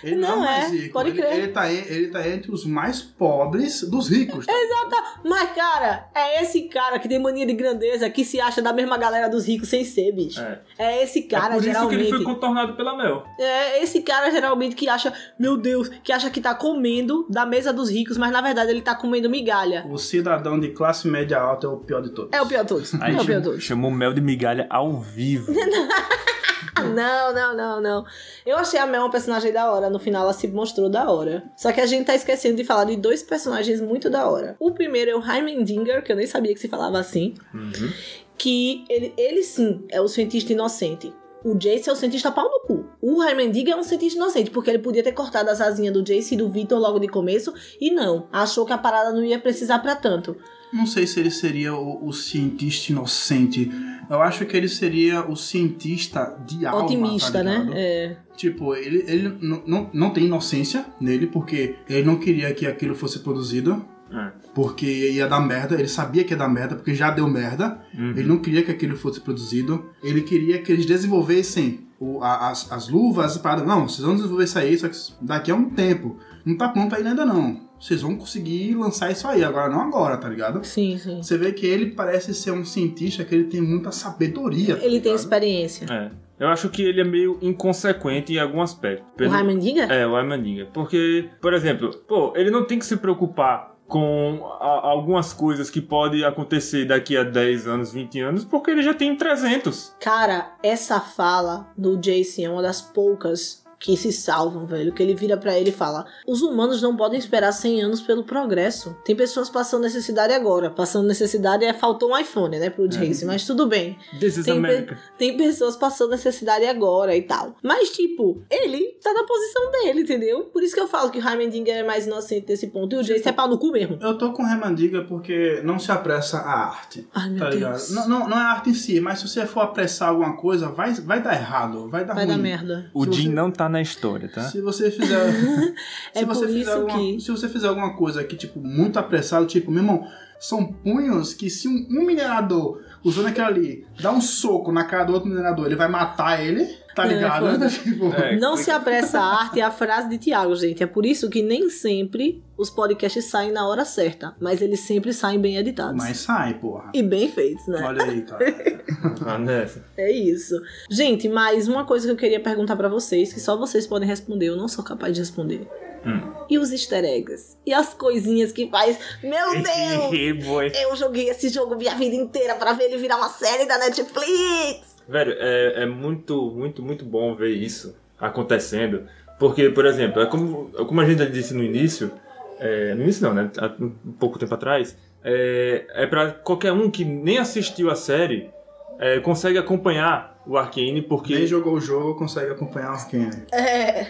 Ele 0.04 0.16
Não 0.16 0.28
não, 0.28 0.34
é 0.36 0.36
o 0.36 0.40
mais 0.40 0.64
é, 0.64 0.76
rico. 0.76 0.92
pode 0.92 1.10
ele, 1.10 1.18
crer. 1.18 1.32
ele 1.38 1.48
tá, 1.48 1.72
ele 1.72 2.08
tá 2.08 2.28
entre 2.28 2.50
os 2.52 2.64
mais 2.66 3.00
pobres 3.00 3.82
dos 3.82 4.08
ricos. 4.10 4.44
tá? 4.90 5.20
Mas, 5.24 5.50
cara, 5.52 6.08
é 6.14 6.42
esse 6.42 6.62
cara 6.68 6.98
que 6.98 7.08
tem 7.08 7.18
mania 7.18 7.46
de 7.46 7.54
grandeza 7.54 8.08
que 8.10 8.24
se 8.24 8.40
acha 8.40 8.60
da 8.60 8.72
mesma 8.72 8.98
galera 8.98 9.28
dos 9.28 9.46
ricos 9.46 9.68
sem 9.68 9.84
ser, 9.84 10.12
bicho. 10.12 10.40
É. 10.40 10.60
É 10.78 11.02
esse 11.02 11.22
cara, 11.22 11.54
é 11.54 11.56
por 11.56 11.56
isso 11.56 11.66
que 11.66 11.72
geralmente. 11.72 12.00
ele 12.00 12.08
foi 12.10 12.24
contornado 12.24 12.74
pela 12.76 12.96
Mel. 12.96 13.24
É 13.38 13.82
esse 13.82 14.02
cara, 14.02 14.30
geralmente, 14.30 14.76
que 14.76 14.88
acha, 14.88 15.12
meu 15.38 15.56
Deus, 15.56 15.88
que 15.88 16.12
acha 16.12 16.28
que 16.30 16.40
tá 16.40 16.54
comendo 16.54 17.26
da 17.30 17.46
mesa 17.46 17.72
dos 17.72 17.90
ricos, 17.90 18.18
mas 18.18 18.30
na 18.30 18.40
verdade 18.40 18.70
ele 18.70 18.82
tá 18.82 18.94
comendo 18.94 19.30
migalha. 19.30 19.84
O 19.88 19.96
cidadão 19.98 20.60
de 20.60 20.68
classe 20.70 21.08
média 21.08 21.38
alta 21.38 21.66
é 21.66 21.70
o 21.70 21.78
pior 21.78 22.02
de 22.02 22.10
todos. 22.10 22.30
É 22.32 22.42
o 22.42 22.46
pior 22.46 22.62
de 22.62 22.68
todos. 22.68 22.94
Aí 23.00 23.14
é 23.14 23.20
o 23.20 23.24
pior 23.24 23.24
de 23.24 23.26
chamou, 23.26 23.42
todos. 23.42 23.64
chamou 23.64 23.90
Mel 23.90 24.12
de 24.12 24.20
migalha 24.20 24.66
ao 24.68 25.00
vivo. 25.00 25.52
Não, 26.82 27.32
não, 27.32 27.56
não, 27.56 27.80
não. 27.80 28.04
Eu 28.44 28.56
achei 28.56 28.78
a 28.78 28.86
Mel 28.86 29.02
uma 29.02 29.10
personagem 29.10 29.52
da 29.52 29.70
hora. 29.72 29.88
No 29.90 29.98
final 29.98 30.22
ela 30.22 30.32
se 30.32 30.46
mostrou 30.48 30.88
da 30.88 31.10
hora. 31.10 31.44
Só 31.56 31.72
que 31.72 31.80
a 31.80 31.86
gente 31.86 32.06
tá 32.06 32.14
esquecendo 32.14 32.56
de 32.56 32.64
falar 32.64 32.84
de 32.84 32.96
dois 32.96 33.22
personagens 33.22 33.80
muito 33.80 34.10
da 34.10 34.28
hora. 34.28 34.56
O 34.58 34.72
primeiro 34.72 35.10
é 35.10 35.14
o 35.16 35.24
Heimendinger, 35.24 36.02
que 36.02 36.12
eu 36.12 36.16
nem 36.16 36.26
sabia 36.26 36.52
que 36.54 36.60
se 36.60 36.68
falava 36.68 36.98
assim. 36.98 37.34
Uhum. 37.54 37.92
que 38.38 38.84
ele, 38.88 39.14
ele 39.16 39.42
sim 39.42 39.84
é 39.88 40.00
o 40.00 40.08
cientista 40.08 40.52
inocente. 40.52 41.12
O 41.44 41.54
Jace 41.54 41.88
é 41.88 41.92
o 41.92 41.96
cientista 41.96 42.30
pau 42.32 42.50
no 42.50 42.60
cu. 42.66 42.86
O 43.00 43.22
Heimendiga 43.22 43.72
é 43.72 43.76
um 43.76 43.82
cientista 43.82 44.18
inocente, 44.18 44.50
porque 44.50 44.68
ele 44.68 44.80
podia 44.80 45.02
ter 45.02 45.12
cortado 45.12 45.48
as 45.48 45.60
asinhas 45.60 45.94
do 45.94 46.02
Jace 46.02 46.34
e 46.34 46.36
do 46.36 46.48
Victor 46.48 46.78
logo 46.78 46.98
de 46.98 47.06
começo, 47.06 47.54
e 47.80 47.90
não. 47.90 48.26
Achou 48.32 48.66
que 48.66 48.72
a 48.72 48.78
parada 48.78 49.12
não 49.12 49.24
ia 49.24 49.38
precisar 49.38 49.78
pra 49.78 49.94
tanto. 49.94 50.36
Não 50.72 50.86
sei 50.86 51.06
se 51.06 51.18
ele 51.20 51.30
seria 51.30 51.74
o, 51.74 52.06
o 52.06 52.12
cientista 52.12 52.92
inocente. 52.92 53.70
Eu 54.10 54.20
acho 54.22 54.44
que 54.46 54.56
ele 54.56 54.68
seria 54.68 55.24
o 55.28 55.34
cientista 55.36 56.36
de 56.46 56.64
alma. 56.66 56.84
Otimista, 56.84 57.32
tá 57.32 57.42
né? 57.42 57.58
ligado? 57.58 57.72
É. 57.76 58.16
Tipo, 58.36 58.74
ele, 58.74 59.04
ele 59.08 59.36
não, 59.40 59.62
não, 59.66 59.90
não 59.92 60.10
tem 60.10 60.24
inocência 60.26 60.84
nele, 61.00 61.26
porque 61.26 61.76
ele 61.88 62.04
não 62.04 62.16
queria 62.16 62.52
que 62.54 62.66
aquilo 62.66 62.94
fosse 62.94 63.20
produzido. 63.20 63.84
É. 64.12 64.30
Porque 64.54 64.86
ia 65.12 65.26
dar 65.26 65.40
merda, 65.40 65.74
ele 65.74 65.88
sabia 65.88 66.22
que 66.22 66.32
ia 66.32 66.36
dar 66.36 66.48
merda, 66.48 66.76
porque 66.76 66.94
já 66.94 67.10
deu 67.10 67.28
merda. 67.28 67.80
Uhum. 67.92 68.10
Ele 68.10 68.24
não 68.24 68.38
queria 68.38 68.62
que 68.62 68.70
aquilo 68.70 68.96
fosse 68.96 69.20
produzido. 69.20 69.86
Ele 70.02 70.20
queria 70.22 70.62
que 70.62 70.70
eles 70.70 70.86
desenvolvessem 70.86 71.80
o- 71.98 72.22
a- 72.22 72.50
as, 72.50 72.70
as 72.70 72.88
luvas, 72.88 73.32
as 73.32 73.38
paradas. 73.38 73.66
Não, 73.66 73.88
vocês 73.88 74.06
vão 74.06 74.14
desenvolver 74.14 74.44
isso 74.44 74.58
aí, 74.58 74.78
só 74.78 74.88
que 74.88 74.96
daqui 75.20 75.50
a 75.50 75.54
um 75.56 75.70
tempo. 75.70 76.16
Não 76.44 76.56
tá 76.56 76.68
pronto 76.68 76.94
ainda 76.94 77.26
não. 77.26 77.65
Vocês 77.78 78.00
vão 78.02 78.16
conseguir 78.16 78.74
lançar 78.74 79.10
isso 79.10 79.26
aí, 79.28 79.44
agora 79.44 79.68
não 79.68 79.80
agora, 79.82 80.16
tá 80.16 80.28
ligado? 80.28 80.64
Sim, 80.64 80.96
sim. 80.98 81.22
Você 81.22 81.36
vê 81.36 81.52
que 81.52 81.66
ele 81.66 81.90
parece 81.92 82.32
ser 82.34 82.50
um 82.50 82.64
cientista 82.64 83.24
que 83.24 83.34
ele 83.34 83.44
tem 83.44 83.60
muita 83.60 83.92
sabedoria. 83.92 84.76
tá 84.76 84.84
Ele 84.84 85.00
tem 85.00 85.14
experiência. 85.14 85.86
É. 85.90 86.10
Eu 86.38 86.48
acho 86.48 86.68
que 86.68 86.82
ele 86.82 87.00
é 87.00 87.04
meio 87.04 87.38
inconsequente 87.40 88.32
em 88.34 88.38
algum 88.38 88.60
aspecto. 88.60 89.04
O 89.14 89.16
Pelo- 89.16 89.34
Heimendiga? 89.34 89.84
É, 89.84 90.06
o 90.06 90.18
Heimendinger. 90.18 90.68
Porque, 90.72 91.28
por 91.40 91.52
exemplo, 91.54 91.90
pô, 92.06 92.32
ele 92.36 92.50
não 92.50 92.64
tem 92.66 92.78
que 92.78 92.84
se 92.86 92.96
preocupar 92.96 93.74
com 93.86 94.40
a- 94.60 94.88
algumas 94.88 95.32
coisas 95.32 95.70
que 95.70 95.80
podem 95.80 96.24
acontecer 96.24 96.84
daqui 96.86 97.16
a 97.16 97.22
10 97.22 97.66
anos, 97.66 97.92
20 97.92 98.20
anos, 98.20 98.44
porque 98.44 98.70
ele 98.70 98.82
já 98.82 98.92
tem 98.92 99.14
300. 99.16 99.94
Cara, 100.00 100.54
essa 100.62 101.00
fala 101.00 101.68
do 101.78 101.96
Jason 101.96 102.42
é 102.42 102.50
uma 102.50 102.62
das 102.62 102.82
poucas 102.82 103.64
que 103.78 103.96
se 103.96 104.10
salvam, 104.12 104.66
velho. 104.66 104.92
Que 104.92 105.02
ele 105.02 105.14
vira 105.14 105.36
pra 105.36 105.58
ele 105.58 105.70
e 105.70 105.72
fala: 105.72 106.04
Os 106.26 106.42
humanos 106.42 106.80
não 106.82 106.96
podem 106.96 107.18
esperar 107.18 107.52
100 107.52 107.82
anos 107.82 108.00
pelo 108.00 108.24
progresso. 108.24 108.96
Tem 109.04 109.14
pessoas 109.14 109.48
passando 109.48 109.82
necessidade 109.82 110.32
agora. 110.32 110.70
Passando 110.70 111.06
necessidade 111.06 111.64
é 111.64 111.72
faltou 111.72 112.10
um 112.12 112.18
iPhone, 112.18 112.58
né, 112.58 112.70
pro 112.70 112.88
Jason, 112.88 113.26
mas 113.26 113.46
tudo 113.46 113.66
bem. 113.66 113.98
This 114.18 114.36
is 114.38 114.44
Tem, 114.44 114.56
America. 114.58 114.94
pe- 114.94 115.00
tem 115.18 115.36
pessoas 115.36 115.76
passando 115.76 116.10
necessidade 116.10 116.64
agora 116.66 117.14
e 117.16 117.22
tal. 117.22 117.54
Mas, 117.62 117.90
tipo, 117.90 118.42
ele 118.50 118.96
tá 119.02 119.12
na 119.12 119.24
posição 119.24 119.70
dele, 119.70 120.00
entendeu? 120.02 120.44
Por 120.44 120.62
isso 120.62 120.74
que 120.74 120.80
eu 120.80 120.88
falo 120.88 121.10
que 121.10 121.18
o 121.18 121.28
Heimendinger 121.28 121.76
é 121.76 121.82
mais 121.82 122.06
inocente 122.06 122.46
desse 122.46 122.68
ponto. 122.68 122.94
E 122.94 122.98
o 122.98 123.02
Jason 123.02 123.28
é 123.28 123.32
pau 123.32 123.48
no 123.48 123.58
cu 123.58 123.70
mesmo. 123.72 123.98
Eu 124.00 124.16
tô 124.16 124.32
com 124.32 124.42
Remandiga 124.44 125.02
porque 125.04 125.60
não 125.64 125.78
se 125.78 125.90
apressa 125.92 126.38
a 126.38 126.66
arte. 126.68 127.06
Ai, 127.14 127.30
meu 127.30 127.38
Tá 127.40 127.50
ligado? 127.50 127.72
Deus. 127.72 127.90
Não, 127.90 128.08
não, 128.08 128.28
não 128.28 128.36
é 128.38 128.42
a 128.42 128.46
arte 128.52 128.70
em 128.70 128.74
si, 128.74 129.00
mas 129.00 129.18
se 129.20 129.28
você 129.28 129.46
for 129.46 129.60
apressar 129.60 130.08
alguma 130.10 130.36
coisa, 130.36 130.68
vai, 130.68 130.92
vai 130.94 131.22
dar 131.22 131.34
errado, 131.34 131.88
vai 131.88 132.04
dar 132.04 132.14
Vai 132.14 132.24
ruim. 132.24 132.36
dar 132.36 132.42
merda. 132.42 132.90
O 132.94 133.04
Jim 133.04 133.24
você- 133.24 133.28
não 133.34 133.50
tá 133.50 133.65
na 133.68 133.80
história, 133.82 134.28
tá? 134.28 134.42
Se 134.42 134.60
você 134.60 134.90
fizer. 134.90 135.16
É 136.14 136.20
se 136.20 136.24
você 136.24 136.40
por 136.46 136.48
fizer 136.52 136.60
isso 136.62 136.70
alguma, 136.72 136.98
que- 136.98 137.20
Se 137.20 137.30
você 137.30 137.48
fizer 137.48 137.68
alguma 137.68 137.94
coisa 137.96 138.24
que, 138.24 138.36
tipo, 138.36 138.60
muito 138.60 138.98
apressado, 138.98 139.46
tipo, 139.46 139.70
meu 139.70 139.82
irmão, 139.82 140.06
são 140.40 140.66
punhos 140.66 141.34
que 141.34 141.48
se 141.50 141.68
um, 141.68 141.86
um 141.90 142.04
minerador 142.06 142.82
usando 143.04 143.26
aquilo 143.28 143.46
ali 143.46 143.86
dá 144.00 144.10
um 144.10 144.20
soco 144.20 144.72
na 144.72 144.84
cara 144.84 145.04
do 145.04 145.12
outro 145.12 145.28
minerador, 145.28 145.66
ele 145.66 145.76
vai 145.76 145.88
matar 145.88 146.42
ele, 146.42 146.66
tá 146.96 147.04
É, 147.04 147.08
ligado? 147.14 147.50
foda. 147.52 147.68
tipo, 147.68 148.12
É. 148.14 148.36
Não 148.36 148.56
se 148.56 148.70
apressa 148.70 149.20
a 149.20 149.40
arte 149.42 149.60
é 149.60 149.62
a 149.62 149.70
frase 149.70 150.08
de 150.08 150.18
Tiago, 150.18 150.56
gente. 150.56 150.82
É 150.82 150.86
por 150.86 151.04
isso 151.06 151.28
que 151.30 151.42
nem 151.42 151.68
sempre 151.70 152.42
os 152.56 152.70
podcasts 152.70 153.26
saem 153.26 153.52
na 153.52 153.68
hora 153.68 153.84
certa, 153.84 154.34
mas 154.40 154.62
eles 154.62 154.80
sempre 154.80 155.12
saem 155.12 155.38
bem 155.38 155.58
editados. 155.58 155.94
Mas 155.94 156.16
sai, 156.16 156.54
porra. 156.54 156.90
E 156.94 157.02
bem 157.02 157.28
feitos, 157.30 157.66
né? 157.68 157.82
Olha 157.84 158.02
aí, 158.02 158.22
cara. 158.22 158.44
Ah, 159.24 159.38
nessa. 159.38 159.84
É 159.96 160.10
isso. 160.10 160.54
Gente, 160.90 161.28
mais 161.28 161.68
uma 161.68 161.84
coisa 161.84 162.06
que 162.06 162.12
eu 162.12 162.16
queria 162.16 162.40
perguntar 162.40 162.74
pra 162.76 162.88
vocês, 162.88 163.32
que 163.32 163.38
só 163.40 163.56
vocês 163.56 163.86
podem 163.86 164.08
responder, 164.08 164.46
eu 164.46 164.56
não 164.56 164.66
sou 164.68 164.82
capaz 164.82 165.12
de 165.14 165.20
responder. 165.20 165.68
Hum. 166.04 166.20
E 166.48 166.58
os 166.58 166.72
easter 166.72 167.04
eggs? 167.04 167.56
E 167.66 167.72
as 167.74 167.92
coisinhas 167.94 168.52
que 168.52 168.68
faz. 168.70 168.98
Meu 169.22 169.52
Deus! 169.62 170.72
Eu 170.80 170.96
joguei 170.96 171.28
esse 171.28 171.48
jogo 171.50 171.76
minha 171.76 171.94
vida 171.94 172.14
inteira 172.16 172.54
pra 172.54 172.72
ver 172.72 172.84
ele 172.84 172.96
virar 172.98 173.16
uma 173.16 173.28
série 173.28 173.66
da 173.66 173.76
Netflix! 173.78 174.95
Velho, 175.08 175.34
é, 175.38 175.82
é 175.82 175.86
muito, 175.86 176.50
muito, 176.50 176.82
muito 176.82 177.04
bom 177.04 177.34
ver 177.34 177.50
isso 177.50 177.96
acontecendo. 178.18 179.04
Porque, 179.38 179.68
por 179.70 179.84
exemplo, 179.86 180.22
é 180.22 180.26
como, 180.26 180.70
é 180.76 180.84
como 180.84 181.00
a 181.00 181.04
gente 181.04 181.18
já 181.18 181.26
disse 181.26 181.54
no 181.54 181.62
início, 181.62 182.10
é, 182.58 182.94
no 182.94 183.02
início 183.02 183.22
não, 183.22 183.34
né? 183.34 183.50
Há 183.58 183.72
um 183.80 183.90
pouco 184.18 184.38
tempo 184.38 184.54
atrás, 184.54 184.96
é, 185.22 185.86
é 185.90 186.06
para 186.06 186.30
qualquer 186.32 186.72
um 186.72 186.90
que 186.90 187.04
nem 187.04 187.38
assistiu 187.38 187.90
a 187.90 187.94
série 187.94 188.50
é, 188.98 189.20
consegue 189.20 189.58
acompanhar 189.58 190.40
o 190.46 190.56
Arcane, 190.56 191.02
porque. 191.02 191.36
Quem 191.36 191.46
jogou 191.46 191.74
o 191.74 191.80
jogo 191.80 192.14
consegue 192.14 192.52
acompanhar 192.52 192.92
o 192.92 192.94
Arkane. 192.94 193.42
É. 193.52 194.06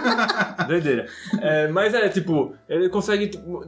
Doideira. 0.66 1.06
É, 1.40 1.68
mas 1.68 1.94
é, 1.94 2.08
tipo, 2.08 2.54
ele 2.68 2.88
consegue 2.88 3.28
tipo, 3.28 3.64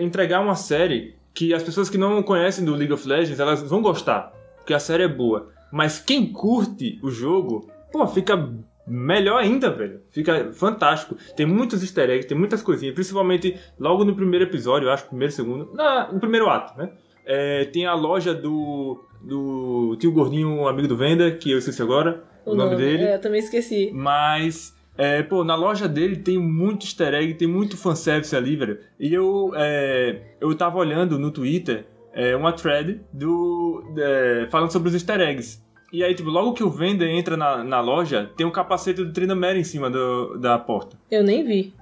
entregar 0.00 0.40
uma 0.40 0.56
série 0.56 1.16
que 1.32 1.54
as 1.54 1.62
pessoas 1.62 1.88
que 1.88 1.98
não 1.98 2.22
conhecem 2.22 2.64
do 2.64 2.74
League 2.74 2.92
of 2.92 3.06
Legends, 3.06 3.40
elas 3.40 3.62
vão 3.62 3.82
gostar, 3.82 4.32
porque 4.58 4.74
a 4.74 4.78
série 4.78 5.04
é 5.04 5.08
boa. 5.08 5.50
Mas 5.74 5.98
quem 5.98 6.32
curte 6.32 7.00
o 7.02 7.10
jogo, 7.10 7.68
pô, 7.90 8.06
fica 8.06 8.48
melhor 8.86 9.42
ainda, 9.42 9.70
velho. 9.70 10.02
Fica 10.08 10.52
fantástico. 10.52 11.16
Tem 11.34 11.44
muitos 11.44 11.82
easter 11.82 12.08
eggs, 12.10 12.28
tem 12.28 12.38
muitas 12.38 12.62
coisinhas, 12.62 12.94
principalmente 12.94 13.58
logo 13.76 14.04
no 14.04 14.14
primeiro 14.14 14.44
episódio, 14.44 14.86
eu 14.86 14.92
acho, 14.92 15.08
primeiro, 15.08 15.32
segundo, 15.32 15.74
na, 15.74 16.12
no 16.12 16.20
primeiro 16.20 16.48
ato, 16.48 16.78
né? 16.78 16.92
É, 17.26 17.64
tem 17.64 17.86
a 17.86 17.94
loja 17.94 18.32
do, 18.32 19.04
do 19.20 19.96
tio 19.98 20.12
gordinho, 20.12 20.68
amigo 20.68 20.86
do 20.86 20.96
Venda, 20.96 21.32
que 21.32 21.50
eu 21.50 21.58
esqueci 21.58 21.82
agora 21.82 22.22
o, 22.46 22.54
nome, 22.54 22.76
dele. 22.76 23.02
É, 23.02 23.16
eu 23.16 23.20
também 23.20 23.40
esqueci. 23.40 23.90
Mas, 23.92 24.76
é, 24.96 25.24
pô, 25.24 25.42
na 25.42 25.56
loja 25.56 25.88
dele 25.88 26.18
tem 26.18 26.38
muito 26.38 26.86
easter 26.86 27.14
egg, 27.14 27.34
tem 27.34 27.48
muito 27.48 27.76
fanservice 27.76 28.36
ali, 28.36 28.54
velho. 28.54 28.78
E 29.00 29.12
eu, 29.12 29.50
é, 29.56 30.36
eu 30.40 30.54
tava 30.54 30.78
olhando 30.78 31.18
no 31.18 31.32
Twitter 31.32 31.84
é, 32.12 32.36
uma 32.36 32.52
thread 32.52 33.00
do, 33.12 33.82
é, 33.98 34.46
falando 34.48 34.70
sobre 34.70 34.88
os 34.88 34.94
easter 34.94 35.20
eggs. 35.20 35.63
E 35.94 36.02
aí, 36.02 36.12
tipo, 36.12 36.28
logo 36.28 36.54
que 36.54 36.64
o 36.64 36.68
Vender 36.68 37.08
entra 37.08 37.36
na, 37.36 37.62
na 37.62 37.80
loja, 37.80 38.28
tem 38.36 38.44
um 38.44 38.50
capacete 38.50 39.04
do 39.04 39.12
Trinamere 39.12 39.60
em 39.60 39.64
cima 39.64 39.88
do, 39.88 40.36
da 40.38 40.58
porta. 40.58 40.98
Eu 41.08 41.22
nem 41.22 41.44
vi. 41.44 41.72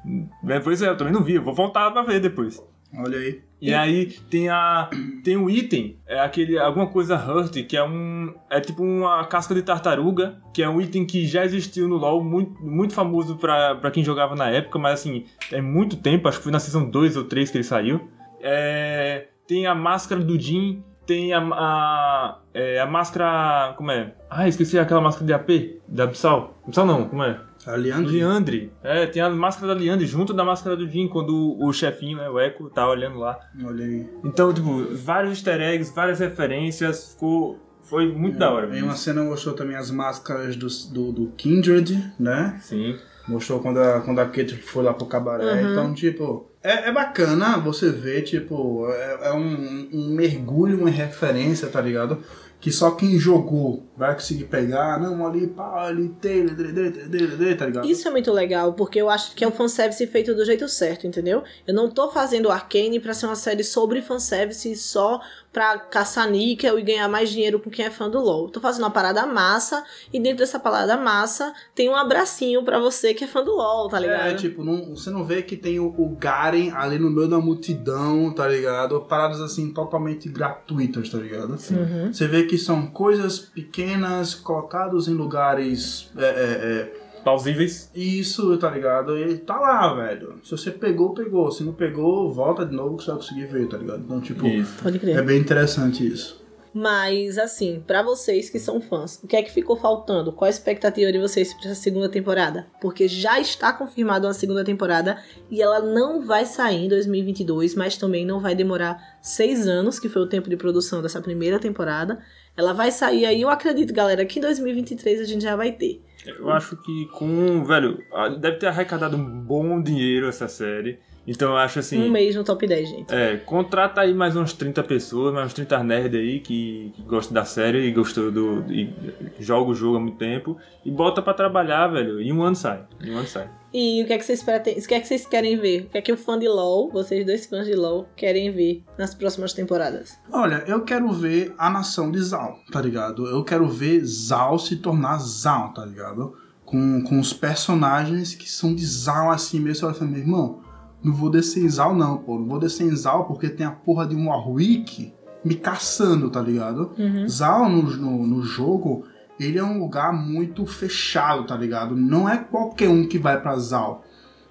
É, 0.49 0.61
Pois 0.61 0.83
é, 0.83 0.89
eu 0.91 0.97
também 0.99 1.15
não 1.15 1.23
vi, 1.23 1.37
eu 1.37 1.43
vou 1.43 1.55
voltar 1.55 1.91
pra 1.91 2.03
ver 2.03 2.21
depois. 2.21 2.63
Olha 2.95 3.17
aí. 3.17 3.41
E 3.59 3.73
aí 3.73 4.07
tem 4.29 4.51
a 4.51 4.91
tem 5.25 5.37
um 5.37 5.49
item, 5.49 5.97
é 6.07 6.19
aquele 6.21 6.59
alguma 6.59 6.89
coisa 6.89 7.17
hurt, 7.17 7.65
que 7.65 7.75
é 7.75 7.83
um 7.83 8.35
é 8.51 8.61
tipo 8.61 8.83
uma 8.83 9.25
casca 9.25 9.55
de 9.55 9.63
tartaruga, 9.63 10.37
que 10.53 10.63
é 10.63 10.69
um 10.69 10.79
item 10.79 11.07
que 11.07 11.25
já 11.25 11.43
existiu 11.43 11.89
no 11.89 11.97
LoL, 11.97 12.23
muito, 12.23 12.63
muito 12.63 12.93
famoso 12.93 13.37
pra, 13.37 13.77
pra 13.77 13.91
quem 13.91 14.05
jogava 14.05 14.35
na 14.35 14.51
época, 14.51 14.79
mas 14.79 15.01
assim, 15.01 15.25
é 15.51 15.63
muito 15.63 15.97
tempo, 15.97 16.29
acho 16.29 16.37
que 16.37 16.43
foi 16.43 16.53
na 16.53 16.59
season 16.59 16.91
2 16.91 17.17
ou 17.17 17.25
3 17.25 17.51
que 17.51 17.57
ele 17.57 17.65
saiu. 17.65 18.09
É, 18.43 19.29
tem 19.47 19.67
a 19.67 19.75
máscara 19.75 20.21
do 20.21 20.39
Jin, 20.39 20.83
tem 21.07 21.33
a 21.33 21.41
a, 21.41 22.39
é, 22.55 22.81
a 22.81 22.87
máscara, 22.87 23.75
como 23.77 23.91
é? 23.91 24.15
Ah, 24.31 24.49
esqueci 24.49 24.79
aquela 24.79 25.01
máscara 25.01 25.27
de 25.27 25.33
AP, 25.33 25.81
da 25.89 26.05
Absal. 26.05 26.55
Absal 26.67 26.87
não, 26.87 27.09
como 27.09 27.23
é? 27.23 27.41
A 27.67 27.77
Leandro. 27.77 28.11
Liandre. 28.11 28.73
É, 28.83 29.07
tem 29.07 29.23
a 29.23 29.31
máscara 29.31 29.75
da 29.75 29.81
Liandre 29.81 30.07
junto 30.07 30.35
da 30.35 30.45
máscara 30.45 30.77
do 30.77 30.89
Jin, 30.89 31.09
quando 31.09 31.35
o, 31.35 31.69
o 31.69 31.73
chefinho, 31.73 32.19
né, 32.19 32.29
o 32.29 32.41
Echo, 32.41 32.69
tá 32.71 32.89
olhando 32.89 33.19
lá. 33.19 33.39
Olha 33.65 33.85
aí. 33.85 34.09
Então, 34.25 34.53
tipo, 34.53 34.85
vários 34.97 35.33
easter 35.33 35.61
eggs, 35.61 35.95
várias 35.95 36.19
referências, 36.19 37.13
ficou. 37.13 37.59
Foi 37.93 38.11
muito 38.11 38.39
da 38.39 38.51
hora. 38.51 38.75
Em 38.75 38.83
uma 38.83 38.97
cena 38.97 39.23
mostrou 39.23 39.55
também 39.55 39.77
as 39.77 39.91
máscaras 39.91 40.57
do, 40.57 40.67
do, 40.91 41.13
do 41.13 41.27
Kindred, 41.37 42.03
né? 42.19 42.59
Sim. 42.63 42.97
Mostrou 43.29 43.61
quando 43.61 43.81
a, 43.81 44.01
quando 44.01 44.19
a 44.19 44.25
Kate 44.25 44.57
foi 44.57 44.83
lá 44.83 44.95
pro 44.95 45.05
cabaré. 45.05 45.45
Uhum. 45.45 45.73
Então, 45.73 45.93
tipo, 45.93 46.51
é, 46.63 46.89
é 46.89 46.93
bacana 46.93 47.59
você 47.59 47.91
ver, 47.91 48.23
tipo, 48.23 48.89
é, 48.89 49.29
é 49.29 49.33
um, 49.35 49.91
um 49.93 50.09
mergulho, 50.09 50.79
uma 50.79 50.89
referência, 50.89 51.69
tá 51.69 51.83
ligado? 51.83 52.25
Que 52.59 52.73
só 52.73 52.93
quem 52.93 53.19
jogou 53.19 53.87
vai 53.95 54.15
conseguir 54.15 54.45
pegar. 54.45 54.99
Não, 54.99 55.27
ali, 55.27 55.49
pá, 55.49 55.85
ali, 55.85 56.09
tem, 56.19 56.47
tá 56.47 57.67
ligado? 57.67 57.87
Isso 57.87 58.09
é 58.09 58.11
muito 58.11 58.33
legal, 58.33 58.73
porque 58.73 59.03
eu 59.03 59.11
acho 59.11 59.35
que 59.35 59.45
é 59.45 59.49
um 59.49 59.53
fanservice 59.53 60.07
feito 60.07 60.35
do 60.35 60.47
jeito 60.47 60.67
certo, 60.67 61.07
entendeu? 61.07 61.43
Eu 61.67 61.75
não 61.75 61.91
tô 61.91 62.11
fazendo 62.11 62.51
Arcane 62.51 62.99
pra 63.01 63.13
ser 63.13 63.27
uma 63.27 63.37
série 63.37 63.63
sobre 63.63 64.01
fanservice 64.01 64.75
só 64.77 65.21
pra 65.53 65.79
caçar 65.79 66.31
níquel 66.31 66.79
e 66.79 66.83
ganhar 66.83 67.09
mais 67.09 67.31
dinheiro 67.31 67.61
com 67.61 67.69
quem 67.69 67.85
é 67.85 67.91
fã 67.91 68.09
do 68.09 68.19
LoL. 68.19 68.49
Tô 68.49 68.61
fazendo 68.61 68.85
uma 68.85 68.91
parada 68.91 69.27
massa, 69.27 69.85
e 70.13 70.19
dentro 70.19 70.39
dessa 70.39 70.59
parada 70.59 70.97
massa 70.97 71.53
tem 71.75 71.89
um 71.91 71.97
abracinho 71.97 72.65
pra 72.65 72.79
você 72.79 73.13
que 73.13 73.25
é 73.25 73.27
fã 73.27 73.45
do 73.45 73.55
LoL, 73.55 73.89
tá 73.89 73.99
ligado? 73.99 74.29
É, 74.29 74.35
tipo, 74.35 74.65
não, 74.65 74.97
você 74.97 75.11
não 75.11 75.25
vê 75.25 75.43
que 75.43 75.57
tem 75.57 75.79
o, 75.79 75.87
o 75.87 76.17
Garen 76.17 76.73
ali 76.75 76.99
no 76.99 77.11
meio 77.11 77.29
da 77.29 77.39
multidão, 77.39 78.33
tá 78.33 78.49
ligado? 78.49 79.01
Paradas 79.03 79.41
assim 79.41 79.71
totalmente 79.73 80.29
gratuitas, 80.29 81.11
tá 81.11 81.19
ligado? 81.19 81.51
Uhum. 81.51 82.13
Você 82.13 82.27
vê 82.27 82.45
que 82.45 82.57
são 82.57 82.87
coisas 82.87 83.39
pequenas 83.39 84.35
colocadas 84.35 85.07
em 85.07 85.15
lugares. 85.15 86.11
É, 86.17 86.25
é, 86.25 86.29
é, 86.29 87.02
Plausíveis. 87.23 87.91
isso, 87.95 88.57
tá 88.59 88.71
ligado? 88.71 89.19
E 89.19 89.39
tá 89.39 89.59
lá, 89.59 89.95
velho. 89.95 90.41
Se 90.43 90.51
você 90.51 90.71
pegou, 90.71 91.15
pegou. 91.15 91.51
Se 91.51 91.63
não 91.63 91.73
pegou, 91.73 92.31
volta 92.31 92.65
de 92.65 92.75
novo 92.75 92.97
que 92.97 93.05
você 93.05 93.11
vai 93.11 93.21
conseguir 93.21 93.47
ver, 93.47 93.69
tá 93.69 93.77
ligado? 93.77 94.03
Então, 94.05 94.21
tipo, 94.21 94.47
Isso. 94.47 94.83
Pode 94.83 94.99
crer. 94.99 95.17
é 95.17 95.23
bem 95.23 95.39
interessante 95.39 96.07
isso. 96.07 96.43
Mas, 96.75 97.37
assim, 97.37 97.83
pra 97.87 98.03
vocês 98.03 98.49
que 98.49 98.59
são 98.59 98.81
fãs, 98.81 99.21
o 99.23 99.27
que 99.27 99.37
é 99.37 99.43
que 99.43 99.53
ficou 99.53 99.77
faltando? 99.77 100.33
Qual 100.33 100.47
a 100.47 100.51
expectativa 100.51 101.13
de 101.13 101.19
vocês 101.19 101.53
pra 101.53 101.71
essa 101.71 101.81
segunda 101.81 102.09
temporada? 102.09 102.67
Porque 102.81 103.07
já 103.07 103.39
está 103.39 103.75
confirmada 103.75 104.27
uma 104.27 104.33
segunda 104.33 104.65
temporada 104.65 105.23
e 105.51 105.61
ela 105.61 105.81
não 105.81 106.25
vai 106.25 106.47
sair 106.47 106.87
em 106.87 106.89
2022, 106.89 107.75
mas 107.75 107.99
também 107.99 108.25
não 108.25 108.41
vai 108.41 108.55
demorar 108.55 109.19
seis 109.21 109.69
anos, 109.69 109.99
que 109.99 110.09
foi 110.09 110.23
o 110.23 110.27
tempo 110.27 110.49
de 110.49 110.57
produção 110.57 111.03
dessa 111.03 111.21
primeira 111.21 111.59
temporada. 111.59 112.19
Ela 112.57 112.73
vai 112.73 112.91
sair 112.91 113.27
aí, 113.27 113.43
eu 113.43 113.51
acredito, 113.51 113.93
galera, 113.93 114.25
que 114.25 114.39
em 114.39 114.43
2023 114.43 115.21
a 115.21 115.25
gente 115.25 115.43
já 115.43 115.55
vai 115.55 115.73
ter. 115.73 116.03
Eu 116.27 116.51
acho 116.51 116.77
que 116.77 117.07
com. 117.07 117.65
Velho, 117.65 117.99
deve 118.41 118.59
ter 118.59 118.67
arrecadado 118.67 119.17
um 119.17 119.41
bom 119.41 119.83
dinheiro 119.83 120.29
essa 120.29 120.49
série. 120.49 120.99
Então 121.27 121.51
eu 121.51 121.57
acho 121.57 121.79
assim. 121.79 122.03
Um 122.03 122.11
mês 122.11 122.35
no 122.35 122.43
top 122.43 122.67
10, 122.67 122.89
gente. 122.89 123.15
É, 123.15 123.37
contrata 123.37 124.01
aí 124.01 124.13
mais 124.13 124.35
uns 124.37 124.53
30 124.53 124.83
pessoas, 124.83 125.33
mais 125.33 125.47
uns 125.47 125.55
30 125.55 125.83
nerds 125.85 126.21
aí 126.21 126.41
que, 126.41 126.93
que 126.95 127.03
gostam 127.03 127.35
da 127.35 127.45
série 127.45 127.87
e 127.87 127.93
gostou 127.93 128.31
do. 128.31 128.65
e 128.73 128.93
joga 129.39 129.71
o 129.71 129.75
jogo 129.75 129.97
há 129.97 130.01
muito 130.01 130.19
tempo 130.19 130.57
e 130.85 130.91
bota 130.91 131.23
pra 131.23 131.33
trabalhar, 131.35 131.89
velho. 131.89 132.21
E 132.21 132.33
um 132.33 132.43
ano 132.43 132.57
sai. 132.57 132.85
Em 133.01 133.13
um 133.13 133.19
ano 133.19 133.29
sai. 133.29 133.49
E 133.75 134.03
o 134.03 134.07
que 134.07 134.13
é 134.13 134.19
que 134.19 134.25
vocês 134.25 134.43
pretendem? 134.43 134.83
O 134.83 134.87
que 134.87 134.95
é 134.95 135.01
que 135.01 135.07
vocês 135.07 135.27
querem 135.27 135.57
ver? 135.57 135.85
O 135.85 135.91
que 135.91 135.99
é 135.99 136.03
que 136.03 136.13
o 136.13 136.17
fã 136.17 136.39
de 136.39 136.47
LOL, 136.47 136.91
vocês 136.91 137.25
dois 137.25 137.47
fãs 137.47 137.67
de 137.67 137.75
LOL, 137.75 138.07
querem 138.15 138.51
ver 138.51 138.85
nas 138.99 139.15
próximas 139.15 139.55
temporadas? 139.55 140.19
Olha, 140.31 140.63
eu 140.67 140.83
quero 140.83 141.11
ver 141.11 141.55
a 141.57 141.71
nação 141.71 142.11
de 142.11 142.21
Zal, 142.21 142.59
tá 142.71 142.83
ligado? 142.83 143.27
Eu 143.27 143.43
quero 143.43 143.67
ver 143.69 144.05
Zal 144.05 144.59
se 144.59 144.77
tornar 144.77 145.19
Zal, 145.21 145.73
tá 145.73 145.87
ligado? 145.87 146.37
Com, 146.67 147.03
com 147.03 147.19
os 147.19 147.33
personagens 147.33 148.35
que 148.35 148.51
são 148.51 148.75
de 148.75 148.85
Zal 148.85 149.31
assim 149.31 149.59
mesmo. 149.59 149.77
Você 149.77 149.87
vai 149.87 149.95
falar, 149.95 150.11
meu 150.11 150.21
irmão, 150.21 150.61
não 151.03 151.13
vou 151.15 151.31
descer 151.31 151.63
em 151.65 151.69
Zal 151.69 151.95
não, 151.95 152.19
pô. 152.19 152.39
Não 152.39 152.47
vou 152.47 152.59
descer 152.59 152.85
em 152.87 152.95
Zal 152.97 153.25
porque 153.25 153.49
tem 153.49 153.67
a 153.67 153.71
porra 153.73 154.07
de 154.07 154.15
um 154.15 154.29
Warwick 154.29 155.13
me 155.45 155.55
caçando, 155.55 156.31
tá 156.31 156.41
ligado? 156.41 156.93
Zal 157.29 157.69
no, 157.69 157.83
no, 157.83 158.27
no 158.27 158.43
jogo, 158.43 159.05
ele 159.41 159.59
é 159.59 159.65
um 159.65 159.81
lugar 159.81 160.13
muito 160.13 160.65
fechado, 160.67 161.45
tá 161.45 161.57
ligado? 161.57 161.97
Não 161.97 162.29
é 162.29 162.37
qualquer 162.39 162.89
um 162.89 163.07
que 163.07 163.19
vai 163.19 163.41
pra 163.41 163.57
Zal, 163.59 164.05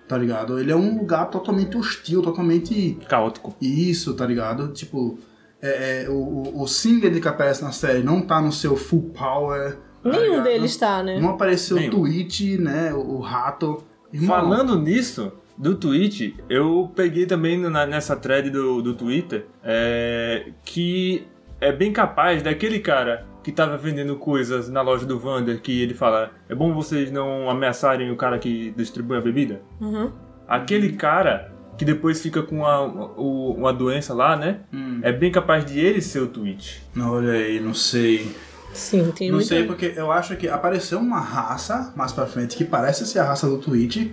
tá 0.08 0.18
ligado? 0.18 0.60
Ele 0.60 0.72
é 0.72 0.76
um 0.76 0.98
lugar 0.98 1.30
totalmente 1.30 1.78
hostil, 1.78 2.22
totalmente 2.22 2.98
Caótico. 3.08 3.56
isso, 3.62 4.14
tá 4.14 4.26
ligado? 4.26 4.68
Tipo, 4.74 5.18
é, 5.62 6.04
é, 6.04 6.10
o, 6.10 6.14
o, 6.16 6.62
o 6.64 6.68
Singed 6.68 7.22
que 7.22 7.28
aparece 7.28 7.64
na 7.64 7.72
série 7.72 8.04
não 8.04 8.22
tá 8.22 8.42
no 8.42 8.52
seu 8.52 8.76
full 8.76 9.12
power. 9.14 9.78
tá 10.04 10.10
Nenhum 10.10 10.24
ligado? 10.32 10.44
deles 10.44 10.76
tá, 10.76 11.02
né? 11.02 11.20
Não 11.22 11.30
apareceu 11.30 11.78
o 11.78 11.80
Nenhum. 11.80 11.92
Twitch, 11.92 12.58
né? 12.60 12.94
O, 12.94 13.16
o 13.16 13.20
rato. 13.22 13.82
Irmão, 14.12 14.28
Falando 14.36 14.78
nisso, 14.78 15.32
do 15.58 15.76
Twitch, 15.76 16.34
eu 16.50 16.92
peguei 16.96 17.26
também 17.26 17.58
na- 17.58 17.86
nessa 17.86 18.16
thread 18.16 18.50
do, 18.50 18.82
do 18.82 18.94
Twitter 18.94 19.46
é, 19.64 20.48
que 20.66 21.28
é 21.60 21.72
bem 21.72 21.92
capaz 21.94 22.42
daquele 22.42 22.80
cara 22.80 23.26
que 23.44 23.52
tava 23.52 23.78
vendendo 23.78 24.16
coisas 24.16 24.70
na 24.70 24.82
loja 24.82 25.06
do 25.06 25.20
Vander, 25.20 25.62
que 25.62 25.82
ele 25.82 25.94
fala: 25.94 26.32
é 26.50 26.56
bom 26.56 26.74
vocês 26.74 27.12
não 27.12 27.50
ameaçarem 27.50 28.12
o 28.12 28.16
cara 28.16 28.38
que 28.40 28.72
distribui 28.78 29.18
a 29.18 29.22
bebida. 29.22 29.62
Uhum. 29.80 30.12
Aquele 30.48 30.94
cara 30.94 31.52
que 31.78 31.86
depois 31.86 32.22
fica 32.22 32.44
com 32.44 32.58
uma, 32.58 32.82
uma 33.18 33.74
doença 33.74 34.14
lá, 34.14 34.36
né? 34.36 34.60
Hum. 34.72 35.00
É 35.02 35.12
bem 35.12 35.32
capaz 35.32 35.66
de 35.66 35.80
ele 35.80 36.02
ser 36.02 36.20
o 36.20 36.28
Twitch. 36.28 36.78
Não, 36.94 37.14
olha 37.14 37.32
aí, 37.34 37.60
não 37.60 37.74
sei. 37.74 38.36
Sim, 38.74 39.12
tem 39.16 39.32
não 39.32 39.42
sei, 39.42 39.66
porque 39.66 39.94
eu 39.96 40.12
acho 40.12 40.36
que 40.38 40.48
apareceu 40.48 41.00
uma 41.00 41.20
raça 41.20 41.92
mais 41.96 42.12
pra 42.14 42.26
frente 42.26 42.56
que 42.56 42.64
parece 42.64 43.06
ser 43.06 43.20
a 43.20 43.24
raça 43.26 43.48
do 43.50 43.58
Twitch, 43.58 44.12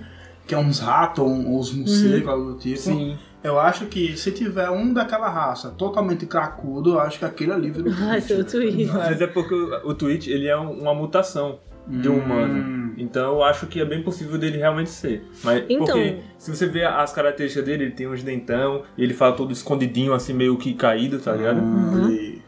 que 0.49 0.55
é 0.55 0.59
uns 0.59 0.81
ratos 0.81 1.23
ou 1.23 1.31
uns 1.31 1.73
morcegos, 1.73 2.27
algo 2.29 2.53
do 2.55 2.59
tipo. 2.59 3.17
Eu 3.45 3.61
acho 3.61 3.87
que 3.87 4.17
se 4.17 4.33
tiver 4.33 4.69
um 4.71 4.93
daquela 4.93 5.29
raça 5.29 5.71
totalmente 5.71 6.27
cracudo, 6.27 6.95
eu 6.95 7.01
acho 7.01 7.21
que 7.21 7.25
aquele 7.25 7.53
ali 7.53 7.71
vira 7.71 7.89
o 7.89 7.93
Vai 7.93 8.21
ser 8.21 8.41
o 8.41 8.45
Twitch. 8.45 8.89
Mas 8.93 9.21
é 9.21 9.27
porque 9.29 9.55
o, 9.55 9.95
Twitch, 9.95 10.27
ele 10.27 10.49
é 10.49 10.59
um- 10.59 10.73
uma 10.81 10.93
mutação 10.93 11.61
de 11.87 12.09
um 12.09 12.15
Hum. 12.15 12.19
humano. 12.19 12.95
Então 12.99 13.35
eu 13.35 13.43
acho 13.45 13.67
que 13.69 13.81
é 13.81 13.85
bem 13.85 14.03
possível 14.03 14.37
dele 14.39 14.59
realmente 14.59 14.91
ser. 14.91 15.23
Mas 15.45 15.65
Então- 15.69 15.87
porque 15.87 16.19
se 16.37 16.51
você 16.55 16.67
vê 16.67 16.85
as 16.85 17.13
características 17.13 17.65
dele, 17.65 17.85
ele 17.85 17.93
tem 17.93 18.09
uns 18.09 18.25
dentão, 18.25 18.83
ele 18.99 19.15
fala 19.15 19.37
todo 19.37 19.53
escondidinho, 19.53 20.13
assim, 20.13 20.33
meio 20.33 20.57
que 20.59 20.75
caído, 20.75 21.19
tá 21.21 21.33
ligado? 21.33 21.61
Hum, 21.61 21.93
olha 21.95 22.07
aí. 22.09 22.43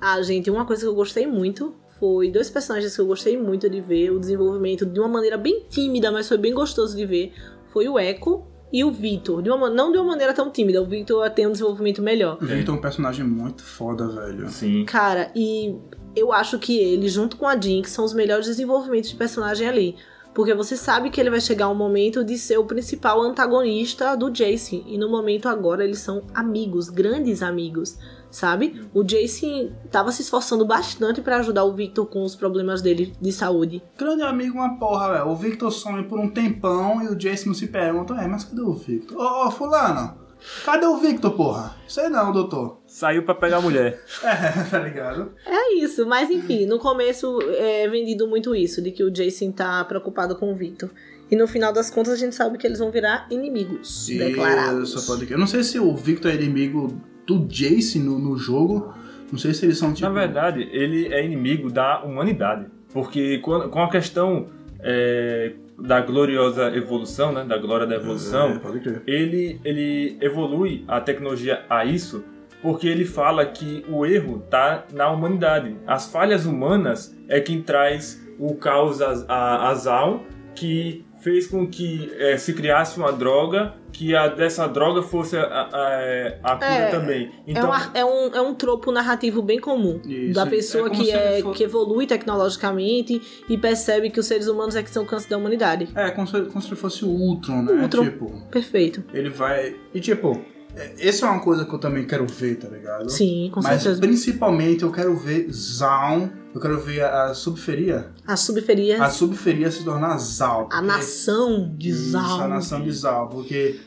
Ah, 0.00 0.20
gente, 0.22 0.50
uma 0.50 0.64
coisa 0.64 0.82
que 0.82 0.88
eu 0.88 0.94
gostei 0.94 1.26
muito 1.26 1.72
foi 1.98 2.30
dois 2.30 2.50
personagens 2.50 2.94
que 2.94 3.00
eu 3.00 3.06
gostei 3.06 3.36
muito 3.38 3.68
de 3.70 3.80
ver 3.80 4.10
o 4.10 4.18
desenvolvimento 4.20 4.84
de 4.86 4.98
uma 5.00 5.08
maneira 5.08 5.36
bem 5.36 5.64
tímida, 5.68 6.10
mas 6.12 6.28
foi 6.28 6.36
bem 6.38 6.52
gostoso 6.52 6.96
de 6.96 7.06
ver. 7.06 7.32
Foi 7.72 7.88
o 7.88 7.98
Echo 7.98 8.42
e 8.72 8.84
o 8.84 8.90
Victor. 8.90 9.42
De 9.42 9.48
uma, 9.50 9.56
ma- 9.58 9.70
não 9.70 9.90
de 9.92 9.98
uma 9.98 10.06
maneira 10.08 10.32
tão 10.34 10.50
tímida, 10.50 10.82
o 10.82 10.86
Victor 10.86 11.28
tem 11.30 11.46
um 11.46 11.52
desenvolvimento 11.52 12.02
melhor. 12.02 12.38
O 12.40 12.44
Victor 12.46 12.74
é 12.74 12.78
um 12.78 12.80
personagem 12.80 13.24
muito 13.24 13.62
foda, 13.62 14.08
velho. 14.08 14.48
Sim. 14.48 14.84
Cara, 14.84 15.30
e 15.34 15.76
eu 16.14 16.32
acho 16.32 16.58
que 16.58 16.78
ele, 16.78 17.08
junto 17.08 17.36
com 17.36 17.46
a 17.46 17.58
Jinx, 17.58 17.90
são 17.90 18.04
os 18.04 18.12
melhores 18.14 18.46
desenvolvimentos 18.46 19.10
de 19.10 19.16
personagem 19.16 19.66
ali. 19.68 19.96
Porque 20.36 20.52
você 20.52 20.76
sabe 20.76 21.08
que 21.08 21.18
ele 21.18 21.30
vai 21.30 21.40
chegar 21.40 21.66
um 21.70 21.74
momento 21.74 22.22
de 22.22 22.36
ser 22.36 22.58
o 22.58 22.66
principal 22.66 23.22
antagonista 23.22 24.14
do 24.14 24.30
Jason. 24.30 24.82
E 24.86 24.98
no 24.98 25.08
momento 25.08 25.48
agora 25.48 25.82
eles 25.82 26.00
são 26.00 26.24
amigos, 26.34 26.90
grandes 26.90 27.42
amigos, 27.42 27.96
sabe? 28.30 28.86
O 28.92 29.02
Jason 29.02 29.70
tava 29.90 30.12
se 30.12 30.20
esforçando 30.20 30.66
bastante 30.66 31.22
pra 31.22 31.38
ajudar 31.38 31.64
o 31.64 31.72
Victor 31.72 32.04
com 32.04 32.22
os 32.22 32.36
problemas 32.36 32.82
dele 32.82 33.14
de 33.18 33.32
saúde. 33.32 33.82
Grande 33.96 34.24
amigo, 34.24 34.58
uma 34.58 34.78
porra, 34.78 35.14
velho. 35.14 35.28
O 35.30 35.34
Victor 35.34 35.72
some 35.72 36.02
por 36.02 36.18
um 36.18 36.28
tempão 36.28 37.02
e 37.02 37.08
o 37.08 37.16
Jason 37.16 37.54
se 37.54 37.68
pergunta, 37.68 38.12
é, 38.20 38.28
mas 38.28 38.44
cadê 38.44 38.60
o 38.60 38.74
Victor? 38.74 39.16
Ô, 39.16 39.46
ô, 39.46 39.50
fulano, 39.50 40.18
cadê 40.64 40.86
o 40.86 40.96
Victor, 40.98 41.32
porra? 41.32 41.76
Sei 41.88 42.08
não, 42.08 42.32
doutor. 42.32 42.80
Saiu 42.86 43.22
pra 43.24 43.34
pegar 43.34 43.58
a 43.58 43.60
mulher. 43.60 44.02
É, 44.22 44.64
tá 44.70 44.78
ligado? 44.78 45.32
É 45.46 45.74
isso, 45.74 46.06
mas 46.06 46.30
enfim, 46.30 46.66
no 46.66 46.78
começo 46.78 47.38
é 47.58 47.88
vendido 47.88 48.26
muito 48.26 48.54
isso, 48.54 48.82
de 48.82 48.90
que 48.90 49.04
o 49.04 49.10
Jason 49.10 49.52
tá 49.52 49.84
preocupado 49.84 50.36
com 50.36 50.52
o 50.52 50.54
Victor. 50.54 50.90
E 51.30 51.36
no 51.36 51.46
final 51.46 51.72
das 51.72 51.90
contas 51.90 52.12
a 52.14 52.16
gente 52.16 52.34
sabe 52.34 52.56
que 52.56 52.66
eles 52.66 52.78
vão 52.78 52.90
virar 52.90 53.26
inimigos 53.30 54.06
declarados. 54.06 54.94
Isso, 54.94 55.06
pode. 55.06 55.30
Eu 55.30 55.38
não 55.38 55.46
sei 55.46 55.62
se 55.64 55.78
o 55.78 55.94
Victor 55.94 56.30
é 56.30 56.34
inimigo 56.34 57.00
do 57.26 57.40
Jason 57.46 58.00
no, 58.00 58.18
no 58.18 58.36
jogo. 58.36 58.94
Não 59.30 59.38
sei 59.38 59.52
se 59.52 59.66
eles 59.66 59.76
são 59.76 59.92
tipo. 59.92 60.08
Na 60.08 60.14
verdade, 60.14 60.68
ele 60.72 61.12
é 61.12 61.24
inimigo 61.24 61.70
da 61.70 62.02
humanidade. 62.04 62.66
Porque 62.92 63.38
com 63.38 63.68
com 63.68 63.82
a 63.82 63.90
questão 63.90 64.46
é, 64.80 65.54
da 65.78 66.00
gloriosa 66.00 66.74
evolução, 66.76 67.32
né? 67.32 67.44
Da 67.44 67.58
glória 67.58 67.86
da 67.86 67.94
É, 67.94 67.98
evolução, 67.98 68.58
crer. 68.82 69.02
ele, 69.06 69.60
ele 69.64 70.16
evolui 70.20 70.84
a 70.88 71.00
tecnologia 71.00 71.64
a 71.68 71.84
isso 71.84 72.24
porque 72.62 72.88
ele 72.88 73.04
fala 73.04 73.44
que 73.46 73.84
o 73.88 74.04
erro 74.06 74.42
tá 74.50 74.86
na 74.92 75.10
humanidade. 75.10 75.76
As 75.86 76.10
falhas 76.10 76.46
humanas 76.46 77.14
é 77.28 77.38
quem 77.38 77.62
traz 77.62 78.26
o 78.38 78.54
caos 78.54 79.00
a, 79.02 79.12
a, 79.28 79.68
a 79.70 79.74
Zaun, 79.74 80.20
que 80.54 81.04
fez 81.20 81.46
com 81.46 81.66
que 81.66 82.10
eh, 82.18 82.36
se 82.38 82.54
criasse 82.54 82.98
uma 82.98 83.12
droga, 83.12 83.74
que 83.96 84.14
a 84.14 84.28
dessa 84.28 84.66
droga 84.66 85.00
fosse 85.02 85.36
a, 85.36 85.42
a, 85.44 86.52
a 86.52 86.56
cura 86.56 86.66
É, 86.66 86.90
também. 86.90 87.26
É, 87.26 87.30
Então, 87.50 87.70
é, 87.94 88.04
um, 88.04 88.26
é 88.34 88.40
um 88.42 88.54
tropo 88.54 88.92
narrativo 88.92 89.40
bem 89.40 89.58
comum. 89.58 90.00
Isso, 90.04 90.34
da 90.34 90.42
é 90.42 90.50
pessoa 90.50 90.90
como 90.90 91.02
que, 91.02 91.10
é, 91.10 91.40
fosse- 91.40 91.56
que 91.56 91.64
evolui 91.64 92.06
tecnologicamente 92.06 93.20
e 93.48 93.56
percebe 93.56 94.10
que 94.10 94.20
os 94.20 94.26
seres 94.26 94.48
humanos 94.48 94.76
é 94.76 94.82
que 94.82 94.90
são 94.90 95.02
o 95.02 95.06
câncer 95.06 95.30
da 95.30 95.38
humanidade. 95.38 95.88
É, 95.94 96.10
como 96.10 96.26
se, 96.26 96.40
como 96.42 96.60
se 96.62 96.74
fosse 96.76 97.04
o 97.04 97.08
Ultron, 97.08 97.62
né? 97.62 97.82
Ultron. 97.82 98.04
Tipo, 98.04 98.30
Perfeito. 98.50 99.02
ele 99.14 99.30
vai. 99.30 99.74
E 99.94 100.00
tipo, 100.00 100.40
é, 100.76 101.08
essa 101.08 101.26
é 101.26 101.30
uma 101.30 101.40
coisa 101.40 101.64
que 101.64 101.74
eu 101.74 101.78
também 101.78 102.06
quero 102.06 102.26
ver, 102.26 102.56
tá 102.56 102.68
ligado? 102.68 103.08
Sim, 103.10 103.50
com 103.52 103.60
Mas 103.62 103.82
certeza. 103.82 104.00
principalmente 104.00 104.82
eu 104.82 104.92
quero 104.92 105.16
ver 105.16 105.48
Zaun. 105.50 106.28
Eu 106.54 106.60
quero 106.62 106.80
ver 106.80 107.02
a, 107.02 107.24
a 107.26 107.34
subferia. 107.34 108.06
A 108.26 108.34
subferia, 108.34 109.02
A 109.04 109.10
subferia 109.10 109.70
se 109.70 109.84
tornar 109.84 110.16
Zal. 110.16 110.66
a 110.72 110.80
nação 110.80 111.70
de 111.76 111.90
Isso, 111.90 112.12
Zal. 112.12 112.40
a 112.40 112.48
nação 112.48 112.80
de 112.82 112.90
Zal. 112.92 113.28
Porque 113.28 113.78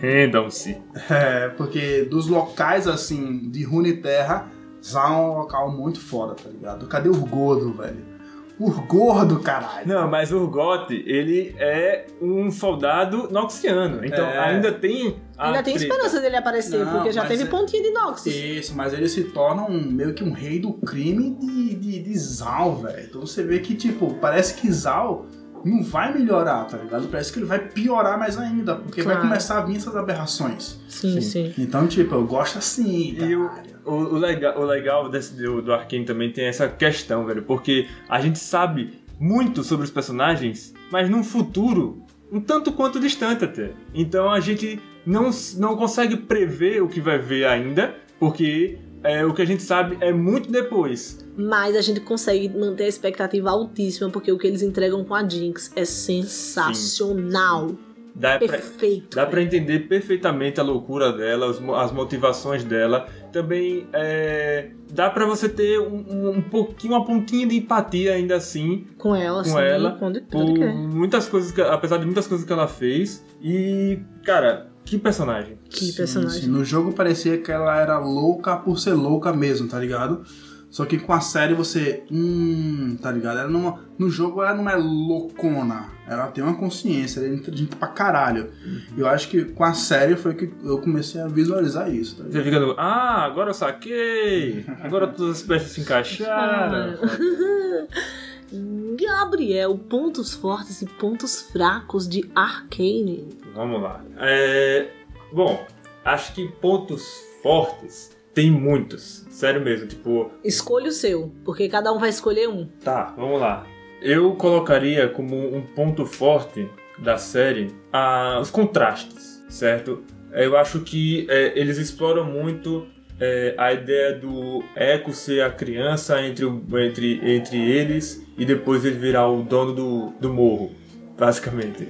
rendam-se. 0.00 0.76
É, 1.10 1.48
porque 1.50 2.04
dos 2.04 2.26
locais 2.28 2.86
assim 2.86 3.48
de 3.50 3.64
Runeterra, 3.64 4.50
Zal 4.82 5.12
é 5.12 5.16
um 5.16 5.38
local 5.38 5.70
muito 5.72 6.00
foda, 6.00 6.34
tá 6.34 6.48
ligado? 6.48 6.86
Cadê 6.86 7.08
o 7.08 7.16
gordo, 7.26 7.72
velho? 7.72 8.16
O 8.58 8.70
gordo, 8.70 9.40
caralho. 9.40 9.86
Não, 9.86 10.08
mas 10.08 10.32
o 10.32 10.38
Urgot, 10.44 10.90
ele 10.90 11.54
é 11.58 12.06
um 12.22 12.50
soldado 12.50 13.28
noxiano. 13.30 14.02
Então 14.02 14.24
É. 14.24 14.38
ainda 14.38 14.72
tem 14.72 15.16
Ainda 15.36 15.62
tem 15.62 15.74
treta. 15.74 15.92
esperança 15.92 16.20
dele 16.22 16.36
aparecer, 16.36 16.82
Não, 16.82 16.90
porque 16.92 17.12
já 17.12 17.26
teve 17.26 17.42
é- 17.42 17.46
pontinha 17.46 17.82
de 17.82 17.90
Noxus. 17.90 18.26
Isso, 18.34 18.74
mas 18.74 18.94
ele 18.94 19.08
se 19.10 19.24
torna 19.24 19.62
um, 19.64 19.82
meio 19.90 20.14
que 20.14 20.24
um 20.24 20.32
rei 20.32 20.58
do 20.58 20.72
crime 20.72 21.32
de, 21.38 21.74
de, 21.74 21.98
de 22.02 22.18
Zal, 22.18 22.76
velho. 22.76 23.04
Então 23.06 23.20
você 23.20 23.42
vê 23.42 23.58
que, 23.58 23.74
tipo, 23.74 24.14
parece 24.14 24.54
que 24.54 24.72
Zal 24.72 25.26
não 25.66 25.82
vai 25.82 26.14
melhorar, 26.16 26.64
tá 26.64 26.76
ligado? 26.78 27.08
Parece 27.08 27.32
que 27.32 27.38
ele 27.38 27.46
vai 27.46 27.58
piorar 27.58 28.18
mais 28.18 28.38
ainda, 28.38 28.76
porque 28.76 29.02
vai 29.02 29.14
Claro. 29.14 29.28
começar 29.28 29.58
a 29.58 29.60
vir 29.62 29.76
essas 29.76 29.96
aberrações. 29.96 30.78
Sim, 30.88 31.20
Sim. 31.20 31.20
sim. 31.20 31.54
Então, 31.58 31.86
tipo, 31.86 32.14
eu 32.14 32.24
gosto 32.24 32.58
assim, 32.58 33.16
E 33.18 33.34
o, 33.36 33.50
o, 33.84 33.92
o 33.92 34.16
legal, 34.18 34.58
o 34.60 34.64
legal 34.64 35.08
desse, 35.08 35.34
do, 35.34 35.60
do 35.60 35.72
Arkane 35.72 36.04
também 36.04 36.30
tem 36.32 36.46
essa 36.46 36.68
questão, 36.68 37.24
velho, 37.26 37.42
porque 37.42 37.86
a 38.08 38.20
gente 38.20 38.38
sabe 38.38 38.98
muito 39.18 39.64
sobre 39.64 39.84
os 39.84 39.90
personagens, 39.90 40.72
mas 40.90 41.08
num 41.10 41.24
futuro 41.24 42.02
um 42.30 42.40
tanto 42.40 42.72
quanto 42.72 42.98
distante 43.00 43.44
até. 43.44 43.70
Então 43.94 44.30
a 44.30 44.40
gente 44.40 44.80
não, 45.06 45.30
não 45.58 45.76
consegue 45.76 46.16
prever 46.16 46.82
o 46.82 46.88
que 46.88 47.00
vai 47.00 47.18
ver 47.18 47.46
ainda, 47.46 47.94
porque 48.18 48.78
é, 49.06 49.24
o 49.24 49.32
que 49.34 49.42
a 49.42 49.44
gente 49.46 49.62
sabe 49.62 49.96
é 50.00 50.12
muito 50.12 50.50
depois. 50.50 51.24
Mas 51.36 51.76
a 51.76 51.80
gente 51.80 52.00
consegue 52.00 52.48
manter 52.48 52.84
a 52.84 52.88
expectativa 52.88 53.50
altíssima, 53.50 54.10
porque 54.10 54.32
o 54.32 54.38
que 54.38 54.46
eles 54.46 54.62
entregam 54.62 55.04
com 55.04 55.14
a 55.14 55.26
Jinx 55.28 55.70
é 55.76 55.84
sensacional. 55.84 57.70
Dá 58.18 58.38
pra, 58.38 58.48
Perfeito. 58.48 59.14
Dá 59.14 59.26
pra 59.26 59.42
entender 59.42 59.80
perfeitamente 59.88 60.58
a 60.58 60.62
loucura 60.62 61.12
dela, 61.12 61.52
mo- 61.60 61.74
as 61.74 61.92
motivações 61.92 62.64
dela. 62.64 63.06
Também 63.30 63.86
é, 63.92 64.70
dá 64.90 65.10
pra 65.10 65.26
você 65.26 65.50
ter 65.50 65.78
um, 65.80 66.30
um- 66.38 66.40
pouquinho, 66.40 66.94
uma 66.94 67.04
pontinha 67.04 67.46
de 67.46 67.56
empatia 67.58 68.14
ainda 68.14 68.36
assim 68.36 68.86
Com 68.96 69.14
ela, 69.14 69.42
Com 69.42 69.50
sim. 69.50 69.58
ela, 69.58 69.90
Pode, 69.90 70.22
por 70.22 70.42
muitas 70.48 71.28
coisas, 71.28 71.52
que, 71.52 71.60
apesar 71.60 71.98
de 71.98 72.06
muitas 72.06 72.26
coisas 72.26 72.46
que 72.46 72.52
ela 72.54 72.66
fez. 72.66 73.22
E, 73.42 73.98
cara, 74.24 74.68
que 74.86 74.96
personagem. 74.98 75.58
Que 75.68 75.86
Sim, 75.86 75.92
personagem. 75.92 76.42
sim. 76.42 76.48
No 76.48 76.64
jogo 76.64 76.92
parecia 76.92 77.36
que 77.38 77.52
ela 77.52 77.76
era 77.76 77.98
louca 77.98 78.56
por 78.56 78.78
ser 78.78 78.94
louca 78.94 79.32
mesmo, 79.32 79.68
tá 79.68 79.78
ligado? 79.78 80.22
Só 80.70 80.84
que 80.84 80.98
com 80.98 81.12
a 81.12 81.20
série 81.20 81.54
você. 81.54 82.04
Hum, 82.10 82.96
tá 83.00 83.10
ligado? 83.10 83.38
Ela 83.38 83.48
não, 83.48 83.78
no 83.98 84.10
jogo 84.10 84.42
ela 84.42 84.54
não 84.54 84.68
é 84.68 84.76
loucona. 84.76 85.86
Ela 86.06 86.26
tem 86.28 86.44
uma 86.44 86.54
consciência, 86.54 87.20
ela 87.20 87.28
é 87.28 87.34
inteligente 87.34 87.74
pra 87.76 87.88
caralho. 87.88 88.50
E 88.96 89.00
eu 89.00 89.08
acho 89.08 89.28
que 89.28 89.44
com 89.44 89.64
a 89.64 89.72
série 89.74 90.16
foi 90.16 90.34
que 90.34 90.52
eu 90.62 90.78
comecei 90.78 91.20
a 91.20 91.26
visualizar 91.26 91.92
isso, 91.92 92.16
tá 92.16 92.24
ligado? 92.24 92.38
Você 92.38 92.44
fica 92.44 92.60
no. 92.60 92.74
Ah, 92.78 93.24
agora 93.24 93.50
eu 93.50 93.54
saquei! 93.54 94.64
Agora 94.82 95.06
todas 95.08 95.36
as 95.38 95.42
peças 95.42 95.70
se 95.72 95.80
encaixaram. 95.80 96.96
Gabriel, 98.98 99.76
pontos 99.76 100.34
fortes 100.34 100.80
e 100.82 100.86
pontos 100.86 101.42
fracos 101.42 102.08
de 102.08 102.24
Arcane. 102.34 103.28
Vamos 103.56 103.82
lá. 103.82 104.04
É, 104.18 104.86
bom, 105.32 105.64
acho 106.04 106.32
que 106.34 106.46
pontos 106.60 107.04
fortes 107.42 108.14
tem 108.34 108.50
muitos. 108.50 109.24
Sério 109.30 109.60
mesmo, 109.60 109.86
tipo, 109.88 110.30
Escolha 110.44 110.88
o 110.88 110.92
seu, 110.92 111.32
porque 111.44 111.68
cada 111.68 111.92
um 111.92 111.98
vai 111.98 112.10
escolher 112.10 112.48
um. 112.48 112.66
Tá, 112.84 113.14
vamos 113.16 113.40
lá. 113.40 113.66
Eu 114.02 114.34
colocaria 114.34 115.08
como 115.08 115.36
um 115.56 115.62
ponto 115.62 116.04
forte 116.04 116.68
da 116.98 117.16
série 117.18 117.74
ah, 117.92 118.38
os 118.40 118.50
contrastes, 118.50 119.42
certo? 119.48 120.04
Eu 120.32 120.56
acho 120.56 120.80
que 120.80 121.26
é, 121.30 121.58
eles 121.58 121.78
exploram 121.78 122.24
muito 122.26 122.86
é, 123.18 123.54
a 123.56 123.72
ideia 123.72 124.12
do 124.14 124.62
Echo 124.76 125.12
ser 125.14 125.40
a 125.42 125.50
criança 125.50 126.20
entre, 126.22 126.44
o- 126.44 126.62
entre, 126.78 127.20
entre 127.36 127.56
eles 127.58 128.22
e 128.36 128.44
depois 128.44 128.84
ele 128.84 128.96
virar 128.98 129.28
o 129.28 129.42
dono 129.42 129.72
do, 129.74 130.10
do 130.20 130.32
morro, 130.32 130.72
basicamente. 131.18 131.88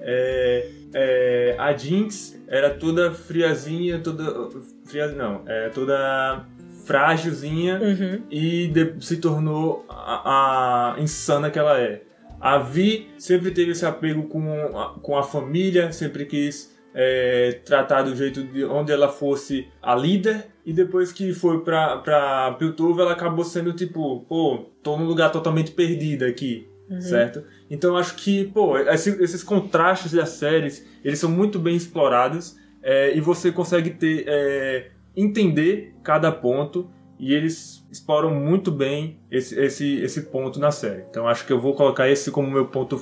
É, 0.00 0.68
é, 0.94 1.54
a 1.58 1.76
Jinx 1.76 2.40
era 2.48 2.70
toda 2.70 3.12
friazinha, 3.12 3.98
toda. 4.00 4.48
Fria, 4.86 5.08
não, 5.08 5.42
é 5.46 5.68
toda 5.68 6.46
frágilzinha 6.84 7.78
Uhum. 7.80 8.22
e 8.30 8.68
de- 8.68 8.94
se 9.04 9.18
tornou 9.18 9.84
a, 9.88 10.94
a 10.96 11.00
insana 11.00 11.50
que 11.50 11.58
ela 11.58 11.78
é. 11.78 12.02
A 12.40 12.58
Vi 12.58 13.08
sempre 13.18 13.50
teve 13.50 13.72
esse 13.72 13.84
apego 13.84 14.22
com 14.28 14.50
a, 14.78 14.94
com 15.00 15.16
a 15.16 15.22
família, 15.22 15.92
sempre 15.92 16.24
quis 16.24 16.76
é, 16.94 17.60
tratar 17.64 18.02
do 18.02 18.16
jeito 18.16 18.42
de 18.42 18.64
onde 18.64 18.90
ela 18.92 19.08
fosse 19.08 19.66
a 19.82 19.94
líder. 19.94 20.46
E 20.64 20.72
depois 20.72 21.12
que 21.12 21.32
foi 21.32 21.60
pra, 21.62 21.98
pra 21.98 22.52
Piltover, 22.58 23.04
ela 23.04 23.12
acabou 23.12 23.44
sendo 23.44 23.72
tipo, 23.72 24.20
pô, 24.28 24.66
tô 24.82 24.96
num 24.96 25.04
lugar 25.06 25.30
totalmente 25.32 25.72
perdido 25.72 26.24
aqui, 26.24 26.66
certo? 27.00 27.44
Então 27.70 27.90
eu 27.90 27.96
acho 27.96 28.14
que, 28.16 28.44
pô, 28.46 28.76
esse- 28.78 29.22
esses 29.22 29.42
contrastes 29.42 30.12
das 30.12 30.30
séries, 30.30 30.86
eles 31.04 31.18
são 31.18 31.30
muito 31.30 31.58
bem 31.58 31.76
explorados 31.76 32.56
é, 32.82 33.16
e 33.16 33.20
você 33.20 33.50
consegue 33.52 33.90
ter, 33.90 34.24
é, 34.26 34.90
entender 35.16 35.94
cada 36.02 36.30
ponto 36.32 36.88
e 37.18 37.34
eles 37.34 37.84
exploram 37.90 38.32
muito 38.32 38.70
bem 38.70 39.18
esse, 39.30 39.58
esse, 39.60 39.96
esse 40.00 40.22
ponto 40.22 40.58
na 40.60 40.70
série. 40.70 41.04
Então 41.10 41.26
acho 41.26 41.44
que 41.46 41.52
eu 41.52 41.60
vou 41.60 41.74
colocar 41.74 42.08
esse 42.08 42.30
como 42.30 42.50
meu 42.50 42.66
ponto 42.66 42.96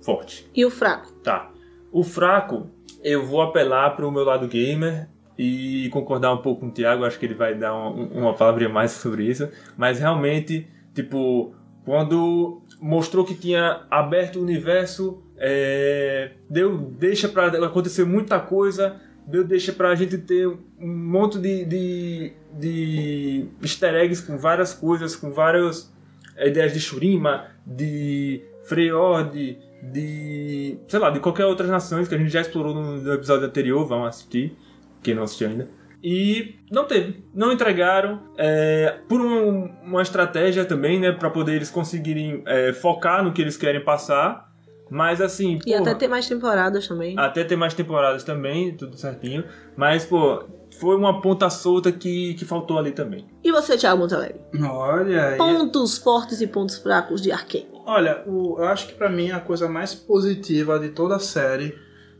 forte. 0.00 0.48
E 0.54 0.64
o 0.64 0.70
fraco? 0.70 1.12
Tá. 1.22 1.50
O 1.92 2.02
fraco, 2.02 2.68
eu 3.04 3.24
vou 3.24 3.42
apelar 3.42 3.90
pro 3.96 4.10
meu 4.10 4.24
lado 4.24 4.48
gamer 4.48 5.08
e 5.38 5.88
concordar 5.92 6.32
um 6.32 6.38
pouco 6.38 6.62
com 6.62 6.68
o 6.68 6.70
Thiago, 6.72 7.04
acho 7.04 7.18
que 7.18 7.26
ele 7.26 7.34
vai 7.34 7.54
dar 7.54 7.74
uma, 7.74 7.90
uma 7.90 8.34
palavrinha 8.34 8.68
mais 8.70 8.90
sobre 8.92 9.24
isso. 9.24 9.48
Mas 9.76 9.98
realmente, 10.00 10.66
tipo, 10.94 11.54
quando 11.84 12.62
mostrou 12.80 13.24
que 13.24 13.34
tinha 13.34 13.82
aberto 13.90 14.36
o 14.36 14.42
universo, 14.42 15.22
é, 15.36 16.32
deu 16.48 16.76
deixa 16.76 17.28
pra 17.28 17.46
acontecer 17.46 18.04
muita 18.04 18.38
coisa, 18.40 19.00
deu 19.26 19.44
deixa 19.44 19.72
pra 19.72 19.94
gente 19.94 20.18
ter 20.18 20.46
um 20.46 20.58
monte 20.86 21.38
de, 21.38 21.64
de, 21.64 22.32
de 22.58 23.48
easter 23.62 23.94
eggs 23.94 24.22
com 24.22 24.38
várias 24.38 24.72
coisas, 24.72 25.14
com 25.14 25.30
várias 25.30 25.92
ideias 26.38 26.72
de 26.72 26.80
Shurima, 26.80 27.46
de 27.66 28.42
Freyord, 28.64 29.58
de. 29.82 30.78
sei 30.88 30.98
lá, 30.98 31.10
de 31.10 31.20
qualquer 31.20 31.46
outras 31.46 31.68
nações 31.68 32.08
que 32.08 32.14
a 32.14 32.18
gente 32.18 32.30
já 32.30 32.40
explorou 32.40 32.74
no, 32.74 33.00
no 33.00 33.12
episódio 33.12 33.46
anterior, 33.46 33.84
vão 33.86 34.04
assistir, 34.04 34.56
quem 35.02 35.14
não 35.14 35.22
assistiu 35.24 35.48
ainda. 35.48 35.68
E 36.02 36.56
não 36.70 36.84
teve, 36.84 37.24
não 37.34 37.50
entregaram, 37.52 38.20
é, 38.36 38.98
por 39.08 39.20
um- 39.20 39.68
uma 39.82 40.00
estratégia 40.02 40.64
também, 40.64 41.00
né, 41.00 41.10
para 41.12 41.28
poder 41.30 41.54
eles 41.56 41.70
conseguirem 41.70 42.42
é, 42.46 42.72
focar 42.72 43.22
no 43.24 43.32
que 43.32 43.42
eles 43.42 43.56
querem 43.56 43.82
passar. 43.84 44.46
Mas 44.90 45.20
assim, 45.20 45.58
E 45.66 45.74
até 45.74 45.84
porra, 45.84 45.94
ter 45.96 46.08
mais 46.08 46.26
temporadas 46.26 46.88
também. 46.88 47.14
até 47.18 47.44
ter 47.44 47.56
mais 47.56 47.74
temporadas 47.74 48.24
também, 48.24 48.74
tudo 48.74 48.96
certinho. 48.96 49.44
Mas, 49.76 50.06
pô, 50.06 50.44
foi 50.80 50.96
uma 50.96 51.20
ponta 51.20 51.50
solta 51.50 51.92
que, 51.92 52.32
que 52.34 52.44
faltou 52.46 52.78
ali 52.78 52.92
também. 52.92 53.26
E 53.44 53.52
você, 53.52 53.76
Thiago 53.76 53.98
Montalegre? 54.00 54.40
Olha, 54.62 55.34
e- 55.34 55.36
Pontos 55.36 55.98
fortes 55.98 56.40
e 56.40 56.46
pontos 56.46 56.78
fracos 56.78 57.20
de 57.20 57.30
Arkane. 57.30 57.66
olha, 57.84 58.22
o- 58.26 58.56
eu 58.58 58.64
acho 58.64 58.86
que 58.88 58.94
pra 58.94 59.10
mim 59.10 59.30
a 59.30 59.40
coisa 59.40 59.68
mais 59.68 59.94
positiva 59.94 60.78
de 60.78 60.88
toda 60.90 61.16
a 61.16 61.18
série 61.18 61.74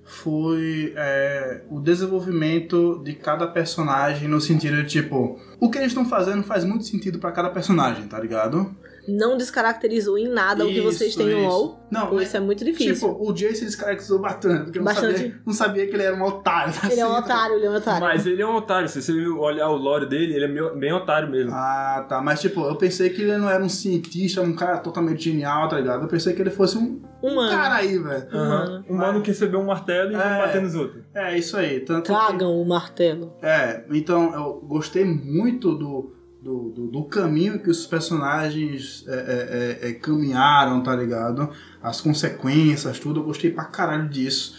foi 0.08 0.94
é, 0.96 1.60
o 1.70 1.78
desenvolvimento 1.78 3.00
de 3.04 3.12
cada 3.12 3.46
personagem 3.46 4.26
no 4.26 4.40
sentido 4.40 4.82
de 4.82 4.88
tipo, 4.88 5.38
o 5.60 5.70
que 5.70 5.76
eles 5.76 5.88
estão 5.88 6.08
fazendo 6.08 6.42
faz 6.42 6.64
muito 6.64 6.86
sentido 6.86 7.18
pra 7.18 7.30
cada 7.30 7.50
personagem, 7.50 8.08
tá 8.08 8.18
ligado? 8.18 8.74
Não 9.08 9.36
descaracterizou 9.36 10.18
em 10.18 10.28
nada 10.28 10.64
o 10.64 10.68
que 10.68 10.80
vocês 10.82 11.10
Isso, 11.10 11.18
têm 11.18 11.28
no 11.28 11.38
isso. 11.38 11.48
LoL. 11.48 11.80
Não, 11.90 12.12
mas, 12.14 12.28
isso 12.28 12.36
é 12.36 12.40
muito 12.40 12.64
difícil. 12.64 12.94
tipo, 12.94 13.26
o 13.26 13.32
Jace 13.32 13.64
descaracterizou 13.64 14.18
bastante, 14.18 14.64
porque 14.64 14.78
eu 14.78 14.82
não 14.84 14.92
Bastante. 14.92 15.16
sabia, 15.18 15.40
não 15.46 15.52
sabia 15.54 15.86
que 15.86 15.94
ele 15.94 16.02
era 16.02 16.14
um 16.14 16.22
otário. 16.22 16.74
ele 16.90 17.00
é 17.00 17.06
um 17.06 17.12
assim, 17.12 17.24
otário, 17.24 17.56
ele 17.56 17.64
é 17.66 17.70
um 17.70 17.74
otário. 17.76 18.00
Mas 18.02 18.26
ele 18.26 18.42
é 18.42 18.46
um 18.46 18.54
otário, 18.54 18.88
se 18.88 19.00
você 19.02 19.12
olhar 19.28 19.68
o 19.70 19.76
lore 19.76 20.06
dele, 20.06 20.34
ele 20.34 20.44
é 20.44 20.48
meio- 20.48 20.76
bem 20.76 20.92
otário 20.92 21.30
mesmo. 21.30 21.50
Ah, 21.54 22.04
tá. 22.08 22.20
Mas, 22.20 22.40
tipo, 22.42 22.60
eu 22.60 22.76
pensei 22.76 23.08
que 23.08 23.22
ele 23.22 23.38
não 23.38 23.48
era 23.48 23.64
um 23.64 23.68
cientista, 23.70 24.42
um 24.42 24.54
cara 24.54 24.76
totalmente 24.78 25.24
genial, 25.24 25.66
tá 25.68 25.76
ligado? 25.76 26.02
Eu 26.02 26.08
pensei 26.08 26.34
que 26.34 26.42
ele 26.42 26.50
fosse 26.50 26.76
um, 26.76 27.00
um 27.22 27.32
Humano. 27.32 27.50
cara 27.50 27.76
aí, 27.76 27.98
velho. 27.98 28.28
Aham. 28.32 28.84
Um 28.90 28.96
mano 28.96 29.22
que 29.22 29.28
recebeu 29.28 29.60
um 29.60 29.64
martelo 29.66 30.12
e 30.12 30.16
vai 30.16 30.38
É. 30.40 30.42
bater 30.46 30.60
nos 30.60 30.74
outros. 30.74 31.02
É, 31.14 31.38
isso 31.38 31.56
aí. 31.56 31.80
Tanto 31.80 32.02
que- 32.02 32.12
Tragam 32.12 32.60
o 32.60 32.68
martelo. 32.68 33.32
É, 33.40 33.84
então 33.90 34.34
eu 34.34 34.60
gostei 34.68 35.04
muito 35.04 35.74
do, 35.74 36.12
do, 36.48 36.70
do, 36.70 36.86
do 36.86 37.04
caminho 37.04 37.58
que 37.62 37.68
os 37.68 37.86
personagens 37.86 39.04
é, 39.06 39.12
é, 39.12 39.86
é, 39.86 39.90
é, 39.90 39.92
caminharam, 39.92 40.82
tá 40.82 40.96
ligado? 40.96 41.50
As 41.82 42.00
consequências, 42.00 42.98
tudo. 42.98 43.20
Eu 43.20 43.24
gostei 43.24 43.50
pra 43.50 43.64
caralho 43.66 44.08
disso. 44.08 44.56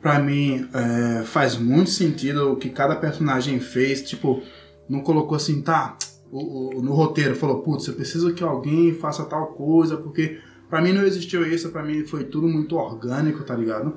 Pra 0.00 0.18
mim, 0.20 0.68
é, 0.72 1.22
faz 1.24 1.56
muito 1.56 1.90
sentido 1.90 2.52
o 2.52 2.56
que 2.56 2.68
cada 2.70 2.94
personagem 2.96 3.58
fez. 3.58 4.02
Tipo, 4.02 4.40
não 4.88 5.00
colocou 5.00 5.36
assim, 5.36 5.60
tá? 5.62 5.96
O, 6.30 6.78
o- 6.78 6.82
no 6.82 6.92
roteiro 6.92 7.34
falou, 7.34 7.60
putz, 7.60 7.88
eu 7.88 7.94
preciso 7.94 8.32
que 8.34 8.42
alguém 8.44 8.94
faça 8.94 9.24
tal 9.24 9.48
coisa, 9.48 9.96
porque 9.96 10.38
pra 10.70 10.80
mim 10.80 10.92
não 10.92 11.02
existiu 11.04 11.46
isso, 11.46 11.70
pra 11.70 11.82
mim 11.82 12.04
foi 12.06 12.24
tudo 12.24 12.46
muito 12.48 12.76
orgânico, 12.76 13.42
tá 13.44 13.54
ligado? 13.54 13.94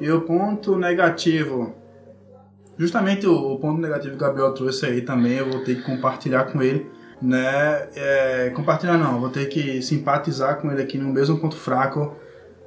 E 0.00 0.10
o 0.10 0.22
ponto 0.22 0.76
negativo, 0.76 1.74
Justamente 2.80 3.26
o, 3.26 3.58
ponto 3.58 3.78
negativo 3.78 4.16
que 4.16 4.24
o 4.24 4.26
Gabriel 4.26 4.54
trouxe 4.54 4.86
aí 4.86 5.02
também, 5.02 5.34
eu 5.34 5.50
vou 5.50 5.62
ter 5.62 5.74
que 5.74 5.82
compartilhar 5.82 6.44
com 6.44 6.62
ele, 6.62 6.90
né? 7.20 7.86
É, 7.94 8.50
compartilhar 8.56 8.96
não, 8.96 9.20
vou 9.20 9.28
ter 9.28 9.50
que 9.50 9.82
simpatizar 9.82 10.58
com 10.58 10.72
ele 10.72 10.80
aqui 10.80 10.96
no 10.96 11.12
mesmo 11.12 11.38
ponto 11.38 11.56
fraco. 11.56 12.16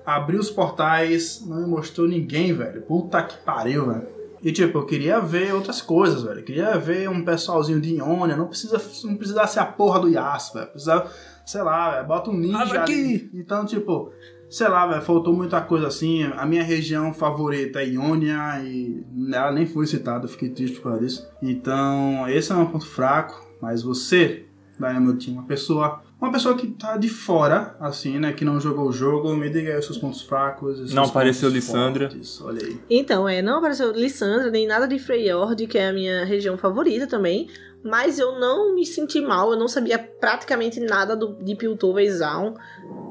Abriu 0.05 0.39
os 0.39 0.51
portais, 0.51 1.43
não 1.43 1.61
me 1.61 1.65
mostrou 1.65 2.07
ninguém, 2.07 2.53
velho. 2.53 2.83
Puta 2.83 3.23
que 3.23 3.37
pariu, 3.37 3.87
velho. 3.87 4.07
E 4.43 4.51
tipo, 4.51 4.77
eu 4.77 4.85
queria 4.85 5.19
ver 5.19 5.51
outras 5.51 5.81
coisas, 5.81 6.21
velho. 6.21 6.41
Eu 6.41 6.45
queria 6.45 6.77
ver 6.77 7.09
um 7.09 7.25
pessoalzinho 7.25 7.81
de 7.81 7.95
Ionia, 7.95 8.37
não 8.37 8.45
precisa 8.45 8.79
não 9.05 9.15
precisa 9.15 9.47
ser 9.47 9.61
a 9.61 9.65
porra 9.65 9.99
do 9.99 10.09
Yasuo, 10.09 10.59
velho. 10.59 10.67
Precisa, 10.67 11.07
sei 11.43 11.63
lá, 11.63 11.89
velho, 11.89 12.07
bota 12.07 12.29
um 12.29 12.37
ninja 12.37 12.59
Abre 12.59 12.77
aqui! 12.77 12.93
ali. 12.93 13.31
Então, 13.33 13.65
tipo, 13.65 14.13
sei 14.53 14.67
lá, 14.67 14.85
velho, 14.85 15.01
faltou 15.01 15.33
muita 15.33 15.59
coisa 15.61 15.87
assim. 15.87 16.23
A 16.37 16.45
minha 16.45 16.61
região 16.61 17.11
favorita 17.11 17.81
é 17.81 17.87
Ionia 17.87 18.61
e 18.63 19.03
ela 19.33 19.51
nem 19.51 19.65
foi 19.65 19.87
citada, 19.87 20.25
eu 20.25 20.29
fiquei 20.29 20.49
triste 20.49 20.75
por 20.75 20.91
causa 20.91 20.99
disso. 20.99 21.27
Então, 21.41 22.29
esse 22.29 22.51
é 22.51 22.55
um 22.55 22.67
ponto 22.67 22.85
fraco, 22.85 23.43
mas 23.59 23.81
você, 23.81 24.45
Dynamite, 24.79 25.31
uma 25.31 25.41
pessoa, 25.41 26.03
uma 26.21 26.31
pessoa 26.31 26.55
que 26.55 26.67
tá 26.67 26.97
de 26.97 27.09
fora, 27.09 27.75
assim, 27.79 28.19
né, 28.19 28.31
que 28.31 28.45
não 28.45 28.59
jogou 28.59 28.89
o 28.89 28.93
jogo, 28.93 29.35
me 29.35 29.49
diga 29.49 29.71
aí 29.71 29.79
os 29.79 29.85
seus 29.85 29.97
pontos 29.97 30.21
fracos. 30.21 30.79
os 30.79 30.93
Não 30.93 31.03
seus 31.05 31.09
apareceu 31.09 31.49
Lissandra. 31.49 32.07
fortes. 32.11 32.39
Olha 32.39 32.63
aí. 32.63 32.79
Então, 32.91 33.27
é, 33.27 33.41
não 33.41 33.57
apareceu 33.57 33.91
Lissandra, 33.91 34.51
nem 34.51 34.67
nada 34.67 34.87
de 34.87 34.99
Freyord, 34.99 35.65
que 35.65 35.79
é 35.79 35.89
a 35.89 35.93
minha 35.93 36.25
região 36.25 36.57
favorita 36.59 37.07
também. 37.07 37.49
Mas 37.83 38.17
eu 38.17 38.39
não 38.39 38.73
me 38.73 38.85
senti 38.85 39.19
mal, 39.19 39.51
eu 39.51 39.59
não 39.59 39.67
sabia 39.67 39.99
praticamente 39.99 40.79
nada 40.79 41.15
do, 41.15 41.35
de 41.43 41.55
Piltover 41.55 42.09
Zaun. 42.11 42.55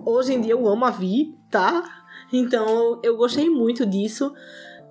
Hoje 0.04 0.34
em 0.34 0.40
dia 0.40 0.52
eu 0.52 0.66
amo 0.66 0.84
a 0.84 0.90
Vi, 0.90 1.36
tá? 1.50 1.84
Então 2.32 2.98
eu, 3.02 3.16
gostei 3.16 3.50
muito 3.50 3.84
disso. 3.84 4.32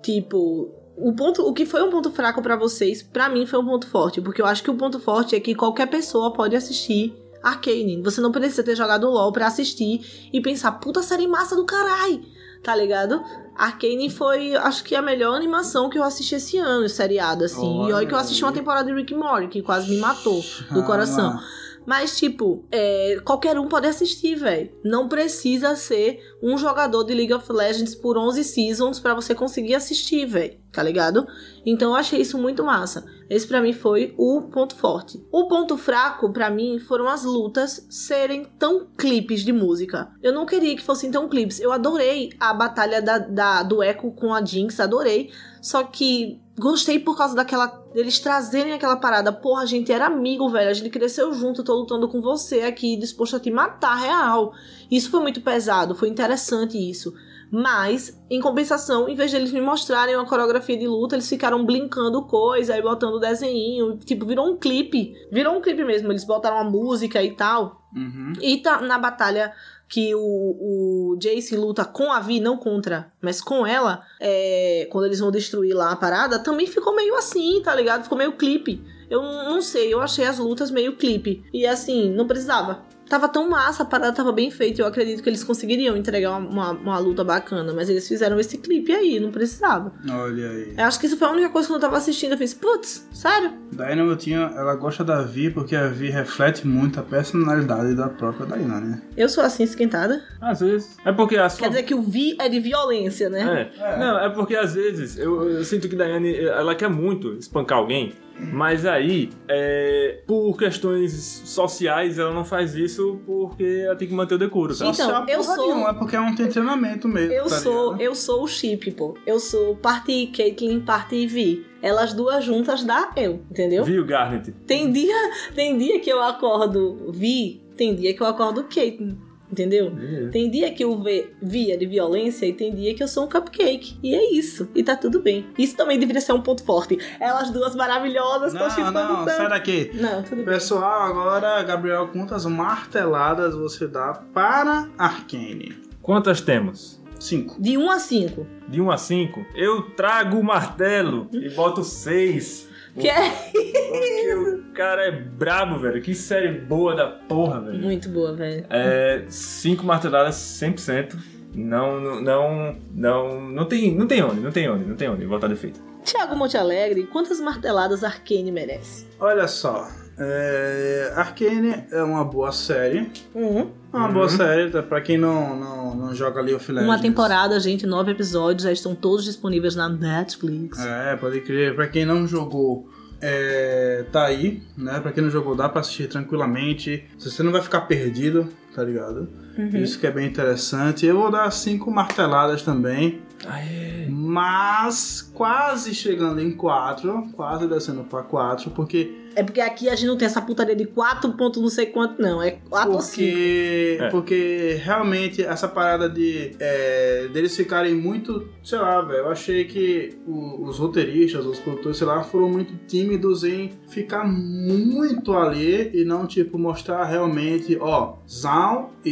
Tipo, 0.00 0.70
o 0.96 1.12
ponto, 1.14 1.42
o 1.42 1.52
que 1.52 1.66
foi 1.66 1.82
um 1.82 1.90
ponto 1.90 2.10
fraco 2.10 2.40
pra 2.40 2.56
vocês, 2.56 3.02
pra 3.02 3.28
mim 3.28 3.44
foi 3.44 3.58
um 3.58 3.66
ponto 3.66 3.88
forte, 3.88 4.20
porque 4.20 4.40
eu 4.40 4.46
acho 4.46 4.62
que 4.62 4.70
o 4.70 4.76
ponto 4.76 5.00
forte 5.00 5.34
é 5.34 5.40
que 5.40 5.54
qualquer 5.54 5.88
pessoa 5.88 6.32
pode 6.32 6.54
assistir 6.54 7.14
Arcane. 7.42 8.00
Você 8.02 8.20
não 8.20 8.30
precisa 8.32 8.62
ter 8.62 8.76
jogado 8.76 9.08
LoL 9.10 9.32
pra 9.32 9.46
assistir 9.46 10.28
e 10.32 10.40
pensar, 10.40 10.72
puta 10.72 11.02
série 11.02 11.26
massa 11.26 11.56
do 11.56 11.64
caralho, 11.64 12.22
tá 12.62 12.74
ligado? 12.74 13.22
Arcane 13.56 14.08
foi, 14.08 14.54
acho 14.56 14.84
que 14.84 14.94
a 14.94 15.02
melhor 15.02 15.34
animação 15.34 15.90
que 15.90 15.98
eu 15.98 16.02
assisti 16.02 16.34
esse 16.36 16.56
ano, 16.58 16.88
seriado, 16.88 17.44
assim. 17.44 17.60
e 17.88 17.92
olha 17.92 18.06
que 18.06 18.14
eu 18.14 18.18
assisti 18.18 18.42
uma 18.42 18.52
temporada 18.52 18.86
de 18.90 18.94
Rick 18.94 19.14
Morty, 19.14 19.48
que 19.48 19.62
quase 19.62 19.90
me 19.90 19.96
matou 19.98 20.42
do 20.70 20.82
coração. 20.84 21.38
Ah, 21.38 21.42
Mas, 21.86 22.16
tipo, 22.16 22.64
é, 22.70 23.18
qualquer 23.24 23.58
um 23.58 23.68
pode 23.68 23.86
assistir, 23.86 24.34
velho. 24.36 24.70
Não 24.84 25.08
precisa 25.08 25.74
ser 25.76 26.20
um 26.42 26.56
jogador 26.56 27.04
de 27.04 27.14
League 27.14 27.32
of 27.34 27.50
Legends 27.52 27.94
por 27.94 28.16
11 28.16 28.44
seasons 28.44 29.00
pra 29.00 29.14
você 29.14 29.34
conseguir 29.34 29.74
assistir, 29.74 30.26
velho. 30.26 30.60
Tá 30.72 30.82
ligado? 30.82 31.26
Então 31.66 31.90
eu 31.90 31.96
achei 31.96 32.20
isso 32.22 32.38
muito 32.38 32.64
massa. 32.64 33.04
Esse 33.28 33.46
pra 33.46 33.60
mim 33.60 33.74
foi 33.74 34.14
o 34.16 34.42
ponto 34.42 34.74
forte. 34.74 35.22
O 35.30 35.46
ponto 35.46 35.76
fraco 35.76 36.32
pra 36.32 36.48
mim 36.50 36.78
foram 36.78 37.08
as 37.08 37.24
lutas 37.24 37.86
serem 37.90 38.44
tão 38.58 38.86
clipes 38.96 39.42
de 39.44 39.52
música. 39.52 40.10
Eu 40.22 40.32
não 40.32 40.46
queria 40.46 40.74
que 40.74 40.82
fossem 40.82 41.10
tão 41.10 41.28
clipes. 41.28 41.60
Eu 41.60 41.72
adorei 41.72 42.30
a 42.40 42.54
batalha 42.54 43.02
da, 43.02 43.18
da- 43.18 43.62
do 43.62 43.82
Echo 43.82 44.10
com 44.12 44.32
a 44.32 44.42
Jinx, 44.42 44.80
adorei. 44.80 45.30
Só 45.62 45.84
que 45.84 46.40
gostei 46.58 46.98
por 46.98 47.16
causa 47.16 47.36
daquela. 47.36 47.68
deles 47.94 48.18
trazerem 48.18 48.72
aquela 48.72 48.96
parada. 48.96 49.32
Porra, 49.32 49.62
a 49.62 49.66
gente 49.66 49.92
era 49.92 50.06
amigo, 50.06 50.50
velho. 50.50 50.68
A 50.68 50.74
gente 50.74 50.90
cresceu 50.90 51.32
junto, 51.32 51.62
tô 51.62 51.72
lutando 51.74 52.08
com 52.08 52.20
você 52.20 52.62
aqui, 52.62 52.96
disposto 52.96 53.36
a 53.36 53.40
te 53.40 53.50
matar, 53.50 53.94
real. 53.94 54.52
Isso 54.90 55.08
foi 55.08 55.20
muito 55.20 55.40
pesado, 55.40 55.94
foi 55.94 56.08
interessante 56.08 56.76
isso. 56.76 57.14
Mas, 57.48 58.18
em 58.30 58.40
compensação, 58.40 59.08
em 59.08 59.14
vez 59.14 59.30
de 59.30 59.36
eles 59.36 59.52
me 59.52 59.60
mostrarem 59.60 60.16
uma 60.16 60.26
coreografia 60.26 60.76
de 60.76 60.88
luta, 60.88 61.14
eles 61.14 61.28
ficaram 61.28 61.64
blinkando 61.64 62.22
coisa, 62.22 62.74
aí 62.74 62.82
botando 62.82 63.20
desenho, 63.20 63.98
tipo, 63.98 64.26
virou 64.26 64.50
um 64.50 64.56
clipe. 64.56 65.12
Virou 65.30 65.58
um 65.58 65.60
clipe 65.60 65.84
mesmo, 65.84 66.10
eles 66.10 66.24
botaram 66.24 66.56
uma 66.56 66.70
música 66.70 67.22
e 67.22 67.36
tal. 67.36 67.81
Uhum. 67.94 68.32
E 68.40 68.58
tá 68.58 68.80
na 68.80 68.98
batalha 68.98 69.52
que 69.88 70.14
o, 70.14 70.20
o 70.20 71.16
Jace 71.20 71.54
luta 71.54 71.84
com 71.84 72.10
a 72.10 72.18
Vi, 72.18 72.40
não 72.40 72.56
contra, 72.56 73.12
mas 73.20 73.42
com 73.42 73.66
ela, 73.66 74.02
é, 74.18 74.88
quando 74.90 75.04
eles 75.04 75.20
vão 75.20 75.30
destruir 75.30 75.74
lá 75.74 75.92
a 75.92 75.96
parada, 75.96 76.38
também 76.38 76.66
ficou 76.66 76.96
meio 76.96 77.14
assim, 77.14 77.60
tá 77.62 77.74
ligado? 77.74 78.04
Ficou 78.04 78.16
meio 78.16 78.32
clipe. 78.32 78.82
Eu 79.10 79.20
não 79.20 79.60
sei, 79.60 79.92
eu 79.92 80.00
achei 80.00 80.24
as 80.24 80.38
lutas 80.38 80.70
meio 80.70 80.96
clipe. 80.96 81.44
E 81.52 81.66
assim, 81.66 82.10
não 82.10 82.26
precisava. 82.26 82.82
Tava 83.12 83.28
tão 83.28 83.46
massa, 83.46 83.82
a 83.82 83.84
parada 83.84 84.10
tava 84.10 84.32
bem 84.32 84.50
feita. 84.50 84.80
Eu 84.80 84.86
acredito 84.86 85.22
que 85.22 85.28
eles 85.28 85.44
conseguiriam 85.44 85.94
entregar 85.94 86.30
uma, 86.30 86.48
uma, 86.48 86.70
uma 86.70 86.98
luta 86.98 87.22
bacana, 87.22 87.70
mas 87.74 87.90
eles 87.90 88.08
fizeram 88.08 88.40
esse 88.40 88.56
clipe 88.56 88.90
aí, 88.90 89.20
não 89.20 89.30
precisava. 89.30 89.92
Olha 90.10 90.48
aí. 90.48 90.72
Eu 90.78 90.84
acho 90.84 90.98
que 90.98 91.04
isso 91.04 91.18
foi 91.18 91.28
a 91.28 91.32
única 91.32 91.50
coisa 91.50 91.68
que 91.68 91.74
eu 91.74 91.78
tava 91.78 91.98
assistindo. 91.98 92.32
Eu 92.32 92.38
fiz, 92.38 92.54
putz, 92.54 93.06
sério? 93.12 93.52
Dynamite, 93.70 94.32
ela 94.32 94.74
gosta 94.76 95.04
da 95.04 95.20
Vi 95.20 95.50
porque 95.50 95.76
a 95.76 95.88
Vi 95.88 96.08
reflete 96.08 96.66
muito 96.66 97.00
a 97.00 97.02
personalidade 97.02 97.94
da 97.94 98.08
própria 98.08 98.46
Diana, 98.46 98.80
né? 98.80 99.02
Eu 99.14 99.28
sou 99.28 99.44
assim 99.44 99.64
esquentada. 99.64 100.24
Às 100.40 100.60
vezes. 100.60 100.96
É 101.04 101.12
porque 101.12 101.36
a 101.36 101.50
sua. 101.50 101.60
Quer 101.60 101.68
dizer 101.68 101.82
que 101.82 101.94
o 101.94 102.00
Vi 102.00 102.34
é 102.40 102.48
de 102.48 102.60
violência, 102.60 103.28
né? 103.28 103.70
É. 103.78 103.98
Não, 103.98 104.20
é 104.20 104.30
porque 104.30 104.56
às 104.56 104.72
vezes 104.72 105.18
eu, 105.18 105.50
eu 105.50 105.64
sinto 105.66 105.86
que 105.86 105.96
Daiane 105.96 106.34
ela 106.34 106.74
quer 106.74 106.88
muito 106.88 107.34
espancar 107.34 107.76
alguém, 107.76 108.14
mas 108.38 108.84
aí, 108.86 109.30
é, 109.48 110.20
por 110.26 110.56
questões 110.56 111.12
sociais, 111.44 112.18
ela 112.18 112.32
não 112.32 112.44
faz 112.44 112.74
isso 112.74 113.20
porque 113.26 113.82
ela 113.86 113.96
tem 113.96 114.08
que 114.08 114.14
manter 114.14 114.34
o 114.34 114.38
decoro, 114.38 114.74
sabe? 114.74 114.90
Então, 114.90 115.08
Só 115.10 115.24
eu 115.26 115.42
sou- 115.42 115.66
nenhuma, 115.66 115.90
é 115.90 115.92
porque 115.94 116.16
é 116.16 116.20
um 116.20 116.34
treinamento 116.34 117.08
mesmo. 117.08 117.32
Eu 117.32 117.44
tá 117.44 117.58
sou, 117.58 117.92
ligado? 117.92 118.00
eu 118.02 118.14
sou 118.14 118.42
o 118.44 118.48
chip, 118.48 118.90
pô. 118.92 119.16
Eu 119.26 119.38
sou 119.38 119.76
parte 119.76 120.26
Caitlyn, 120.34 120.80
parte 120.80 121.26
Vi. 121.26 121.66
Elas 121.80 122.12
duas 122.12 122.44
juntas 122.44 122.84
dá 122.84 123.10
eu, 123.16 123.40
entendeu? 123.50 123.84
Viu, 123.84 124.04
Garnet? 124.04 124.52
Tem 124.66 124.90
dia, 124.92 125.14
tem 125.54 125.76
dia 125.76 125.98
que 125.98 126.10
eu 126.10 126.22
acordo 126.22 127.10
Vi, 127.12 127.60
tem 127.76 127.94
dia 127.94 128.14
que 128.14 128.22
eu 128.22 128.26
acordo 128.26 128.64
Caitlyn, 128.64 129.16
entendeu? 129.52 129.92
Tem 130.32 130.50
dia 130.50 130.72
que 130.72 130.82
eu 130.82 130.98
ve, 131.00 131.30
via 131.40 131.76
de 131.76 131.86
violência 131.86 132.46
e 132.46 132.52
tem 132.52 132.74
dia 132.74 132.94
que 132.94 133.02
eu 133.02 133.06
sou 133.08 133.26
um 133.26 133.28
cupcake. 133.28 133.96
E 134.02 134.14
é 134.14 134.32
isso. 134.32 134.68
E 134.74 134.82
tá 134.82 134.96
tudo 134.96 135.20
bem. 135.20 135.46
Isso 135.58 135.76
também 135.76 135.98
deveria 135.98 136.20
ser 136.22 136.32
um 136.32 136.40
ponto 136.40 136.64
forte. 136.64 136.98
Elas 137.20 137.50
duas 137.50 137.76
maravilhosas, 137.76 138.52
Não, 138.54 138.70
chipando 138.70 138.92
não, 139.12 139.24
tanto. 139.24 139.36
sai 139.36 139.48
daqui. 139.48 139.90
Não, 139.94 140.22
tudo 140.22 140.36
bem. 140.36 140.44
Pessoal, 140.46 141.02
agora, 141.02 141.62
Gabriel, 141.62 142.08
quantas 142.08 142.44
marteladas 142.46 143.54
você 143.54 143.86
dá 143.86 144.14
para 144.32 144.88
Arcane? 144.98 145.74
Quantas 146.00 146.40
temos? 146.40 147.00
Cinco. 147.20 147.60
De 147.62 147.78
1 147.78 147.90
a 147.90 147.98
5. 148.00 148.46
De 148.66 148.80
1 148.80 148.90
a 148.90 148.96
5, 148.96 149.46
eu 149.54 149.82
trago 149.90 150.38
o 150.38 150.42
martelo 150.42 151.28
e 151.32 151.48
boto 151.50 151.84
6. 151.84 152.68
Que 152.98 153.08
é 153.08 153.30
Porque 153.30 154.34
o 154.34 154.72
cara 154.74 155.06
é 155.06 155.10
brabo, 155.10 155.78
velho. 155.78 156.00
Que 156.02 156.14
série 156.14 156.52
boa 156.60 156.94
da 156.94 157.06
porra, 157.06 157.60
velho. 157.60 157.78
muito 157.78 158.08
boa, 158.08 158.34
velho. 158.34 158.66
É, 158.68 159.24
5 159.28 159.84
marteladas 159.84 160.34
100%. 160.34 161.16
Não, 161.54 162.00
não, 162.00 162.20
não, 162.20 162.76
não, 162.94 163.40
não 163.40 163.64
tem, 163.66 163.94
não 163.94 164.06
tem 164.06 164.22
onde, 164.22 164.40
não 164.40 164.50
tem 164.50 164.68
onde, 164.70 164.84
não 164.84 164.96
tem 164.96 165.08
onde 165.08 165.26
botar 165.26 165.48
defeito. 165.48 165.80
Tiago 166.02 166.34
Monte 166.34 166.56
Alegre, 166.56 167.06
quantas 167.06 167.40
marteladas 167.40 168.02
Arcane 168.02 168.50
merece? 168.50 169.06
Olha 169.20 169.46
só. 169.46 169.86
É... 170.18 171.12
Arcane 171.16 171.84
é 171.90 172.02
uma 172.02 172.24
boa 172.24 172.52
série. 172.52 173.10
Uhum. 173.34 173.70
É 173.92 173.96
uma 173.96 174.08
boa 174.08 174.28
série, 174.28 174.70
tá? 174.70 174.82
pra 174.82 175.00
quem 175.00 175.18
não, 175.18 175.58
não, 175.58 175.94
não 175.94 176.14
joga 176.14 176.40
League 176.40 176.54
of 176.54 176.72
Legends. 176.72 176.88
Uma 176.88 177.00
temporada, 177.00 177.58
gente, 177.60 177.86
nove 177.86 178.12
episódios, 178.12 178.64
já 178.64 178.72
estão 178.72 178.94
todos 178.94 179.24
disponíveis 179.24 179.76
na 179.76 179.88
Netflix. 179.88 180.78
É, 180.78 181.16
pode 181.16 181.40
crer. 181.42 181.74
Pra 181.74 181.86
quem 181.86 182.04
não 182.04 182.26
jogou, 182.26 182.88
é, 183.20 184.06
tá 184.10 184.24
aí, 184.24 184.62
né? 184.76 184.98
Pra 185.00 185.12
quem 185.12 185.22
não 185.22 185.30
jogou, 185.30 185.54
dá 185.54 185.68
pra 185.68 185.80
assistir 185.80 186.08
tranquilamente. 186.08 187.04
Você 187.18 187.42
não 187.42 187.52
vai 187.52 187.60
ficar 187.60 187.82
perdido, 187.82 188.48
tá 188.74 188.82
ligado? 188.82 189.28
Isso 189.74 189.98
que 189.98 190.06
é 190.06 190.10
bem 190.10 190.26
interessante. 190.26 191.04
Eu 191.04 191.16
vou 191.16 191.30
dar 191.30 191.50
cinco 191.50 191.90
marteladas 191.90 192.62
também. 192.62 193.20
Aê. 193.46 194.06
Mas 194.08 195.30
quase 195.34 195.94
chegando 195.94 196.40
em 196.40 196.52
quatro. 196.52 197.28
Quase 197.32 197.66
descendo 197.66 198.04
pra 198.04 198.22
quatro. 198.22 198.70
Porque 198.70 199.14
É 199.34 199.42
porque 199.42 199.60
aqui 199.60 199.88
a 199.88 199.94
gente 199.94 200.06
não 200.06 200.16
tem 200.16 200.26
essa 200.26 200.40
putaria 200.42 200.74
de 200.76 200.84
4 200.86 201.32
ponto 201.32 201.60
não 201.60 201.68
sei 201.68 201.86
quanto, 201.86 202.20
não. 202.20 202.42
É 202.42 202.52
4 202.68 202.92
ou 202.92 203.00
5. 203.00 203.16
Porque, 203.16 203.98
É. 204.00 204.08
porque 204.10 204.80
realmente 204.82 205.42
essa 205.42 205.68
parada 205.68 206.08
de 206.08 206.52
é, 206.60 207.28
deles 207.32 207.56
ficarem 207.56 207.94
muito, 207.94 208.48
sei 208.64 208.78
lá, 208.78 209.00
velho, 209.02 209.20
eu 209.20 209.30
achei 209.30 209.64
que 209.64 210.16
o- 210.26 210.64
os 210.64 210.78
roteiristas, 210.78 211.44
os 211.46 211.58
produtores, 211.58 211.96
sei 211.98 212.06
lá, 212.06 212.22
foram 212.22 212.48
muito 212.48 212.74
tímidos 212.86 213.44
em 213.44 213.70
ficar 213.88 214.24
muito 214.26 215.32
ali 215.34 215.90
e 215.94 216.04
não, 216.04 216.26
tipo, 216.26 216.58
mostrar 216.58 217.04
realmente, 217.04 217.76
ó, 217.80 218.14
Zaun 218.28 218.88
e, 219.04 219.10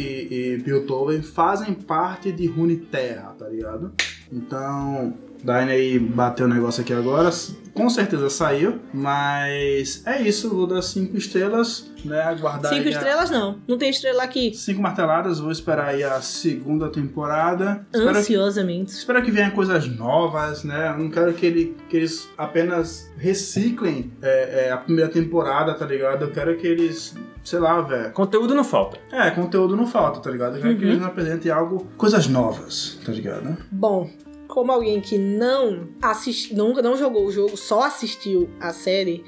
e 0.57 0.61
Piltover 0.63 1.21
fazem 1.23 1.73
parte 1.73 2.31
de 2.31 2.47
Runeterra, 2.47 3.35
tá 3.37 3.47
ligado? 3.47 3.91
Então, 4.31 5.13
Daine 5.43 5.71
aí 5.71 5.99
bateu 5.99 6.45
o 6.45 6.49
negócio 6.49 6.81
aqui 6.81 6.93
agora, 6.93 7.29
com 7.73 7.89
certeza 7.89 8.29
saiu, 8.29 8.79
mas 8.93 10.03
é 10.05 10.21
isso, 10.21 10.49
vou 10.49 10.67
dar 10.67 10.81
cinco 10.81 11.15
estrelas, 11.17 11.89
né, 12.03 12.21
aguardar 12.21 12.73
5 12.73 12.87
aí 12.87 12.93
a- 12.93 12.97
estrelas 12.97 13.29
não. 13.31 13.59
Não 13.67 13.77
tem 13.77 13.89
estrela 13.89 14.23
aqui. 14.23 14.53
Cinco 14.53 14.81
marteladas, 14.81 15.39
vou 15.39 15.51
esperar 15.51 15.87
aí 15.89 16.03
a 16.03 16.19
segunda 16.21 16.89
temporada. 16.89 17.85
Espero 17.93 18.11
que, 18.13 18.17
Ansiosamente. 18.19 18.91
espero 18.91 19.21
que 19.23 19.31
venham 19.31 19.51
coisas 19.51 19.87
novas, 19.87 20.63
né? 20.63 20.89
Eu 20.89 20.97
não 21.03 21.09
quero 21.09 21.33
que, 21.33 21.45
ele, 21.45 21.77
que 21.89 21.97
eles 21.97 22.27
apenas 22.37 23.09
reciclem 23.17 24.11
é, 24.21 24.67
é, 24.67 24.71
a 24.71 24.77
primeira 24.77 25.09
temporada, 25.09 25.73
tá 25.73 25.85
ligado? 25.85 26.23
Eu 26.25 26.31
quero 26.31 26.55
que 26.57 26.67
eles, 26.67 27.15
sei 27.43 27.59
lá, 27.59 27.79
velho. 27.81 28.11
Conteúdo 28.11 28.53
não 28.53 28.63
falta. 28.63 28.97
É, 29.11 29.29
conteúdo 29.31 29.75
não 29.75 29.87
falta, 29.87 30.19
tá 30.19 30.29
ligado? 30.29 30.57
Eu 30.57 30.61
quero 30.61 30.77
que 30.77 30.85
Uhum. 30.85 30.91
eles 30.91 31.03
apresentem 31.03 31.51
algo, 31.51 31.87
coisas 31.97 32.27
novas, 32.27 32.99
tá 33.05 33.11
ligado? 33.11 33.55
Bom, 33.71 34.09
como 34.51 34.69
alguém 34.69 34.99
que 34.99 35.17
não 35.17 35.87
assisti, 36.01 36.53
nunca 36.53 36.81
não 36.81 36.97
jogou 36.97 37.25
o 37.25 37.31
jogo, 37.31 37.55
só 37.55 37.83
assistiu 37.83 38.49
a 38.59 38.73
série, 38.73 39.23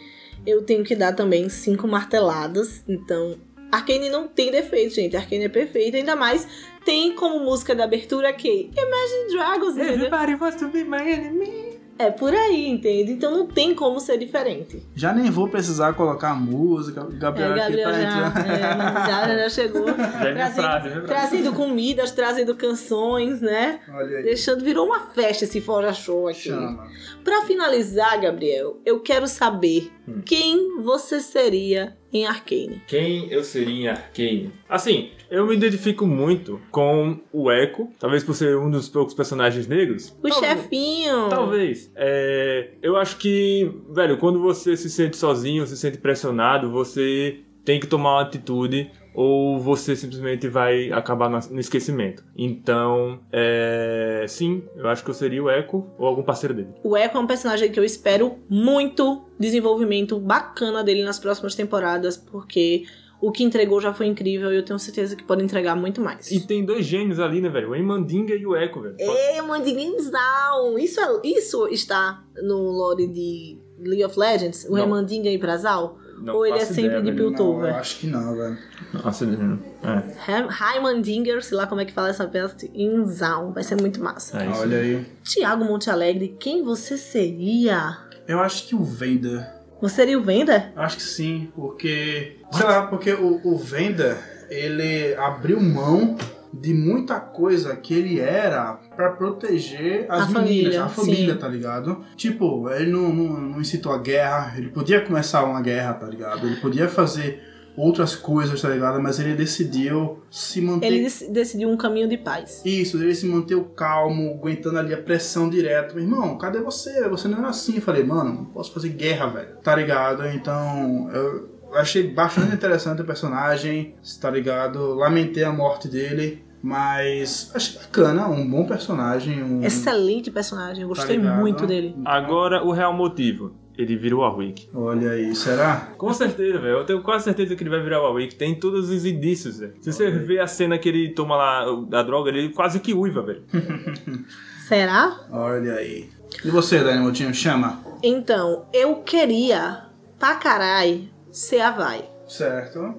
eu 0.45 0.61
tenho 0.63 0.83
que 0.83 0.95
dar 0.95 1.13
também 1.13 1.47
cinco 1.47 1.87
marteladas. 1.87 2.83
Então, 2.87 3.37
Arcane 3.71 4.09
não 4.09 4.27
tem 4.27 4.51
defeito, 4.51 4.93
gente. 4.93 5.15
Arcane 5.15 5.45
é 5.45 5.49
perfeito, 5.49 5.95
ainda 5.95 6.15
mais 6.15 6.45
tem 6.83 7.15
como 7.15 7.39
música 7.39 7.73
de 7.73 7.81
abertura 7.81 8.33
que 8.33 8.69
Imagine 8.75 9.31
Dragons, 9.31 9.77
entendeu? 9.77 10.39
wants 10.39 10.59
to 10.59 10.67
be 10.67 10.83
my 10.83 10.97
enemy. 10.97 11.72
É 11.99 12.09
por 12.09 12.33
aí, 12.33 12.67
entende? 12.69 13.11
Então 13.11 13.31
não 13.31 13.45
tem 13.45 13.75
como 13.75 13.99
ser 13.99 14.17
diferente. 14.17 14.81
Já 14.95 15.13
nem 15.13 15.29
vou 15.29 15.47
precisar 15.47 15.93
colocar 15.93 16.33
música. 16.33 17.03
O 17.03 17.11
Gabriel, 17.11 17.53
É, 17.53 17.55
Gabriel 17.55 17.89
aqui 17.89 17.97
tá 18.03 18.09
já, 18.11 18.27
entrando. 18.27 18.49
é, 18.49 18.59
já, 19.07 19.37
já 19.37 19.49
chegou. 19.49 19.85
Já 19.87 20.29
é 20.29 20.49
frase, 20.49 21.01
trazendo 21.05 21.53
comidas, 21.53 22.11
trazendo 22.11 22.55
canções, 22.55 23.41
né? 23.41 23.79
Olha 23.93 24.17
aí. 24.17 24.23
Deixando, 24.23 24.63
virou 24.63 24.85
uma 24.87 25.01
festa 25.01 25.43
esse 25.45 25.61
Fora 25.61 25.93
Show 25.93 26.27
aqui. 26.27 26.49
Chama. 26.49 26.87
Pra 27.23 27.41
finalizar, 27.43 28.19
Gabriel, 28.19 28.79
eu 28.85 28.99
quero 28.99 29.27
saber 29.27 29.91
Hum. 30.07 30.21
quem 30.25 30.81
você 30.81 31.21
seria 31.21 31.95
em 32.11 32.25
Arcane. 32.25 32.81
Quem 32.87 33.31
eu 33.31 33.41
seria 33.43 33.73
em 33.73 33.87
Arcane? 33.87 34.51
Assim, 34.67 35.11
eu 35.33 35.47
me 35.47 35.55
identifico 35.55 36.05
muito 36.05 36.61
com 36.69 37.19
o 37.33 37.51
Echo, 37.51 37.89
talvez 37.97 38.23
por 38.23 38.35
ser 38.35 38.55
um 38.55 38.69
dos 38.69 38.87
poucos 38.87 39.15
personagens 39.15 39.65
negros. 39.67 40.15
O 40.21 40.29
Talvez. 40.29 40.53
chefinho. 40.61 41.27
Talvez. 41.27 41.91
É, 41.95 42.69
eu 42.83 42.95
acho 42.95 43.17
que, 43.17 43.71
velho, 43.89 44.19
quando 44.19 44.39
você 44.39 44.77
se 44.77 44.91
sente 44.91 45.17
sozinho, 45.17 45.65
se 45.65 45.75
sente 45.75 45.97
pressionado, 45.97 46.69
você 46.69 47.39
tem 47.65 47.79
que 47.79 47.87
tomar 47.87 48.17
uma 48.17 48.21
atitude 48.21 48.91
ou 49.15 49.59
você 49.59 49.95
simplesmente 49.95 50.47
vai 50.47 50.91
acabar 50.91 51.29
no 51.29 51.59
esquecimento. 51.59 52.23
Então, 52.37 53.19
é, 53.31 54.25
sim, 54.27 54.63
eu 54.75 54.87
acho 54.87 55.03
que 55.03 55.09
eu 55.09 55.15
seria 55.15 55.43
o 55.43 55.49
Echo 55.49 55.83
ou 55.97 56.05
algum 56.05 56.21
parceiro 56.21 56.53
dele. 56.53 56.69
O 56.83 56.95
Echo 56.95 57.17
é 57.17 57.19
um 57.19 57.27
personagem 57.27 57.71
que 57.71 57.79
eu 57.79 57.83
espero 57.83 58.37
muito 58.47 59.23
desenvolvimento 59.39 60.19
bacana 60.19 60.83
dele 60.83 61.03
nas 61.03 61.17
próximas 61.17 61.55
temporadas, 61.55 62.17
porque 62.17 62.83
o 63.27 63.31
que 63.31 63.43
entregou 63.43 63.79
já 63.79 63.93
foi 63.93 64.07
incrível 64.07 64.51
e 64.51 64.57
eu 64.57 64.63
tenho 64.65 64.77
certeza 64.77 65.15
que 65.15 65.23
pode 65.23 65.43
entregar 65.43 65.75
muito 65.75 66.01
mais. 66.01 66.29
E 66.31 66.39
tem 66.45 66.65
dois 66.65 66.85
gênios 66.85 67.19
ali, 67.19 67.39
né, 67.41 67.49
velho? 67.49 67.69
O 67.71 67.75
Emandinga 67.75 68.35
e 68.35 68.45
o 68.45 68.55
Echo, 68.55 68.81
velho. 68.81 68.95
É, 68.99 69.41
Mandinguinzal! 69.41 70.77
Isso, 70.77 70.99
é- 70.99 71.21
isso 71.27 71.67
está 71.67 72.23
no 72.43 72.57
lore 72.57 73.07
de 73.07 73.57
League 73.79 74.03
of 74.03 74.17
Legends? 74.19 74.65
O 74.65 74.71
Não. 74.71 74.83
Remandinga 74.83 75.29
e 75.29 75.37
Prazal? 75.37 75.97
Não 76.21 76.35
Ou 76.35 76.45
ele 76.45 76.57
é 76.57 76.65
sempre 76.65 76.85
ideia, 76.85 77.01
de 77.01 77.11
velho. 77.11 77.29
Piltover? 77.29 77.61
Não, 77.63 77.69
eu 77.69 77.75
acho 77.75 77.99
que 77.99 78.07
não, 78.07 78.35
velho. 78.35 78.57
Nossa, 78.93 79.25
é. 79.25 80.75
Heimandinger, 80.75 81.43
sei 81.43 81.57
lá 81.57 81.67
como 81.67 81.81
é 81.81 81.85
que 81.85 81.91
fala 81.91 82.09
essa 82.09 82.25
peste, 82.27 82.69
em 82.73 83.05
Zaun. 83.05 83.51
Vai 83.51 83.63
ser 83.63 83.79
muito 83.79 84.01
massa. 84.01 84.41
É. 84.41 84.47
Olha 84.49 84.77
aí. 84.77 85.05
Tiago 85.23 85.65
Monte 85.65 85.89
Alegre, 85.89 86.35
quem 86.39 86.63
você 86.63 86.97
seria? 86.97 87.97
Eu 88.27 88.39
acho 88.39 88.67
que 88.67 88.75
o 88.75 88.83
Vader. 88.83 89.62
Você 89.83 89.95
seria 89.95 90.17
o 90.17 90.23
Venda? 90.23 90.71
Acho 90.77 90.95
que 90.95 91.03
sim, 91.03 91.51
porque. 91.53 92.37
Sei 92.53 92.65
lá, 92.65 92.87
porque 92.87 93.11
o, 93.11 93.41
o 93.43 93.57
Venda, 93.57 94.17
ele 94.49 95.13
abriu 95.15 95.59
mão 95.59 96.15
de 96.53 96.73
muita 96.73 97.19
coisa 97.19 97.75
que 97.75 97.93
ele 97.93 98.17
era 98.17 98.79
pra 98.95 99.09
proteger 99.09 100.05
as 100.07 100.23
A 100.23 100.25
meninas, 100.27 100.35
família, 100.35 100.83
a 100.85 100.87
família, 100.87 101.33
sim. 101.33 101.39
tá 101.39 101.47
ligado? 101.49 102.01
Tipo, 102.15 102.69
ele 102.69 102.91
não, 102.93 103.09
não, 103.13 103.41
não 103.41 103.59
incitou 103.59 103.91
a 103.91 103.97
guerra, 103.97 104.53
ele 104.57 104.69
podia 104.69 105.01
começar 105.01 105.43
uma 105.43 105.61
guerra, 105.61 105.95
tá 105.95 106.05
ligado? 106.05 106.47
Ele 106.47 106.55
podia 106.61 106.87
fazer 106.87 107.43
outras 107.75 108.15
coisas, 108.15 108.61
tá 108.61 108.69
ligado? 108.69 109.01
Mas 109.01 109.19
ele 109.19 109.35
decidiu 109.35 110.19
se 110.29 110.61
manter. 110.61 110.87
Ele 110.87 111.03
dec- 111.03 111.31
decidiu 111.31 111.69
um 111.69 111.77
caminho 111.77 112.07
de 112.07 112.17
paz. 112.17 112.61
Isso, 112.65 113.01
ele 113.01 113.15
se 113.15 113.25
manteve 113.25 113.63
calmo, 113.75 114.31
aguentando 114.31 114.77
ali 114.79 114.93
a 114.93 114.97
pressão 115.01 115.49
direto. 115.49 115.95
Meu 115.95 116.03
irmão, 116.03 116.37
cadê 116.37 116.59
você? 116.59 117.07
Você 117.09 117.27
não 117.27 117.39
era 117.39 117.49
assim. 117.49 117.75
Eu 117.75 117.81
falei, 117.81 118.03
mano, 118.03 118.33
não 118.33 118.45
posso 118.45 118.71
fazer 118.73 118.89
guerra, 118.89 119.27
velho. 119.27 119.57
Tá 119.63 119.75
ligado? 119.75 120.25
Então, 120.27 121.09
eu 121.11 121.49
achei 121.73 122.07
bastante 122.13 122.53
interessante 122.53 123.01
o 123.01 123.05
personagem, 123.05 123.95
tá 124.21 124.29
ligado? 124.29 124.93
Lamentei 124.93 125.43
a 125.43 125.51
morte 125.51 125.87
dele, 125.87 126.43
mas 126.61 127.51
achei 127.53 127.79
bacana, 127.79 128.27
um 128.27 128.47
bom 128.49 128.65
personagem. 128.65 129.43
Um... 129.43 129.63
Excelente 129.63 130.29
personagem, 130.31 130.83
eu 130.83 130.87
gostei 130.87 131.17
ligado? 131.17 131.39
muito 131.39 131.65
dele. 131.65 131.95
Agora, 132.05 132.63
o 132.63 132.71
real 132.71 132.93
motivo. 132.93 133.53
Ele 133.77 133.95
virou 133.95 134.19
o 134.19 134.23
Warwick. 134.23 134.69
Olha 134.73 135.11
aí, 135.11 135.35
será? 135.35 135.93
Com 135.97 136.13
certeza, 136.13 136.59
velho. 136.59 136.77
Eu 136.77 136.85
tenho 136.85 137.01
quase 137.01 137.23
certeza 137.23 137.55
que 137.55 137.63
ele 137.63 137.69
vai 137.69 137.81
virar 137.81 138.01
o 138.01 138.03
Warwick. 138.03 138.35
Tem 138.35 138.53
todos 138.53 138.89
os 138.89 139.05
indícios, 139.05 139.59
velho. 139.59 139.73
Se 139.81 139.91
você 139.91 140.11
ver 140.11 140.39
a 140.39 140.47
cena 140.47 140.77
que 140.77 140.87
ele 140.87 141.09
toma 141.09 141.35
lá 141.35 141.65
a 141.91 142.03
droga, 142.03 142.29
ele 142.29 142.49
quase 142.49 142.79
que 142.79 142.93
uiva, 142.93 143.21
velho. 143.23 143.43
Será? 144.67 145.19
Olha 145.31 145.73
aí. 145.73 146.09
E 146.43 146.49
você, 146.49 146.83
Dani 146.83 147.03
Motinho, 147.03 147.33
chama? 147.33 147.83
Então, 148.01 148.65
eu 148.73 148.97
queria, 148.97 149.85
pra 150.19 150.35
carai, 150.35 151.09
ser 151.31 151.61
a 151.61 151.71
Vai. 151.71 152.09
Certo. 152.27 152.95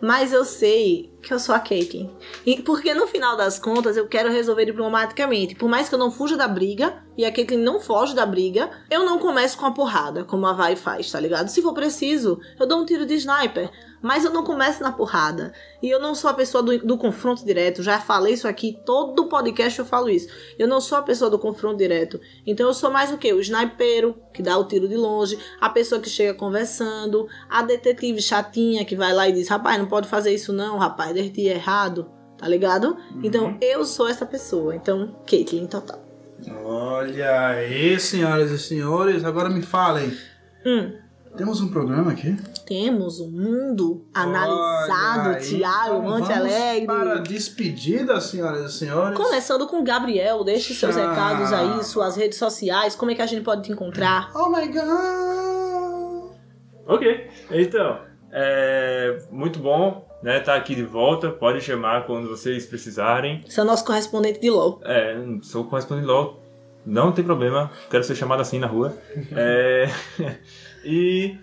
Mas 0.00 0.32
eu 0.32 0.44
sei 0.44 1.09
que 1.22 1.32
eu 1.32 1.38
sou 1.38 1.54
a 1.54 1.60
Caitlyn. 1.60 2.10
E 2.46 2.62
porque 2.62 2.94
no 2.94 3.06
final 3.06 3.36
das 3.36 3.58
contas 3.58 3.96
eu 3.96 4.08
quero 4.08 4.30
resolver 4.30 4.64
diplomaticamente. 4.64 5.54
Por 5.54 5.68
mais 5.68 5.88
que 5.88 5.94
eu 5.94 5.98
não 5.98 6.10
fuja 6.10 6.36
da 6.36 6.48
briga, 6.48 7.02
e 7.16 7.24
a 7.24 7.30
Caitlyn 7.30 7.58
não 7.58 7.80
foge 7.80 8.14
da 8.14 8.24
briga, 8.24 8.70
eu 8.90 9.04
não 9.04 9.18
começo 9.18 9.58
com 9.58 9.66
a 9.66 9.72
porrada, 9.72 10.24
como 10.24 10.46
a 10.46 10.52
Vai 10.52 10.76
faz, 10.76 11.10
tá 11.10 11.20
ligado? 11.20 11.48
Se 11.48 11.60
for 11.60 11.74
preciso, 11.74 12.40
eu 12.58 12.66
dou 12.66 12.80
um 12.80 12.86
tiro 12.86 13.04
de 13.04 13.14
sniper. 13.14 13.70
Mas 14.02 14.24
eu 14.24 14.30
não 14.30 14.42
começo 14.42 14.82
na 14.82 14.90
porrada. 14.90 15.52
E 15.82 15.90
eu 15.90 16.00
não 16.00 16.14
sou 16.14 16.30
a 16.30 16.34
pessoa 16.34 16.62
do, 16.62 16.78
do 16.78 16.96
confronto 16.96 17.44
direto. 17.44 17.82
Já 17.82 18.00
falei 18.00 18.32
isso 18.32 18.48
aqui, 18.48 18.78
todo 18.86 19.28
podcast 19.28 19.78
eu 19.78 19.84
falo 19.84 20.08
isso. 20.08 20.28
Eu 20.58 20.66
não 20.66 20.80
sou 20.80 20.96
a 20.96 21.02
pessoa 21.02 21.30
do 21.30 21.38
confronto 21.38 21.76
direto. 21.76 22.18
Então 22.46 22.66
eu 22.66 22.72
sou 22.72 22.90
mais 22.90 23.12
o 23.12 23.18
quê? 23.18 23.34
O 23.34 23.40
snipeiro, 23.40 24.16
que 24.32 24.42
dá 24.42 24.56
o 24.56 24.64
tiro 24.64 24.88
de 24.88 24.96
longe, 24.96 25.38
a 25.60 25.68
pessoa 25.68 26.00
que 26.00 26.08
chega 26.08 26.32
conversando, 26.32 27.28
a 27.48 27.60
detetive 27.62 28.22
chatinha 28.22 28.86
que 28.86 28.96
vai 28.96 29.12
lá 29.12 29.28
e 29.28 29.32
diz: 29.32 29.48
rapaz, 29.48 29.78
não 29.78 29.86
pode 29.86 30.08
fazer 30.08 30.32
isso 30.32 30.50
não, 30.50 30.78
rapaz, 30.78 31.09
desde 31.12 31.42
errado. 31.42 32.10
Tá 32.38 32.48
ligado? 32.48 32.96
Então 33.22 33.58
eu 33.60 33.84
sou 33.84 34.08
essa 34.08 34.24
pessoa. 34.24 34.74
Então, 34.74 35.14
Caitlyn 35.26 35.66
total. 35.66 36.02
Olha 36.64 37.48
aí, 37.48 38.00
senhoras 38.00 38.50
e 38.50 38.58
senhores, 38.58 39.24
agora 39.24 39.50
me 39.50 39.60
falem. 39.60 40.10
Hum. 40.64 40.92
Temos 41.36 41.60
um 41.60 41.68
programa 41.68 42.10
aqui? 42.12 42.36
Temos 42.66 43.20
o 43.20 43.30
mundo 43.30 44.04
analisado, 44.12 45.38
Tiago 45.38 45.98
então 45.98 46.02
Monte 46.02 46.28
vamos 46.28 46.30
Alegre. 46.30 46.86
Para 46.86 47.14
a 47.14 47.20
despedida, 47.20 48.20
senhoras 48.20 48.72
e 48.72 48.78
senhores. 48.78 49.16
Começando 49.16 49.66
com 49.66 49.80
o 49.80 49.84
Gabriel, 49.84 50.42
deixe 50.42 50.74
seus 50.74 50.96
recados 50.96 51.52
aí, 51.52 51.84
suas 51.84 52.16
redes 52.16 52.38
sociais, 52.38 52.96
como 52.96 53.12
é 53.12 53.14
que 53.14 53.22
a 53.22 53.26
gente 53.26 53.44
pode 53.44 53.62
te 53.62 53.72
encontrar? 53.72 54.30
Oh 54.34 54.48
my 54.48 54.66
god! 54.66 56.32
Ok, 56.86 57.30
então, 57.52 58.00
é 58.32 59.22
muito 59.30 59.60
bom 59.60 60.09
né, 60.22 60.38
estar 60.38 60.54
aqui 60.54 60.74
de 60.74 60.82
volta. 60.82 61.30
Pode 61.30 61.60
chamar 61.60 62.06
quando 62.06 62.28
vocês 62.28 62.66
precisarem. 62.66 63.42
Você 63.46 63.60
é 63.60 63.62
o 63.62 63.66
nosso 63.66 63.84
correspondente 63.84 64.40
de 64.40 64.50
LOL. 64.50 64.80
É, 64.84 65.16
sou 65.42 65.64
correspondente 65.64 66.06
LOL. 66.06 66.40
Não 66.84 67.12
tem 67.12 67.24
problema, 67.24 67.70
quero 67.90 68.02
ser 68.02 68.14
chamado 68.14 68.40
assim 68.40 68.58
na 68.58 68.66
rua. 68.66 68.96
É, 69.36 69.86
e 70.84 71.36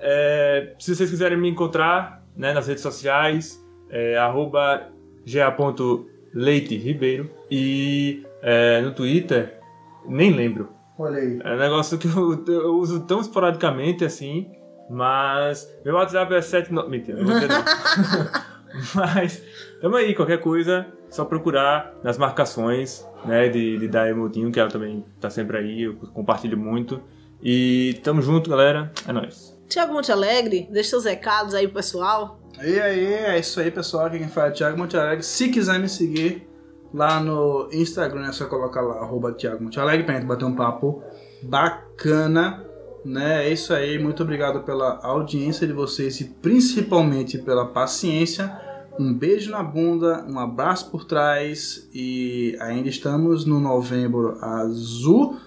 é, 0.00 0.74
se 0.78 0.94
vocês 0.94 1.10
quiserem 1.10 1.38
me 1.38 1.48
encontrar 1.48 2.24
né, 2.36 2.52
nas 2.52 2.66
redes 2.66 2.82
sociais, 2.82 3.64
é 3.88 4.16
arroba 4.16 4.88
ga.leiteribeiro 5.24 7.30
e 7.50 8.24
é, 8.42 8.80
no 8.80 8.92
Twitter, 8.92 9.58
nem 10.06 10.32
lembro. 10.32 10.70
Olha 10.98 11.18
aí. 11.18 11.40
É 11.42 11.54
um 11.54 11.58
negócio 11.58 11.96
que 11.96 12.06
eu, 12.06 12.44
eu 12.46 12.76
uso 12.76 13.06
tão 13.06 13.20
esporadicamente 13.20 14.04
assim, 14.04 14.50
mas 14.90 15.72
meu 15.84 15.94
WhatsApp 15.94 16.34
é 16.34 16.42
79. 16.42 16.90
Mentira, 16.90 17.18
não 17.18 17.26
vou 17.26 17.34
dizer 17.34 17.48
não. 17.48 17.64
mas 18.96 19.42
tamo 19.80 19.96
aí, 19.96 20.14
qualquer 20.14 20.40
coisa, 20.40 20.86
só 21.08 21.24
procurar 21.24 21.94
nas 22.02 22.18
marcações, 22.18 23.06
né, 23.24 23.48
de, 23.48 23.78
de 23.78 23.86
dar 23.86 24.10
emotinho, 24.10 24.50
que 24.50 24.58
ela 24.58 24.68
também 24.68 25.04
tá 25.20 25.30
sempre 25.30 25.58
aí, 25.58 25.82
eu 25.82 25.94
compartilho 26.12 26.58
muito. 26.58 27.00
E 27.40 28.00
tamo 28.02 28.20
junto, 28.20 28.50
galera. 28.50 28.92
É 29.06 29.12
nóis. 29.12 29.56
Tiago 29.68 29.92
Monte 29.92 30.10
Alegre, 30.10 30.68
deixa 30.70 30.90
seus 30.90 31.04
recados 31.04 31.54
aí 31.54 31.66
pro 31.66 31.76
pessoal. 31.76 32.40
E 32.60 32.78
aí, 32.80 33.14
é 33.14 33.38
isso 33.38 33.60
aí, 33.60 33.70
pessoal. 33.70 34.06
Aqui 34.06 34.18
quem 34.18 34.28
fala 34.28 34.48
é 34.48 34.50
Thiago 34.50 34.76
Monte 34.76 34.96
Alegre. 34.96 35.22
Se 35.22 35.48
quiser 35.48 35.78
me 35.78 35.88
seguir 35.88 36.46
lá 36.92 37.20
no 37.20 37.68
Instagram, 37.72 38.26
é 38.26 38.32
só 38.32 38.46
colocar 38.46 38.80
lá, 38.80 38.96
arroba 38.96 39.32
Thiago 39.32 39.62
Monte 39.62 39.78
Alegre, 39.78 40.04
pra 40.04 40.16
gente 40.16 40.26
bater 40.26 40.44
um 40.44 40.56
papo 40.56 41.02
bacana. 41.42 42.66
Né? 43.04 43.46
É 43.46 43.52
isso 43.52 43.72
aí. 43.72 43.98
Muito 43.98 44.22
obrigado 44.22 44.60
pela 44.60 44.98
audiência 45.02 45.66
de 45.66 45.72
vocês 45.72 46.20
e 46.20 46.24
principalmente 46.24 47.38
pela 47.38 47.66
paciência. 47.66 48.52
Um 48.98 49.14
beijo 49.14 49.50
na 49.50 49.62
bunda, 49.62 50.24
um 50.28 50.38
abraço 50.38 50.90
por 50.90 51.04
trás 51.04 51.88
e 51.94 52.56
ainda 52.60 52.88
estamos 52.88 53.46
no 53.46 53.58
novembro 53.58 54.36
azul. 54.42 55.38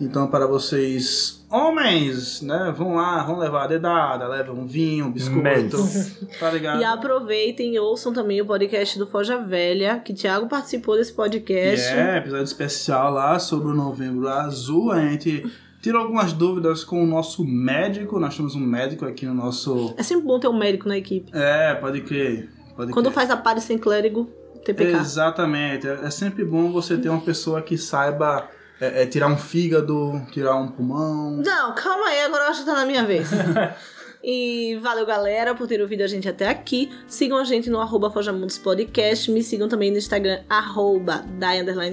Então, 0.00 0.26
para 0.28 0.46
vocês, 0.46 1.46
homens, 1.50 2.42
né? 2.42 2.72
Vão 2.76 2.94
lá, 2.96 3.22
vão 3.22 3.38
levar 3.38 3.64
a 3.64 3.66
dedada, 3.66 4.28
levam 4.28 4.56
um 4.56 4.66
vinho, 4.66 5.06
um 5.06 5.12
biscoito. 5.12 5.76
Tá 6.38 6.50
ligado? 6.50 6.80
E 6.80 6.84
aproveitem 6.84 7.74
e 7.74 7.78
ouçam 7.78 8.12
também 8.12 8.40
o 8.40 8.46
podcast 8.46 8.98
do 8.98 9.06
Foja 9.06 9.38
Velha, 9.38 9.98
que 9.98 10.12
Tiago 10.12 10.48
participou 10.48 10.96
desse 10.96 11.12
podcast. 11.12 11.86
é, 11.86 12.18
episódio 12.18 12.44
especial 12.44 13.12
lá 13.12 13.38
sobre 13.38 13.68
o 13.68 13.74
Novembro 13.74 14.28
Azul. 14.28 14.92
A 14.92 15.00
gente 15.00 15.50
tirou 15.86 16.02
algumas 16.02 16.32
dúvidas 16.32 16.82
com 16.82 17.00
o 17.00 17.06
nosso 17.06 17.44
médico. 17.44 18.18
Nós 18.18 18.36
temos 18.36 18.56
um 18.56 18.60
médico 18.60 19.04
aqui 19.04 19.24
no 19.24 19.32
nosso. 19.32 19.94
É 19.96 20.02
sempre 20.02 20.26
bom 20.26 20.40
ter 20.40 20.48
um 20.48 20.58
médico 20.58 20.88
na 20.88 20.98
equipe. 20.98 21.30
É, 21.32 21.76
pode 21.76 22.00
crer. 22.00 22.50
Pode 22.74 22.90
Quando 22.92 23.06
crer. 23.06 23.14
faz 23.14 23.30
a 23.30 23.36
pare 23.36 23.60
sem 23.60 23.78
clérigo, 23.78 24.28
TPK. 24.64 24.96
Exatamente. 24.96 25.86
É 25.86 26.00
é 26.02 26.10
sempre 26.10 26.44
bom 26.44 26.72
você 26.72 26.96
ter 26.96 27.08
uma 27.08 27.20
pessoa 27.20 27.62
que 27.62 27.78
saiba 27.78 28.48
é, 28.80 29.02
é, 29.02 29.06
tirar 29.06 29.28
um 29.28 29.36
fígado, 29.36 30.20
tirar 30.32 30.56
um 30.56 30.66
pulmão. 30.66 31.36
Não, 31.36 31.72
calma 31.76 32.08
aí, 32.08 32.22
agora 32.22 32.44
eu 32.44 32.50
acho 32.50 32.60
que 32.64 32.66
tá 32.66 32.74
na 32.74 32.84
minha 32.84 33.04
vez. 33.04 33.30
E 34.28 34.76
valeu, 34.82 35.06
galera, 35.06 35.54
por 35.54 35.68
ter 35.68 35.80
ouvido 35.80 36.02
a 36.02 36.06
gente 36.08 36.28
até 36.28 36.48
aqui. 36.48 36.90
Sigam 37.06 37.38
a 37.38 37.44
gente 37.44 37.70
no 37.70 37.78
arroba 37.78 38.10
Fojamundos 38.10 38.58
Podcast. 38.58 39.30
Me 39.30 39.40
sigam 39.40 39.68
também 39.68 39.88
no 39.92 39.98
Instagram, 39.98 40.40
arroba 40.48 41.24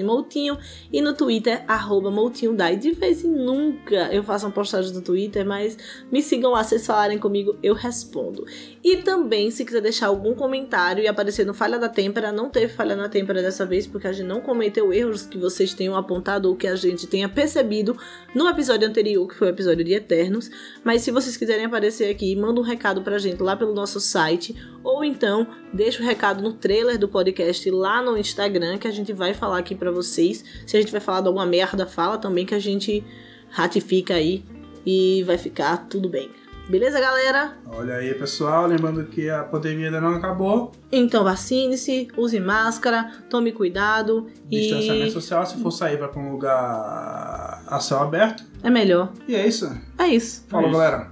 Moutinho. 0.03 0.57
E 0.91 0.99
no 0.99 1.13
Twitter, 1.13 1.63
arroba 1.67 2.09
Moutinho. 2.09 2.57
De 2.79 2.91
vez 2.93 3.23
em 3.23 3.29
nunca 3.29 4.11
eu 4.11 4.23
faço 4.23 4.47
uma 4.47 4.51
postagem 4.51 4.91
no 4.93 5.03
Twitter, 5.03 5.45
mas 5.45 5.77
me 6.11 6.23
sigam 6.23 6.49
lá, 6.49 6.63
se 6.63 6.79
falarem 6.79 7.19
comigo, 7.19 7.55
eu 7.61 7.75
respondo. 7.75 8.47
E 8.83 8.97
também, 8.97 9.51
se 9.51 9.63
quiser 9.63 9.81
deixar 9.81 10.07
algum 10.07 10.33
comentário 10.33 11.03
e 11.03 11.07
aparecer 11.07 11.45
no 11.45 11.53
Falha 11.53 11.77
da 11.77 11.87
Têmpera, 11.87 12.31
não 12.31 12.49
teve 12.49 12.73
Falha 12.73 12.95
na 12.95 13.09
Têmpera 13.09 13.43
dessa 13.43 13.63
vez, 13.63 13.85
porque 13.85 14.07
a 14.07 14.11
gente 14.11 14.25
não 14.25 14.41
cometeu 14.41 14.91
erros 14.91 15.23
que 15.23 15.37
vocês 15.37 15.75
tenham 15.75 15.95
apontado 15.95 16.49
ou 16.49 16.55
que 16.55 16.65
a 16.65 16.75
gente 16.75 17.05
tenha 17.05 17.29
percebido 17.29 17.95
no 18.33 18.49
episódio 18.49 18.87
anterior, 18.87 19.27
que 19.27 19.35
foi 19.35 19.49
o 19.49 19.51
episódio 19.51 19.85
de 19.85 19.93
Eternos. 19.93 20.49
Mas 20.83 21.03
se 21.03 21.11
vocês 21.11 21.37
quiserem 21.37 21.65
aparecer 21.65 22.09
aqui, 22.09 22.22
manda 22.35 22.59
um 22.59 22.63
recado 22.63 23.01
pra 23.01 23.17
gente 23.17 23.41
lá 23.41 23.55
pelo 23.55 23.73
nosso 23.73 23.99
site, 23.99 24.55
ou 24.83 25.03
então 25.03 25.47
deixa 25.73 26.01
o 26.01 26.05
recado 26.05 26.41
no 26.41 26.53
trailer 26.53 26.97
do 26.97 27.07
podcast 27.07 27.69
lá 27.69 28.01
no 28.01 28.17
Instagram, 28.17 28.77
que 28.77 28.87
a 28.87 28.91
gente 28.91 29.11
vai 29.11 29.33
falar 29.33 29.57
aqui 29.57 29.75
pra 29.75 29.91
vocês. 29.91 30.43
Se 30.65 30.77
a 30.77 30.79
gente 30.79 30.91
vai 30.91 31.01
falar 31.01 31.21
de 31.21 31.27
alguma 31.27 31.45
merda, 31.45 31.85
fala 31.85 32.17
também 32.17 32.45
que 32.45 32.55
a 32.55 32.59
gente 32.59 33.03
ratifica 33.49 34.15
aí 34.15 34.43
e 34.85 35.23
vai 35.23 35.37
ficar 35.37 35.87
tudo 35.89 36.09
bem. 36.09 36.29
Beleza, 36.67 36.97
galera? 36.97 37.57
Olha 37.67 37.95
aí, 37.95 38.13
pessoal. 38.13 38.65
Lembrando 38.65 39.05
que 39.05 39.29
a 39.29 39.43
pandemia 39.43 39.87
ainda 39.87 39.99
não 39.99 40.15
acabou. 40.15 40.71
Então 40.89 41.23
vacine-se, 41.23 42.07
use 42.15 42.39
máscara, 42.39 43.11
tome 43.29 43.51
cuidado 43.51 44.27
Distanciamento 44.45 45.07
e 45.07 45.11
social. 45.11 45.45
Se 45.45 45.57
for 45.61 45.71
sair, 45.71 45.97
vai 45.97 46.07
pra 46.07 46.21
um 46.21 46.31
lugar 46.31 47.63
a 47.67 47.79
céu 47.81 47.99
aberto. 47.99 48.45
é 48.63 48.69
melhor. 48.69 49.11
E 49.27 49.35
é 49.35 49.45
isso. 49.45 49.69
É 49.97 50.07
isso. 50.07 50.45
Falou, 50.47 50.69
isso. 50.69 50.79
galera. 50.79 51.11